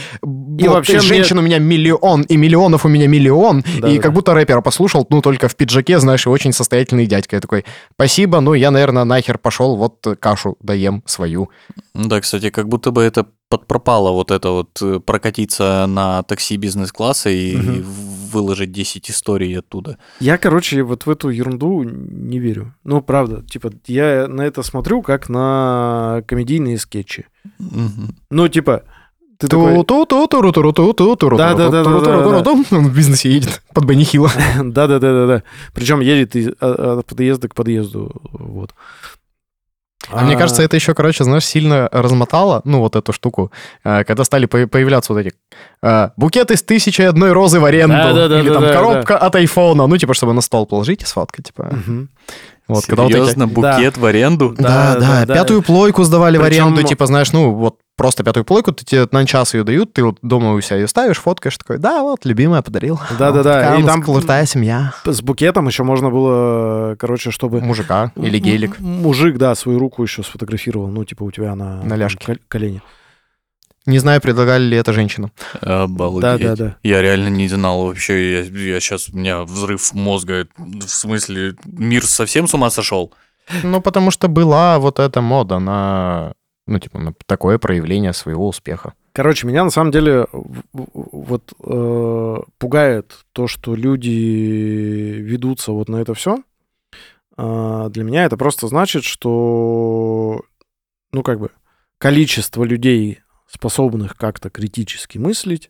и 0.57 0.67
вообще 0.67 0.93
мне- 0.93 1.01
женщин 1.01 1.37
у 1.39 1.41
меня 1.41 1.59
миллион, 1.59 2.21
и 2.23 2.37
миллионов 2.37 2.85
у 2.85 2.87
меня 2.89 3.07
миллион, 3.07 3.59
и 3.59 3.81
Да-да-да. 3.81 4.01
как 4.01 4.13
будто 4.13 4.33
рэпера 4.33 4.61
послушал, 4.61 5.05
ну, 5.09 5.21
только 5.21 5.47
в 5.47 5.55
пиджаке, 5.55 5.99
знаешь, 5.99 6.25
и 6.25 6.29
очень 6.29 6.53
состоятельный 6.53 7.07
дядька. 7.07 7.35
Я 7.37 7.41
такой, 7.41 7.65
спасибо, 7.93 8.39
ну, 8.39 8.53
я, 8.53 8.71
наверное, 8.71 9.03
нахер 9.03 9.37
пошел, 9.37 9.75
вот 9.75 10.05
кашу 10.19 10.57
доем 10.61 11.01
свою. 11.05 11.49
Да, 11.93 12.21
кстати, 12.21 12.49
как 12.49 12.67
будто 12.69 12.91
бы 12.91 13.01
это 13.03 13.25
подпропало 13.49 14.11
вот 14.11 14.31
это 14.31 14.51
вот 14.51 14.79
э, 14.81 14.99
прокатиться 14.99 15.85
на 15.87 16.23
такси 16.23 16.55
бизнес-класса 16.55 17.29
и 17.29 17.55
угу. 17.55 17.89
выложить 18.31 18.71
10 18.71 19.09
историй 19.09 19.57
оттуда. 19.57 19.97
Я, 20.19 20.37
короче, 20.37 20.83
вот 20.83 21.05
в 21.05 21.09
эту 21.09 21.29
ерунду 21.29 21.83
не 21.83 22.39
верю. 22.39 22.75
Ну, 22.83 23.01
правда, 23.01 23.43
типа, 23.43 23.71
я 23.87 24.27
на 24.27 24.41
это 24.43 24.61
смотрю 24.61 25.01
как 25.01 25.29
на 25.29 26.23
комедийные 26.27 26.77
скетчи. 26.77 27.25
Угу. 27.59 28.13
Ну, 28.29 28.47
типа, 28.47 28.83
ты 29.39 29.47
такой... 29.47 29.73
Да, 31.37 31.53
да, 31.55 31.69
да, 31.69 31.83
да, 31.83 32.41
да. 32.41 32.51
Он 32.51 32.87
в 32.87 32.95
бизнесе 32.95 33.31
едет 33.31 33.63
под 33.73 33.85
Бенни 33.85 34.05
Да, 34.63 34.85
да, 34.85 34.99
да, 34.99 35.13
да, 35.13 35.27
да. 35.27 35.43
Причем 35.73 36.01
едет 36.01 36.35
от 36.61 37.05
подъезда 37.05 37.47
к 37.47 37.55
подъезду. 37.55 38.11
Вот. 38.33 38.75
А 40.11 40.21
мне 40.23 40.35
кажется, 40.37 40.61
это 40.63 40.75
еще, 40.75 40.93
короче, 40.93 41.23
знаешь, 41.23 41.45
сильно 41.45 41.87
размотало, 41.91 42.61
ну, 42.65 42.79
вот 42.79 42.95
эту 42.95 43.13
штуку, 43.13 43.51
э, 43.83 44.03
когда 44.03 44.23
стали 44.23 44.45
по- 44.45 44.67
появляться 44.67 45.13
вот 45.13 45.19
эти 45.19 45.33
э, 45.83 46.09
букет 46.17 46.51
из 46.51 46.63
тысячи 46.63 47.01
одной 47.01 47.31
розы 47.31 47.59
в 47.59 47.65
аренду, 47.65 47.93
Да-да-да-да-да-да. 47.95 48.39
или 48.41 48.49
там 48.53 48.63
коробка 48.73 49.17
от 49.17 49.35
айфона, 49.35 49.87
ну, 49.87 49.97
типа, 49.97 50.13
чтобы 50.13 50.33
на 50.33 50.41
стол 50.41 50.65
положить 50.65 51.03
и 51.03 51.05
сипа. 51.05 51.27
типа. 51.43 51.69
Мгм. 51.71 52.09
Вот, 52.67 52.85
когда 52.85 53.03
вот 53.03 53.11
эти- 53.11 53.17
Серьезно, 53.19 53.47
букет 53.47 53.97
в 53.97 54.05
аренду? 54.05 54.55
Да, 54.57 54.63
Да, 54.63 54.93
да, 54.95 54.99
да, 54.99 55.25
да. 55.25 55.33
пятую 55.33 55.61
плойку 55.63 56.03
сдавали 56.03 56.37
в 56.37 56.41
Причем- 56.41 56.65
аренду, 56.65 56.83
типа, 56.83 57.07
знаешь, 57.07 57.31
ну, 57.31 57.51
вот 57.53 57.77
просто 57.99 58.23
пятую 58.23 58.45
плойку, 58.45 58.71
ты 58.71 58.85
тебе 58.85 59.05
на 59.11 59.25
час 59.27 59.53
ее 59.53 59.65
дают, 59.65 59.91
ты 59.91 60.05
вот 60.05 60.19
дома 60.21 60.53
у 60.53 60.61
себя 60.61 60.77
ее 60.77 60.87
ставишь, 60.87 61.17
фоткаешь, 61.19 61.57
такой, 61.57 61.79
да, 61.79 62.01
вот, 62.01 62.23
любимая 62.23 62.61
подарил. 62.61 62.97
Да-да-да, 63.19 63.71
Вот 63.75 63.79
и 63.81 63.85
там- 63.85 64.01
крутая 64.01 64.45
семья. 64.45 64.93
С 65.03 65.21
букетом 65.21 65.67
еще 65.67 65.83
можно 65.83 66.09
было, 66.09 66.95
короче, 66.97 67.29
чтобы... 67.31 67.59
Мужика 67.59 68.13
или 68.15 68.39
гелик. 68.39 68.79
Мужик, 68.79 69.37
да, 69.37 69.53
свою 69.53 69.79
руку 69.79 70.01
еще 70.01 70.23
сфотографировал, 70.23 70.87
ну, 70.87 71.03
типа, 71.03 71.23
у 71.23 71.31
тебя 71.31 71.53
на... 71.55 71.83
На 71.83 71.95
ляжке. 71.95 72.25
кол- 72.25 72.37
колени. 72.47 72.81
Не 73.85 73.99
знаю, 73.99 74.21
предлагали 74.21 74.63
ли 74.63 74.77
это 74.77 74.93
женщинам. 74.93 75.33
Обалдеть. 75.59 76.21
Да-да-да. 76.21 76.75
Я 76.83 77.01
реально 77.01 77.27
не 77.27 77.49
знал 77.49 77.85
вообще. 77.85 78.43
Я, 78.49 78.79
сейчас, 78.79 79.09
у 79.09 79.17
меня 79.17 79.41
взрыв 79.43 79.93
мозга. 79.93 80.47
В 80.57 80.87
смысле, 80.87 81.55
мир 81.65 82.05
совсем 82.05 82.47
с 82.47 82.53
ума 82.53 82.69
сошел? 82.69 83.11
Ну, 83.63 83.81
потому 83.81 84.11
что 84.11 84.27
была 84.27 84.79
вот 84.79 84.99
эта 84.99 85.21
мода 85.21 85.59
на, 85.59 86.33
ну, 86.69 86.79
типа, 86.79 86.99
на 86.99 87.13
такое 87.25 87.57
проявление 87.57 88.13
своего 88.13 88.47
успеха. 88.47 88.93
Короче, 89.13 89.47
меня 89.47 89.63
на 89.63 89.71
самом 89.71 89.91
деле 89.91 90.27
вот 90.71 91.53
э, 91.63 92.37
пугает 92.57 93.25
то, 93.33 93.47
что 93.47 93.75
люди 93.75 94.09
ведутся 94.09 95.71
вот 95.71 95.89
на 95.89 95.97
это 95.97 96.13
все. 96.13 96.37
для 97.35 98.03
меня 98.03 98.25
это 98.25 98.37
просто 98.37 98.67
значит, 98.67 99.03
что, 99.03 100.41
ну, 101.11 101.23
как 101.23 101.39
бы, 101.39 101.49
количество 101.97 102.63
людей, 102.63 103.21
способных 103.47 104.15
как-то 104.15 104.49
критически 104.49 105.17
мыслить, 105.17 105.69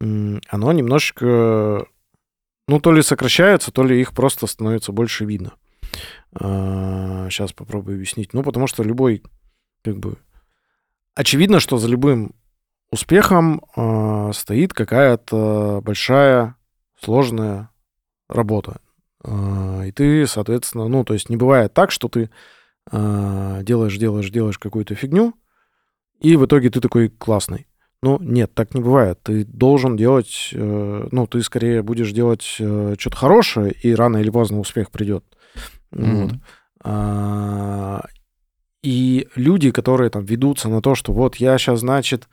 оно 0.00 0.72
немножечко, 0.72 1.86
ну, 2.66 2.80
то 2.80 2.92
ли 2.92 3.02
сокращается, 3.02 3.70
то 3.70 3.84
ли 3.84 4.00
их 4.00 4.12
просто 4.12 4.48
становится 4.48 4.90
больше 4.90 5.24
видно. 5.24 5.52
Сейчас 6.34 7.52
попробую 7.52 7.96
объяснить. 7.96 8.32
Ну, 8.32 8.42
потому 8.42 8.66
что 8.66 8.82
любой, 8.82 9.22
как 9.82 9.98
бы, 9.98 10.16
очевидно, 11.14 11.60
что 11.60 11.78
за 11.78 11.88
любым 11.88 12.34
успехом 12.90 13.62
э, 13.76 14.30
стоит 14.34 14.72
какая-то 14.72 15.80
большая, 15.82 16.56
сложная 17.00 17.70
работа. 18.28 18.80
Э, 19.24 19.84
и 19.86 19.92
ты, 19.92 20.26
соответственно, 20.26 20.88
ну, 20.88 21.04
то 21.04 21.14
есть 21.14 21.28
не 21.30 21.36
бывает 21.36 21.74
так, 21.74 21.90
что 21.90 22.08
ты 22.08 22.30
э, 22.90 23.60
делаешь, 23.62 23.96
делаешь, 23.96 24.30
делаешь 24.30 24.58
какую-то 24.58 24.94
фигню, 24.94 25.34
и 26.20 26.36
в 26.36 26.46
итоге 26.46 26.70
ты 26.70 26.80
такой 26.80 27.08
классный. 27.08 27.66
Ну, 28.02 28.18
нет, 28.20 28.52
так 28.52 28.74
не 28.74 28.80
бывает. 28.80 29.20
Ты 29.22 29.44
должен 29.44 29.96
делать, 29.96 30.50
э, 30.52 31.08
ну, 31.10 31.26
ты 31.26 31.40
скорее 31.42 31.82
будешь 31.82 32.10
делать 32.10 32.56
э, 32.58 32.96
что-то 32.98 33.16
хорошее, 33.16 33.72
и 33.72 33.94
рано 33.94 34.16
или 34.16 34.30
поздно 34.30 34.58
успех 34.58 34.90
придет. 34.90 35.24
Мгм. 35.92 36.28
Вот. 36.28 36.32
А, 36.84 38.04
и 38.82 39.28
люди, 39.36 39.70
которые 39.70 40.10
там 40.10 40.24
ведутся 40.24 40.68
на 40.68 40.82
то, 40.82 40.94
что 40.94 41.12
вот 41.12 41.36
я 41.36 41.56
сейчас, 41.58 41.80
значит, 41.80 42.28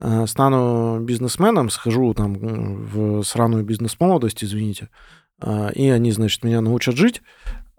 э, 0.00 0.26
стану 0.26 1.00
бизнесменом, 1.00 1.70
схожу 1.70 2.14
там 2.14 2.34
в 2.34 3.22
сраную 3.24 3.64
бизнес-молодость, 3.64 4.44
извините, 4.44 4.88
а, 5.40 5.68
и 5.68 5.88
они, 5.88 6.10
значит, 6.12 6.44
меня 6.44 6.60
научат 6.60 6.96
жить. 6.96 7.22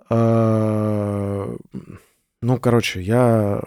А, 0.09 1.55
Ну, 2.41 2.57
короче, 2.57 3.01
я 3.01 3.61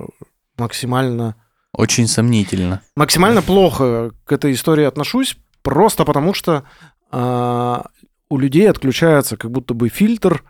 максимально 0.56 1.36
Очень 1.72 2.06
сомнительно. 2.06 2.80
максимально 2.96 3.42
плохо 3.42 4.12
к 4.24 4.32
этой 4.32 4.52
истории 4.52 4.84
отношусь, 4.84 5.36
просто 5.62 6.04
потому 6.04 6.32
что 6.34 6.64
у 8.30 8.38
людей 8.38 8.70
отключается 8.70 9.36
как 9.36 9.50
будто 9.50 9.74
бы 9.74 9.90
фильтр 9.90 10.42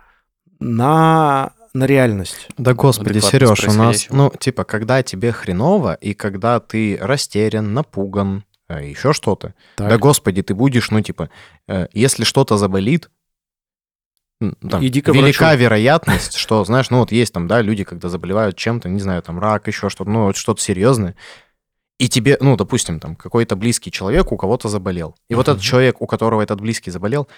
на, 0.60 1.52
на 1.74 1.86
реальность. 1.86 2.48
Да 2.58 2.74
господи, 2.74 3.18
Сереж, 3.20 3.68
у 3.68 3.72
нас, 3.72 4.06
ну, 4.10 4.30
типа, 4.38 4.64
когда 4.64 5.02
тебе 5.02 5.32
хреново, 5.32 5.94
и 5.94 6.14
когда 6.14 6.60
ты 6.60 6.98
растерян, 7.00 7.72
напуган, 7.74 8.44
еще 8.68 9.12
что-то, 9.12 9.54
Так. 9.76 9.88
да 9.88 9.98
господи, 9.98 10.42
ты 10.42 10.54
будешь, 10.54 10.90
ну, 10.90 11.00
типа, 11.00 11.28
э, 11.68 11.88
если 11.92 12.24
что-то 12.24 12.56
заболит, 12.56 13.10
м, 14.40 14.56
там, 14.68 14.84
Иди 14.84 15.02
велика 15.06 15.46
врачу. 15.46 15.60
вероятность, 15.60 16.34
что, 16.36 16.64
знаешь, 16.64 16.90
ну, 16.90 16.98
вот 17.00 17.12
есть 17.12 17.32
там, 17.32 17.46
да, 17.48 17.60
люди, 17.60 17.84
когда 17.84 18.08
заболевают 18.08 18.56
чем-то, 18.56 18.88
не 18.88 19.00
знаю, 19.00 19.22
там, 19.22 19.38
рак, 19.38 19.66
еще 19.68 19.88
что-то, 19.88 20.10
ну, 20.10 20.24
вот 20.26 20.36
что-то 20.36 20.60
серьезное, 20.60 21.14
и 21.98 22.08
тебе, 22.08 22.36
ну, 22.40 22.56
допустим, 22.56 22.98
там, 22.98 23.14
какой-то 23.14 23.54
близкий 23.56 23.92
человек 23.92 24.32
у 24.32 24.36
кого-то 24.36 24.68
заболел. 24.68 25.14
И 25.28 25.34
вот 25.34 25.46
Мгм. 25.46 25.52
этот 25.54 25.62
человек, 25.64 26.00
у 26.00 26.06
которого 26.06 26.42
этот 26.42 26.60
близкий 26.60 26.90
заболел, 26.90 27.28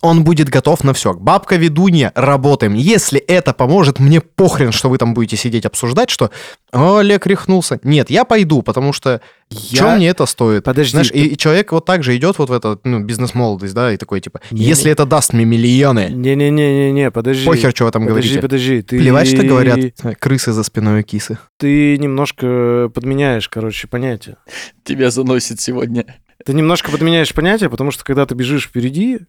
он 0.00 0.22
будет 0.22 0.50
готов 0.50 0.84
на 0.84 0.92
все. 0.92 1.14
Бабка 1.14 1.56
ведунья, 1.56 2.12
работаем. 2.14 2.74
Если 2.74 3.18
это 3.18 3.54
поможет, 3.54 3.98
мне 4.00 4.20
похрен, 4.20 4.70
что 4.70 4.90
вы 4.90 4.98
там 4.98 5.14
будете 5.14 5.36
сидеть 5.36 5.64
обсуждать, 5.64 6.10
что 6.10 6.30
«О, 6.72 6.96
Олег 6.98 7.26
рехнулся. 7.26 7.80
Нет, 7.84 8.10
я 8.10 8.24
пойду, 8.26 8.60
потому 8.62 8.92
что 8.92 9.22
Я- 9.50 9.76
что 9.76 9.96
мне 9.96 10.08
это 10.08 10.26
стоит? 10.26 10.64
Подожди, 10.64 10.90
Знаешь, 10.90 11.08
ты- 11.10 11.18
и, 11.18 11.26
и 11.28 11.36
человек 11.38 11.72
вот 11.72 11.86
так 11.86 12.02
же 12.02 12.14
идет 12.16 12.38
вот 12.38 12.50
в 12.50 12.52
это, 12.52 12.78
ну, 12.84 13.00
бизнес-молодость, 13.00 13.72
да, 13.72 13.92
и 13.94 13.96
такой, 13.96 14.20
типа, 14.20 14.40
Не-не. 14.50 14.66
если 14.66 14.90
это 14.92 15.06
даст 15.06 15.32
мне 15.32 15.46
миллионы, 15.46 16.10
Не-не-не-не-не, 16.10 17.10
подожди. 17.10 17.46
похер, 17.46 17.70
что 17.74 17.84
вы 17.86 17.90
там 17.90 18.06
подожди, 18.06 18.28
говорите. 18.28 18.42
подожди. 18.42 18.82
Ты, 18.82 18.98
Плевать, 18.98 19.28
что 19.28 19.42
говорят 19.42 19.78
э, 19.78 20.14
крысы 20.18 20.52
за 20.52 20.64
спиной 20.64 21.02
кисы. 21.04 21.38
Ты 21.58 21.96
немножко 21.96 22.90
подменяешь, 22.92 23.48
короче, 23.48 23.88
понятие. 23.88 24.36
Тебя 24.84 25.10
заносит 25.10 25.60
сегодня. 25.62 26.04
Ты 26.44 26.52
немножко 26.52 26.90
подменяешь 26.90 27.32
понятие, 27.32 27.70
потому 27.70 27.90
что 27.90 28.04
когда 28.04 28.26
ты 28.26 28.34
бежишь 28.34 28.66
впереди, 28.66 29.20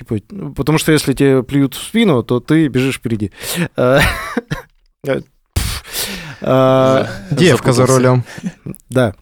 типа, 0.00 0.18
ну, 0.30 0.54
потому 0.54 0.78
что 0.78 0.92
если 0.92 1.12
тебе 1.12 1.42
плюют 1.42 1.74
в 1.74 1.82
спину, 1.82 2.22
то 2.22 2.40
ты 2.40 2.68
бежишь 2.68 2.96
впереди. 2.96 3.32
А, 3.76 4.00
э, 5.06 5.20
а, 6.40 7.06
Девка 7.30 7.72
за 7.72 7.86
рулем. 7.86 8.24
Да. 8.88 9.14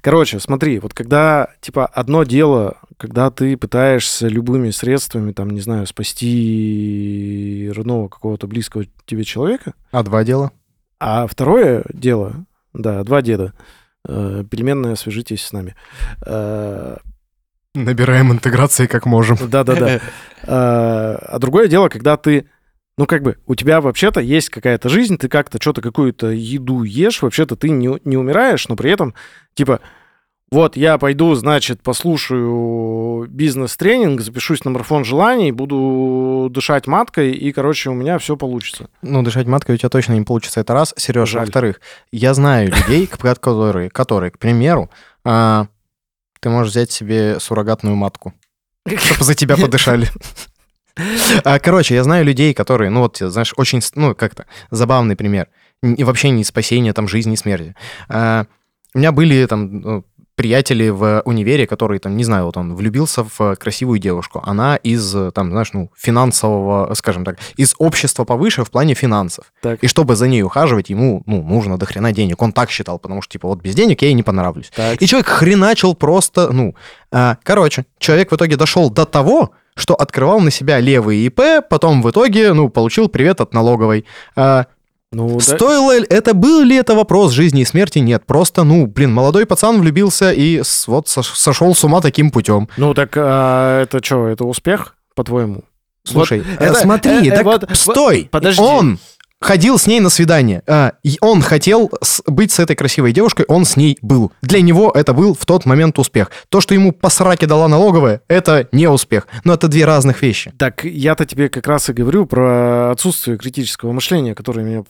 Короче, 0.00 0.38
смотри, 0.38 0.78
вот 0.78 0.94
когда, 0.94 1.48
типа, 1.60 1.86
одно 1.86 2.22
дело, 2.24 2.78
когда 2.96 3.30
ты 3.30 3.56
пытаешься 3.56 4.28
любыми 4.28 4.70
средствами, 4.70 5.32
там, 5.32 5.50
не 5.50 5.60
знаю, 5.60 5.86
спасти 5.86 7.70
родного 7.74 8.08
какого-то 8.08 8.46
близкого 8.46 8.84
тебе 9.04 9.24
человека, 9.24 9.74
А 9.90 10.02
два 10.02 10.22
дела? 10.24 10.52
а 11.00 11.26
второе 11.26 11.84
дело, 11.92 12.46
да, 12.72 13.02
два 13.02 13.22
деда, 13.22 13.54
э, 14.08 14.44
переменная, 14.48 14.94
свяжитесь 14.94 15.44
с 15.44 15.52
нами. 15.52 15.74
Набираем 17.74 18.32
интеграции 18.32 18.86
как 18.86 19.06
можем. 19.06 19.36
Да-да-да. 19.40 20.00
А 20.44 21.14
а 21.14 21.38
другое 21.38 21.68
дело, 21.68 21.88
когда 21.88 22.16
ты, 22.16 22.46
ну, 22.98 23.06
как 23.06 23.22
бы, 23.22 23.36
у 23.46 23.54
тебя 23.54 23.80
вообще-то 23.80 24.20
есть 24.20 24.48
какая-то 24.48 24.88
жизнь, 24.88 25.16
ты 25.16 25.28
как-то 25.28 25.58
что-то, 25.60 25.80
какую-то 25.80 26.30
еду 26.30 26.82
ешь, 26.82 27.22
вообще-то 27.22 27.54
ты 27.54 27.70
не, 27.70 28.00
не 28.04 28.16
умираешь, 28.16 28.68
но 28.68 28.74
при 28.74 28.90
этом, 28.90 29.14
типа, 29.54 29.80
вот 30.50 30.76
я 30.76 30.98
пойду, 30.98 31.34
значит, 31.34 31.82
послушаю 31.82 33.26
бизнес-тренинг, 33.26 34.20
запишусь 34.20 34.64
на 34.64 34.72
марафон 34.72 35.02
желаний, 35.02 35.50
буду 35.50 36.48
дышать 36.50 36.86
маткой, 36.86 37.32
и, 37.32 37.52
короче, 37.52 37.88
у 37.88 37.94
меня 37.94 38.18
все 38.18 38.36
получится. 38.36 38.90
Ну, 39.00 39.22
дышать 39.22 39.46
маткой 39.46 39.76
у 39.76 39.78
тебя 39.78 39.88
точно 39.88 40.12
не 40.12 40.22
получится, 40.22 40.60
это 40.60 40.74
раз. 40.74 40.92
Сереж, 40.98 41.30
Жаль. 41.30 41.46
во-вторых, 41.46 41.80
я 42.10 42.34
знаю 42.34 42.70
людей, 42.70 43.06
которые, 43.92 44.30
к 44.30 44.38
примеру, 44.38 44.90
а, 45.24 45.68
ты 46.42 46.50
можешь 46.50 46.72
взять 46.72 46.90
себе 46.90 47.38
суррогатную 47.38 47.94
матку, 47.94 48.34
чтобы 48.86 49.24
за 49.24 49.34
тебя 49.34 49.56
подышали. 49.56 50.08
А, 51.44 51.58
Короче, 51.60 51.94
я 51.94 52.02
знаю 52.02 52.24
людей, 52.24 52.52
которые, 52.52 52.90
ну 52.90 53.00
вот, 53.00 53.16
знаешь, 53.18 53.54
очень, 53.56 53.80
ну, 53.94 54.14
как-то 54.14 54.46
забавный 54.70 55.16
пример. 55.16 55.48
И 55.82 56.04
вообще 56.04 56.30
не 56.30 56.44
спасение 56.44 56.92
там 56.92 57.08
жизни 57.08 57.34
и 57.34 57.36
смерти. 57.36 57.74
А, 58.08 58.46
У 58.92 58.98
меня 58.98 59.12
были 59.12 59.46
там 59.46 60.04
приятели 60.34 60.88
в 60.88 61.22
универе, 61.24 61.66
которые 61.66 61.98
там, 62.00 62.16
не 62.16 62.24
знаю, 62.24 62.46
вот 62.46 62.56
он 62.56 62.74
влюбился 62.74 63.24
в 63.24 63.56
красивую 63.56 63.98
девушку. 63.98 64.42
Она 64.44 64.76
из, 64.76 65.14
э, 65.14 65.30
там, 65.30 65.50
знаешь, 65.50 65.72
ну, 65.72 65.90
финансового, 65.96 66.94
скажем 66.94 67.24
так, 67.24 67.38
из 67.56 67.74
общества 67.78 68.24
повыше 68.24 68.64
в 68.64 68.70
плане 68.70 68.94
финансов. 68.94 69.52
Так, 69.60 69.82
И 69.84 69.86
чтобы 69.86 70.16
за 70.16 70.28
ней 70.28 70.42
ухаживать, 70.42 70.90
ему, 70.90 71.22
ну, 71.26 71.42
нужно 71.42 71.78
до 71.78 71.86
хрена 71.86 72.12
денег. 72.12 72.40
Он 72.42 72.52
так 72.52 72.70
считал, 72.70 72.98
потому 72.98 73.22
что, 73.22 73.32
типа, 73.32 73.48
вот 73.48 73.60
без 73.60 73.74
денег 73.74 74.02
я 74.02 74.08
ей 74.08 74.14
не 74.14 74.22
понравлюсь. 74.22 74.70
так. 74.74 75.02
И 75.02 75.06
человек 75.06 75.28
хреначил 75.28 75.94
просто, 75.94 76.52
ну... 76.52 76.74
а, 77.10 77.36
короче, 77.42 77.84
человек 77.98 78.32
в 78.32 78.36
итоге 78.36 78.56
дошел 78.56 78.90
до 78.90 79.04
того, 79.04 79.52
что 79.74 79.94
открывал 79.94 80.40
на 80.40 80.50
себя 80.50 80.80
левый 80.80 81.26
ИП, 81.26 81.66
потом 81.68 82.02
в 82.02 82.10
итоге, 82.10 82.52
ну, 82.52 82.68
получил 82.68 83.08
привет 83.08 83.40
от 83.40 83.54
налоговой. 83.54 84.04
А, 84.36 84.66
Ну, 85.12 85.36
да. 85.36 85.40
Стоило 85.56 85.98
ли, 85.98 86.06
это 86.08 86.32
был 86.34 86.62
ли 86.62 86.74
это 86.74 86.94
вопрос 86.94 87.32
жизни 87.32 87.60
и 87.60 87.64
смерти? 87.66 87.98
Нет, 87.98 88.24
просто, 88.26 88.64
ну, 88.64 88.86
блин, 88.86 89.12
молодой 89.12 89.44
пацан 89.46 89.80
влюбился 89.80 90.32
и 90.32 90.62
вот 90.86 91.06
сош- 91.06 91.34
сошел 91.36 91.74
с 91.74 91.84
ума 91.84 92.00
таким 92.00 92.30
путем. 92.30 92.68
Ну, 92.78 92.94
так 92.94 93.12
а, 93.16 93.82
это 93.82 94.02
что, 94.02 94.26
это 94.26 94.44
успех, 94.44 94.96
по-твоему? 95.14 95.64
Слушай, 96.04 96.40
Вот 96.40 96.60
это- 96.60 96.74
смотри, 96.80 97.28
э, 97.28 97.32
э, 97.32 97.36
так 97.36 97.44
вот- 97.44 97.64
стой, 97.74 98.26
подожди. 98.30 98.60
он 98.60 98.98
ходил 99.42 99.78
с 99.78 99.86
ней 99.86 100.00
на 100.00 100.08
свидание, 100.08 100.62
а, 100.66 100.92
он 101.20 101.42
хотел 101.42 101.90
быть 102.26 102.52
с 102.52 102.58
этой 102.58 102.76
красивой 102.76 103.12
девушкой, 103.12 103.44
он 103.48 103.64
с 103.64 103.76
ней 103.76 103.98
был. 104.00 104.32
Для 104.42 104.62
него 104.62 104.90
это 104.94 105.12
был 105.12 105.34
в 105.34 105.44
тот 105.44 105.66
момент 105.66 105.98
успех. 105.98 106.30
То, 106.48 106.60
что 106.60 106.74
ему 106.74 106.92
по 106.92 107.10
сраке 107.10 107.46
дала 107.46 107.68
налоговая, 107.68 108.22
это 108.28 108.68
не 108.72 108.88
успех. 108.88 109.26
Но 109.44 109.54
это 109.54 109.68
две 109.68 109.84
разных 109.84 110.22
вещи. 110.22 110.52
Так 110.58 110.84
я-то 110.84 111.26
тебе 111.26 111.48
как 111.48 111.66
раз 111.66 111.90
и 111.90 111.92
говорю 111.92 112.26
про 112.26 112.90
отсутствие 112.92 113.36
критического 113.36 113.92
мышления, 113.92 114.34
которое 114.34 114.64
меня 114.64 114.84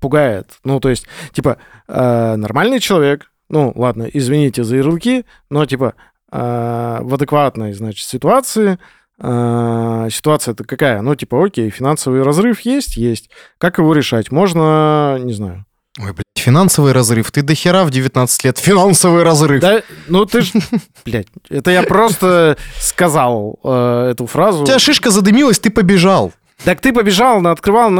пугает. 0.00 0.50
Ну, 0.64 0.80
то 0.80 0.88
есть, 0.88 1.06
типа, 1.32 1.58
э, 1.88 2.36
нормальный 2.36 2.80
человек, 2.80 3.30
ну, 3.48 3.72
ладно, 3.74 4.08
извините 4.12 4.64
за 4.64 4.76
ярлыки, 4.76 5.24
но, 5.50 5.66
типа, 5.66 5.94
э, 6.30 6.98
в 7.02 7.14
адекватной, 7.14 7.72
значит, 7.72 8.06
ситуации, 8.06 8.78
ситуация-то 9.20 10.64
какая? 10.64 11.00
Ну, 11.02 11.14
типа, 11.14 11.44
окей, 11.44 11.70
финансовый 11.70 12.22
разрыв 12.22 12.60
есть? 12.60 12.96
Есть. 12.96 13.30
Как 13.58 13.78
его 13.78 13.92
решать? 13.94 14.30
Можно, 14.30 15.18
не 15.20 15.32
знаю. 15.32 15.64
Ой, 15.98 16.12
блядь, 16.12 16.24
финансовый 16.36 16.92
разрыв. 16.92 17.30
Ты 17.30 17.42
до 17.42 17.54
хера 17.54 17.84
в 17.84 17.90
19 17.90 18.44
лет. 18.44 18.58
Финансовый 18.58 19.22
разрыв. 19.22 19.62
Да, 19.62 19.80
ну 20.08 20.26
ты 20.26 20.42
ж, 20.42 20.52
блядь, 21.06 21.28
это 21.48 21.70
я 21.70 21.82
просто 21.82 22.58
сказал 22.78 23.58
э, 23.64 24.10
эту 24.12 24.26
фразу. 24.26 24.62
У 24.62 24.66
тебя 24.66 24.78
шишка 24.78 25.10
задымилась, 25.10 25.58
ты 25.58 25.70
побежал. 25.70 26.32
Так 26.64 26.80
ты 26.80 26.92
побежал, 26.92 27.40
на- 27.40 27.52
открывал. 27.52 27.90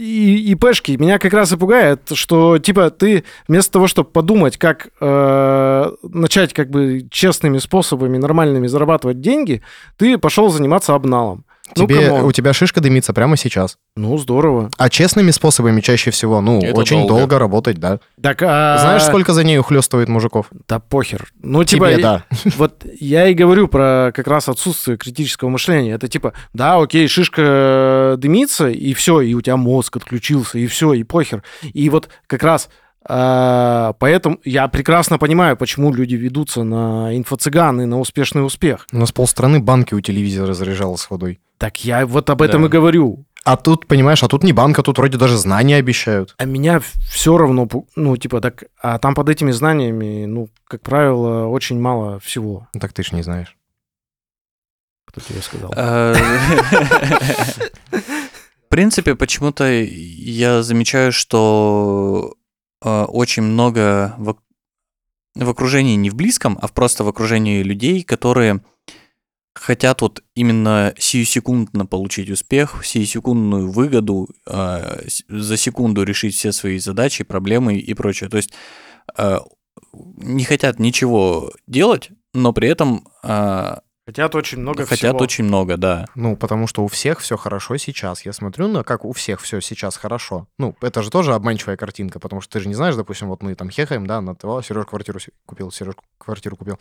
И, 0.00 0.52
ИПшки. 0.52 0.92
Меня 0.92 1.18
как 1.18 1.32
раз 1.32 1.52
и 1.52 1.56
пугает, 1.56 2.10
что, 2.14 2.58
типа, 2.58 2.90
ты 2.90 3.24
вместо 3.46 3.72
того, 3.72 3.86
чтобы 3.86 4.08
подумать, 4.10 4.56
как 4.56 4.88
э, 5.00 5.92
начать, 6.02 6.54
как 6.54 6.70
бы, 6.70 7.06
честными 7.10 7.58
способами, 7.58 8.16
нормальными 8.16 8.66
зарабатывать 8.66 9.20
деньги, 9.20 9.62
ты 9.96 10.18
пошел 10.18 10.48
заниматься 10.48 10.94
обналом. 10.94 11.44
Ну, 11.76 11.86
Тебе, 11.86 12.10
у 12.22 12.32
тебя 12.32 12.52
шишка 12.52 12.80
дымится 12.80 13.12
прямо 13.12 13.36
сейчас. 13.36 13.78
Ну, 13.96 14.16
здорово. 14.18 14.70
А 14.76 14.88
честными 14.90 15.30
способами 15.30 15.80
чаще 15.80 16.10
всего, 16.10 16.40
ну, 16.40 16.60
Это 16.60 16.78
очень 16.78 17.06
долго. 17.06 17.20
долго. 17.20 17.38
работать, 17.38 17.78
да. 17.78 18.00
Так, 18.22 18.42
а... 18.42 18.78
Знаешь, 18.78 19.02
сколько 19.04 19.32
за 19.32 19.44
ней 19.44 19.58
ухлёстывает 19.58 20.08
мужиков? 20.08 20.46
Да 20.68 20.78
похер. 20.78 21.28
Ну, 21.42 21.64
типа, 21.64 21.92
Тебе, 21.92 22.02
да. 22.02 22.24
Вот 22.56 22.84
я 23.00 23.28
и 23.28 23.34
говорю 23.34 23.68
про 23.68 24.12
как 24.14 24.26
раз 24.26 24.48
отсутствие 24.48 24.96
критического 24.96 25.48
мышления. 25.48 25.92
Это 25.92 26.08
типа, 26.08 26.32
да, 26.52 26.76
окей, 26.80 27.08
шишка 27.08 28.14
дымится, 28.18 28.68
и 28.68 28.94
все, 28.94 29.20
и 29.20 29.34
у 29.34 29.40
тебя 29.40 29.56
мозг 29.56 29.96
отключился, 29.96 30.58
и 30.58 30.66
все, 30.66 30.92
и 30.92 31.02
похер. 31.04 31.42
И 31.62 31.88
вот 31.90 32.08
как 32.26 32.42
раз 32.42 32.68
поэтому 33.06 34.38
я 34.44 34.68
прекрасно 34.68 35.18
понимаю, 35.18 35.56
почему 35.56 35.92
люди 35.92 36.14
ведутся 36.16 36.62
на 36.64 37.16
инфо-цыган 37.16 37.80
и 37.82 37.86
на 37.86 37.98
успешный 38.00 38.44
успех. 38.44 38.86
У 38.92 38.98
нас 38.98 39.10
полстраны 39.12 39.60
банки 39.60 39.94
у 39.94 40.00
телевизора 40.00 40.52
заряжало 40.54 40.96
с 40.96 41.08
водой. 41.10 41.40
Так 41.58 41.84
я 41.84 42.06
вот 42.06 42.28
об 42.30 42.42
этом 42.42 42.62
Да. 42.62 42.66
и 42.68 42.70
говорю. 42.70 43.24
А 43.42 43.56
тут, 43.56 43.86
понимаешь, 43.86 44.22
а 44.22 44.28
тут 44.28 44.42
не 44.44 44.52
банк, 44.52 44.78
а 44.78 44.82
тут 44.82 44.98
вроде 44.98 45.16
даже 45.16 45.38
знания 45.38 45.76
обещают. 45.76 46.34
А 46.36 46.44
меня 46.44 46.78
все 47.10 47.38
равно, 47.38 47.66
ну, 47.96 48.16
типа, 48.18 48.40
так, 48.42 48.64
а 48.82 48.98
там 48.98 49.14
под 49.14 49.30
этими 49.30 49.50
знаниями, 49.50 50.26
ну, 50.26 50.50
как 50.68 50.82
правило, 50.82 51.46
очень 51.46 51.80
мало 51.80 52.18
всего, 52.20 52.68
Ну, 52.74 52.80
Так 52.80 52.92
ты 52.92 53.02
ж 53.02 53.12
не 53.12 53.22
знаешь. 53.22 53.56
кто 55.06 55.20
тебе 55.22 55.40
сказал. 55.40 55.72
Э, 55.74 56.14
В 57.90 58.68
принципе, 58.68 59.14
почему-то 59.16 59.64
я 59.68 60.62
замечаю, 60.62 61.10
что 61.10 62.34
очень 62.82 63.42
много 63.42 64.14
в 64.18 64.36
в 65.34 65.48
окружении, 65.48 65.94
не 65.94 66.10
в 66.10 66.14
близком, 66.14 66.58
а 66.60 66.68
просто 66.68 67.04
в 67.04 67.08
окружении 67.08 67.62
людей, 67.62 68.02
которые 68.02 68.60
хотят 69.54 70.02
вот 70.02 70.22
именно 70.34 70.94
сиюсекундно 70.98 71.86
получить 71.86 72.30
успех, 72.30 72.84
сиюсекундную 72.84 73.70
выгоду, 73.70 74.28
э, 74.46 75.02
за 75.28 75.56
секунду 75.56 76.02
решить 76.02 76.34
все 76.34 76.52
свои 76.52 76.78
задачи, 76.78 77.24
проблемы 77.24 77.76
и 77.76 77.94
прочее. 77.94 78.30
То 78.30 78.38
есть 78.38 78.52
э, 79.16 79.38
не 79.92 80.44
хотят 80.44 80.78
ничего 80.78 81.52
делать, 81.66 82.10
но 82.32 82.52
при 82.52 82.68
этом 82.68 83.08
э, 83.22 83.76
Хотят 84.10 84.34
очень 84.34 84.58
много 84.58 84.86
хотят 84.86 84.98
всего. 84.98 85.18
очень 85.18 85.44
много, 85.44 85.76
да. 85.76 86.04
Ну, 86.16 86.36
потому 86.36 86.66
что 86.66 86.82
у 86.82 86.88
всех 86.88 87.20
все 87.20 87.36
хорошо 87.36 87.76
сейчас. 87.76 88.26
Я 88.26 88.32
смотрю 88.32 88.66
на 88.66 88.82
как 88.82 89.04
у 89.04 89.12
всех 89.12 89.40
все 89.40 89.60
сейчас 89.60 89.96
хорошо. 89.96 90.48
Ну, 90.58 90.74
это 90.80 91.02
же 91.02 91.10
тоже 91.10 91.32
обманчивая 91.32 91.76
картинка, 91.76 92.18
потому 92.18 92.40
что 92.40 92.54
ты 92.54 92.60
же 92.60 92.66
не 92.66 92.74
знаешь, 92.74 92.96
допустим, 92.96 93.28
вот 93.28 93.40
мы 93.40 93.54
там 93.54 93.70
хехаем, 93.70 94.08
да, 94.08 94.20
на 94.20 94.34
того, 94.34 94.62
Сереж 94.62 94.86
квартиру 94.86 95.20
купил, 95.46 95.70
Сереж 95.70 95.94
квартиру 96.18 96.56
купил. 96.56 96.80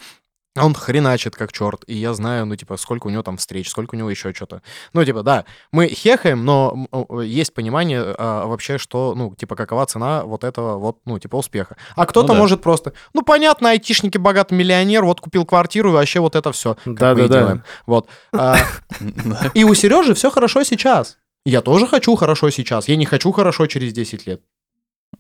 А 0.56 0.66
он 0.66 0.74
хреначит 0.74 1.36
как 1.36 1.54
черт, 1.54 1.84
и 1.86 1.96
я 1.96 2.14
знаю, 2.14 2.46
ну, 2.48 2.56
типа, 2.56 2.76
сколько 2.78 3.08
у 3.08 3.10
него 3.12 3.22
там 3.22 3.38
встреч, 3.38 3.70
сколько 3.70 3.94
у 3.94 3.98
него 3.98 4.10
еще 4.10 4.34
что-то. 4.34 4.64
Ну, 4.94 5.06
типа, 5.06 5.22
да, 5.22 5.46
мы 5.72 5.88
хехаем, 5.88 6.44
но 6.44 6.88
есть 7.24 7.54
понимание 7.54 8.02
а, 8.18 8.48
вообще, 8.48 8.80
что, 8.80 9.14
ну, 9.16 9.36
типа, 9.36 9.56
какова 9.56 9.86
цена 9.86 10.24
вот 10.24 10.44
этого 10.44 10.78
вот, 10.80 10.98
ну, 11.06 11.20
типа, 11.20 11.36
успеха. 11.36 11.78
А 11.96 12.06
кто-то 12.08 12.30
да. 12.30 12.34
может 12.34 12.64
просто, 12.64 12.94
ну, 13.14 13.22
понятно, 13.22 13.70
айтишники, 13.70 14.18
богатый 14.18 14.56
миллионер, 14.56 15.06
вот 15.06 15.22
купил 15.22 15.46
квартиру, 15.46 15.92
и 15.92 15.94
вообще 15.94 16.20
вот 16.20 16.36
это 16.36 16.52
все. 16.52 16.78
Да-да-да. 16.84 17.64
Вот. 17.86 18.10
А, 18.34 18.58
и 19.54 19.64
у 19.64 19.74
Сережи 19.76 20.16
все 20.16 20.32
хорошо 20.32 20.64
сейчас. 20.64 21.18
Я 21.46 21.62
тоже 21.62 21.88
хочу 21.88 22.16
хорошо 22.16 22.50
сейчас. 22.50 22.88
Я 22.88 22.96
не 22.96 23.06
хочу 23.06 23.32
хорошо 23.32 23.68
через 23.68 23.94
10 23.94 24.28
лет. 24.28 24.42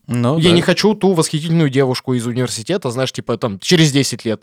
Ну, 0.07 0.39
Я 0.39 0.49
да. 0.49 0.55
не 0.55 0.61
хочу 0.61 0.95
ту 0.95 1.13
восхитительную 1.13 1.69
девушку 1.69 2.13
из 2.13 2.25
университета, 2.25 2.89
знаешь, 2.89 3.11
типа 3.11 3.37
там 3.37 3.59
через 3.59 3.91
10 3.91 4.25
лет. 4.25 4.41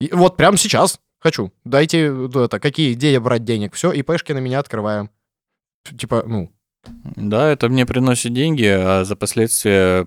И 0.00 0.10
вот 0.12 0.36
прямо 0.36 0.56
сейчас 0.56 0.98
хочу. 1.18 1.52
Дайте 1.64 2.06
это, 2.34 2.58
какие 2.58 2.94
идеи 2.94 3.18
брать 3.18 3.44
денег. 3.44 3.74
Все, 3.74 3.92
и 3.92 4.02
пешки 4.02 4.32
на 4.32 4.38
меня 4.38 4.58
открываем. 4.58 5.10
Типа, 5.98 6.24
ну, 6.26 6.50
Да, 7.16 7.50
это 7.50 7.68
мне 7.68 7.84
приносит 7.86 8.32
деньги, 8.32 8.64
а 8.64 9.04
за 9.04 9.16
последствия 9.16 10.06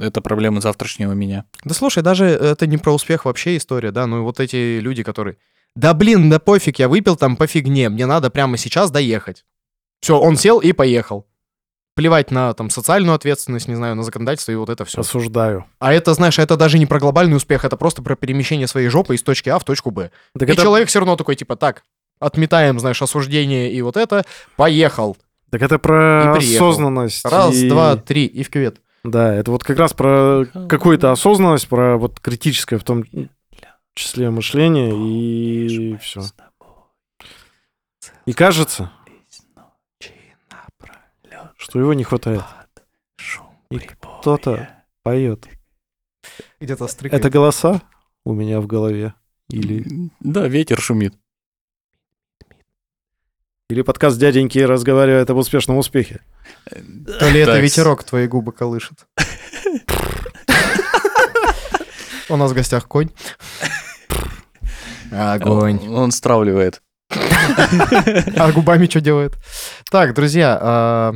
это 0.00 0.20
проблемы 0.20 0.60
завтрашнего 0.60 1.12
меня. 1.12 1.44
Да 1.64 1.74
слушай, 1.74 2.02
даже 2.02 2.24
это 2.26 2.66
не 2.66 2.78
про 2.78 2.94
успех 2.94 3.24
вообще 3.24 3.56
история, 3.56 3.90
да, 3.90 4.06
ну 4.06 4.18
и 4.18 4.22
вот 4.22 4.40
эти 4.40 4.78
люди, 4.78 5.02
которые... 5.02 5.36
Да 5.74 5.92
блин, 5.92 6.30
да 6.30 6.38
пофиг, 6.38 6.78
я 6.78 6.88
выпил 6.88 7.16
там 7.16 7.36
по 7.36 7.46
фигне, 7.46 7.90
мне 7.90 8.06
надо 8.06 8.30
прямо 8.30 8.56
сейчас 8.56 8.90
доехать. 8.90 9.44
Все, 10.00 10.18
он 10.18 10.36
сел 10.36 10.58
и 10.60 10.72
поехал. 10.72 11.26
Плевать 11.96 12.30
на 12.30 12.52
там 12.52 12.68
социальную 12.68 13.14
ответственность, 13.14 13.68
не 13.68 13.74
знаю, 13.74 13.94
на 13.96 14.02
законодательство 14.02 14.52
и 14.52 14.54
вот 14.54 14.68
это 14.68 14.84
все. 14.84 15.00
Осуждаю. 15.00 15.64
А 15.78 15.94
это, 15.94 16.12
знаешь, 16.12 16.38
это 16.38 16.56
даже 16.58 16.78
не 16.78 16.84
про 16.84 17.00
глобальный 17.00 17.36
успех, 17.36 17.64
это 17.64 17.78
просто 17.78 18.02
про 18.02 18.14
перемещение 18.16 18.66
своей 18.66 18.88
жопы 18.88 19.14
из 19.14 19.22
точки 19.22 19.48
А 19.48 19.58
в 19.58 19.64
точку 19.64 19.90
Б. 19.90 20.10
Так 20.38 20.46
и 20.48 20.52
это, 20.52 20.60
человек 20.62 20.88
все 20.88 20.98
равно 20.98 21.16
такой, 21.16 21.36
типа, 21.36 21.56
так, 21.56 21.84
отметаем, 22.20 22.78
знаешь, 22.78 23.00
осуждение 23.00 23.72
и 23.72 23.80
вот 23.80 23.96
это, 23.96 24.26
поехал. 24.56 25.16
так 25.50 25.62
это 25.62 25.78
про 25.78 26.34
И 26.34 26.38
приехал. 26.38 26.68
осознанность. 26.68 27.24
Раз, 27.24 27.54
и- 27.54 27.68
два, 27.70 27.96
три, 27.96 28.26
и 28.26 28.42
в 28.42 28.50
кювет. 28.50 28.76
Да, 29.02 29.34
это 29.34 29.50
вот 29.50 29.64
как 29.64 29.78
раз 29.78 29.94
про 29.94 30.44
какую-то 30.68 31.12
осознанность, 31.12 31.66
про 31.66 31.96
вот 31.96 32.20
критическое 32.20 32.76
в 32.78 32.84
том 32.84 33.04
числе 33.94 34.28
мышление 34.28 34.90
и 34.94 35.96
все. 35.96 36.20
И 38.26 38.32
кажется, 38.34 38.90
что 41.68 41.80
его 41.80 41.94
не 41.94 42.04
хватает. 42.04 42.44
Шум 43.16 43.48
И 43.70 43.78
кто-то 43.78 44.68
поет. 45.02 45.48
Где-то 46.60 46.86
стрикает. 46.86 47.20
Это 47.20 47.28
голоса 47.30 47.82
у 48.24 48.32
меня 48.34 48.60
в 48.60 48.68
голове? 48.68 49.14
Или, 49.50 49.84
Да, 50.20 50.46
ветер 50.46 50.80
шумит. 50.80 51.14
или 53.68 53.82
подкаст 53.82 54.16
дяденьки 54.18 54.60
разговаривает 54.60 55.28
об 55.30 55.38
успешном 55.38 55.78
успехе? 55.78 56.20
То 56.70 57.28
ли 57.30 57.40
это 57.40 57.58
ветерок 57.58 58.04
твои 58.04 58.28
губы 58.28 58.52
колышет. 58.52 59.08
У 62.28 62.36
нас 62.36 62.52
в 62.52 62.54
гостях 62.54 62.86
конь. 62.86 63.10
Огонь. 65.10 65.80
Он, 65.88 65.94
он 65.94 66.12
стравливает. 66.12 66.80
А 68.36 68.52
губами 68.52 68.86
что 68.86 69.00
делает? 69.00 69.34
Так, 69.90 70.14
друзья, 70.14 70.58
а, 70.60 71.14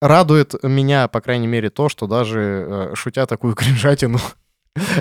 радует 0.00 0.54
меня, 0.62 1.08
по 1.08 1.20
крайней 1.20 1.46
мере, 1.46 1.70
то, 1.70 1.88
что 1.88 2.06
даже 2.06 2.40
э, 2.40 2.94
шутя 2.94 3.26
такую 3.26 3.54
кринжатину, 3.56 4.18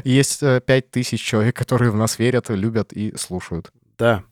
есть 0.03 0.43
э, 0.43 0.61
пять 0.65 0.91
тысяч 0.91 1.21
человек, 1.21 1.55
которые 1.55 1.91
в 1.91 1.95
нас 1.95 2.19
верят, 2.19 2.49
любят 2.49 2.93
и 2.93 3.15
слушают. 3.17 3.71
Да. 3.97 4.23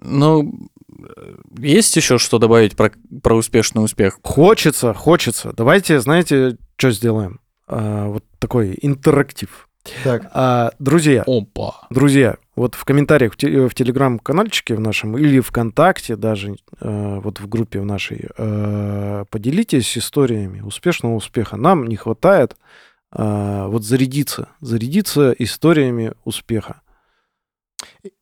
Ну, 0.00 0.68
э, 1.16 1.34
есть 1.58 1.96
еще 1.96 2.18
что 2.18 2.38
добавить 2.38 2.76
про, 2.76 2.92
про 3.22 3.34
успешный 3.34 3.84
успех? 3.84 4.18
Хочется, 4.22 4.94
хочется. 4.94 5.52
Давайте, 5.56 6.00
знаете, 6.00 6.56
что 6.76 6.90
сделаем? 6.90 7.40
А, 7.66 8.08
вот 8.08 8.24
такой 8.38 8.76
интерактив. 8.82 9.68
Так, 10.04 10.30
А, 10.34 10.72
друзья, 10.78 11.24
Опа. 11.26 11.86
друзья, 11.88 12.36
вот 12.60 12.74
в 12.74 12.84
комментариях 12.84 13.32
в, 13.32 13.36
те- 13.38 13.68
в 13.68 13.74
телеграм-канальчике 13.74 14.74
в 14.74 14.80
нашем 14.80 15.16
или 15.16 15.40
ВКонтакте 15.40 16.14
даже, 16.14 16.56
э, 16.80 17.20
вот 17.22 17.40
в 17.40 17.48
группе 17.48 17.80
в 17.80 17.86
нашей, 17.86 18.28
э, 18.36 19.24
поделитесь 19.30 19.96
историями 19.96 20.60
успешного 20.60 21.14
успеха. 21.14 21.56
Нам 21.56 21.86
не 21.86 21.96
хватает 21.96 22.56
э, 23.12 23.66
вот 23.66 23.84
зарядиться, 23.84 24.48
зарядиться 24.60 25.32
историями 25.38 26.12
успеха. 26.24 26.82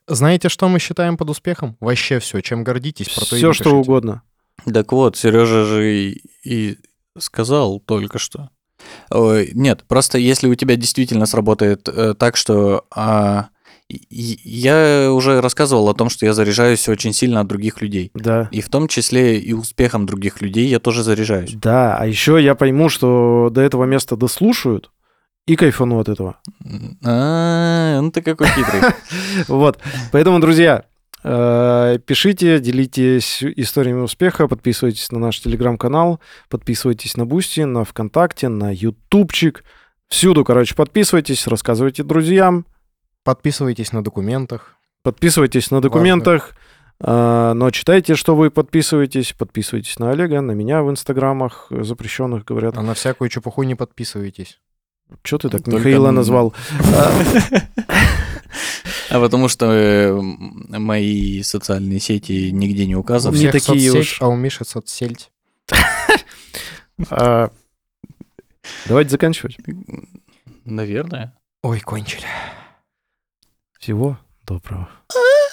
знаете, 0.07 0.49
что 0.49 0.69
мы 0.69 0.79
считаем 0.79 1.17
под 1.17 1.31
успехом? 1.31 1.77
Вообще 1.81 2.21
все, 2.21 2.41
чем 2.41 2.63
гордитесь, 2.63 3.09
про 3.09 3.25
то 3.27 3.35
Все, 3.35 3.53
что 3.53 3.75
угодно. 3.75 4.23
Так 4.73 4.93
вот, 4.93 5.17
Сережа 5.17 5.65
же 5.65 5.93
и, 5.93 6.23
и 6.45 6.79
сказал 7.19 7.81
только 7.81 8.19
что. 8.19 8.51
Ой, 9.11 9.51
нет, 9.53 9.83
просто 9.89 10.19
если 10.19 10.47
у 10.47 10.55
тебя 10.55 10.77
действительно 10.77 11.27
сработает 11.27 11.89
э, 11.89 12.15
так, 12.15 12.37
что 12.37 12.87
а, 12.95 13.49
я 13.89 15.11
уже 15.13 15.41
рассказывал 15.41 15.89
о 15.89 15.95
том, 15.95 16.11
что 16.11 16.27
я 16.27 16.35
заряжаюсь 16.35 16.89
очень 16.89 17.13
сильно 17.13 17.41
от 17.41 17.47
других 17.47 17.81
людей. 17.81 18.11
Да. 18.15 18.49
И 18.53 18.61
в 18.61 18.69
том 18.69 18.87
числе 18.87 19.39
и 19.39 19.53
успехом 19.55 20.05
других 20.05 20.43
людей 20.43 20.67
я 20.67 20.79
тоже 20.79 21.03
заряжаюсь. 21.03 21.55
Да, 21.55 21.97
а 21.97 22.07
еще 22.07 22.43
я 22.43 22.55
пойму, 22.55 22.89
что 22.91 23.49
до 23.51 23.63
этого 23.63 23.85
места 23.85 24.17
дослушают 24.17 24.91
и 25.47 25.57
кайфану 25.57 25.99
от 25.99 26.11
этого. 26.11 26.37
А, 27.03 28.01
ну 28.01 28.11
ты 28.11 28.21
какой 28.21 28.49
хитрый. 28.49 28.83
Вот. 29.49 29.79
Поэтому, 30.13 30.41
друзья, 30.41 30.85
э, 31.25 31.99
пишите, 32.05 32.61
делитесь 32.61 33.43
историями 33.43 34.01
успеха, 34.01 34.49
подписывайтесь 34.49 35.11
на 35.11 35.19
наш 35.19 35.41
телеграм-канал, 35.41 36.21
подписывайтесь 36.51 37.17
на 37.17 37.25
Бусти, 37.25 37.63
на 37.63 37.85
ВКонтакте, 37.85 38.49
на 38.49 38.71
Ютубчик. 38.75 39.65
Всюду, 40.09 40.45
короче, 40.45 40.75
подписывайтесь, 40.75 41.47
рассказывайте 41.47 42.03
друзьям, 42.03 42.67
Подписывайтесь 43.33 43.93
на 43.93 44.03
документах. 44.03 44.77
подписывайтесь 45.03 45.71
на 45.71 45.83
документах, 45.83 46.55
э, 46.99 47.53
но 47.55 47.71
читайте, 47.71 48.15
что 48.15 48.35
вы 48.35 48.51
подписываетесь, 48.51 49.35
подписывайтесь 49.35 49.99
на 49.99 50.13
Олега, 50.13 50.41
на 50.41 50.53
меня 50.53 50.83
в 50.83 50.91
инстаграмах 50.91 51.67
запрещенных, 51.69 52.47
говорят. 52.47 52.79
А 52.79 52.83
на 52.83 52.95
всякую 52.95 53.29
чепуху 53.29 53.65
не 53.65 53.75
подписывайтесь. 53.75 54.61
Что 55.23 55.37
ты 55.37 55.51
так 55.51 55.63
Только 55.63 55.77
Михаила 55.77 56.11
назвал? 56.11 56.55
А 59.11 59.21
потому 59.21 59.49
что 59.49 60.19
мои 60.23 61.43
социальные 61.43 62.01
сети 62.01 62.51
нигде 62.51 62.85
не 62.85 62.89
Не 62.89 62.97
указаны. 62.97 63.37
всех 63.37 63.53
такие 63.53 63.93
уж. 63.93 64.23
а 64.23 64.29
у 64.29 64.37
Миши 64.37 64.65
соцсеть. 64.65 65.31
А, 67.11 67.51
Давайте 68.87 69.11
заканчивать. 69.11 69.59
Наверное. 70.65 71.37
Ой, 71.63 71.79
кончили. 71.81 72.25
Всего 73.79 74.19
доброго. 74.45 74.89
А? 75.15 75.48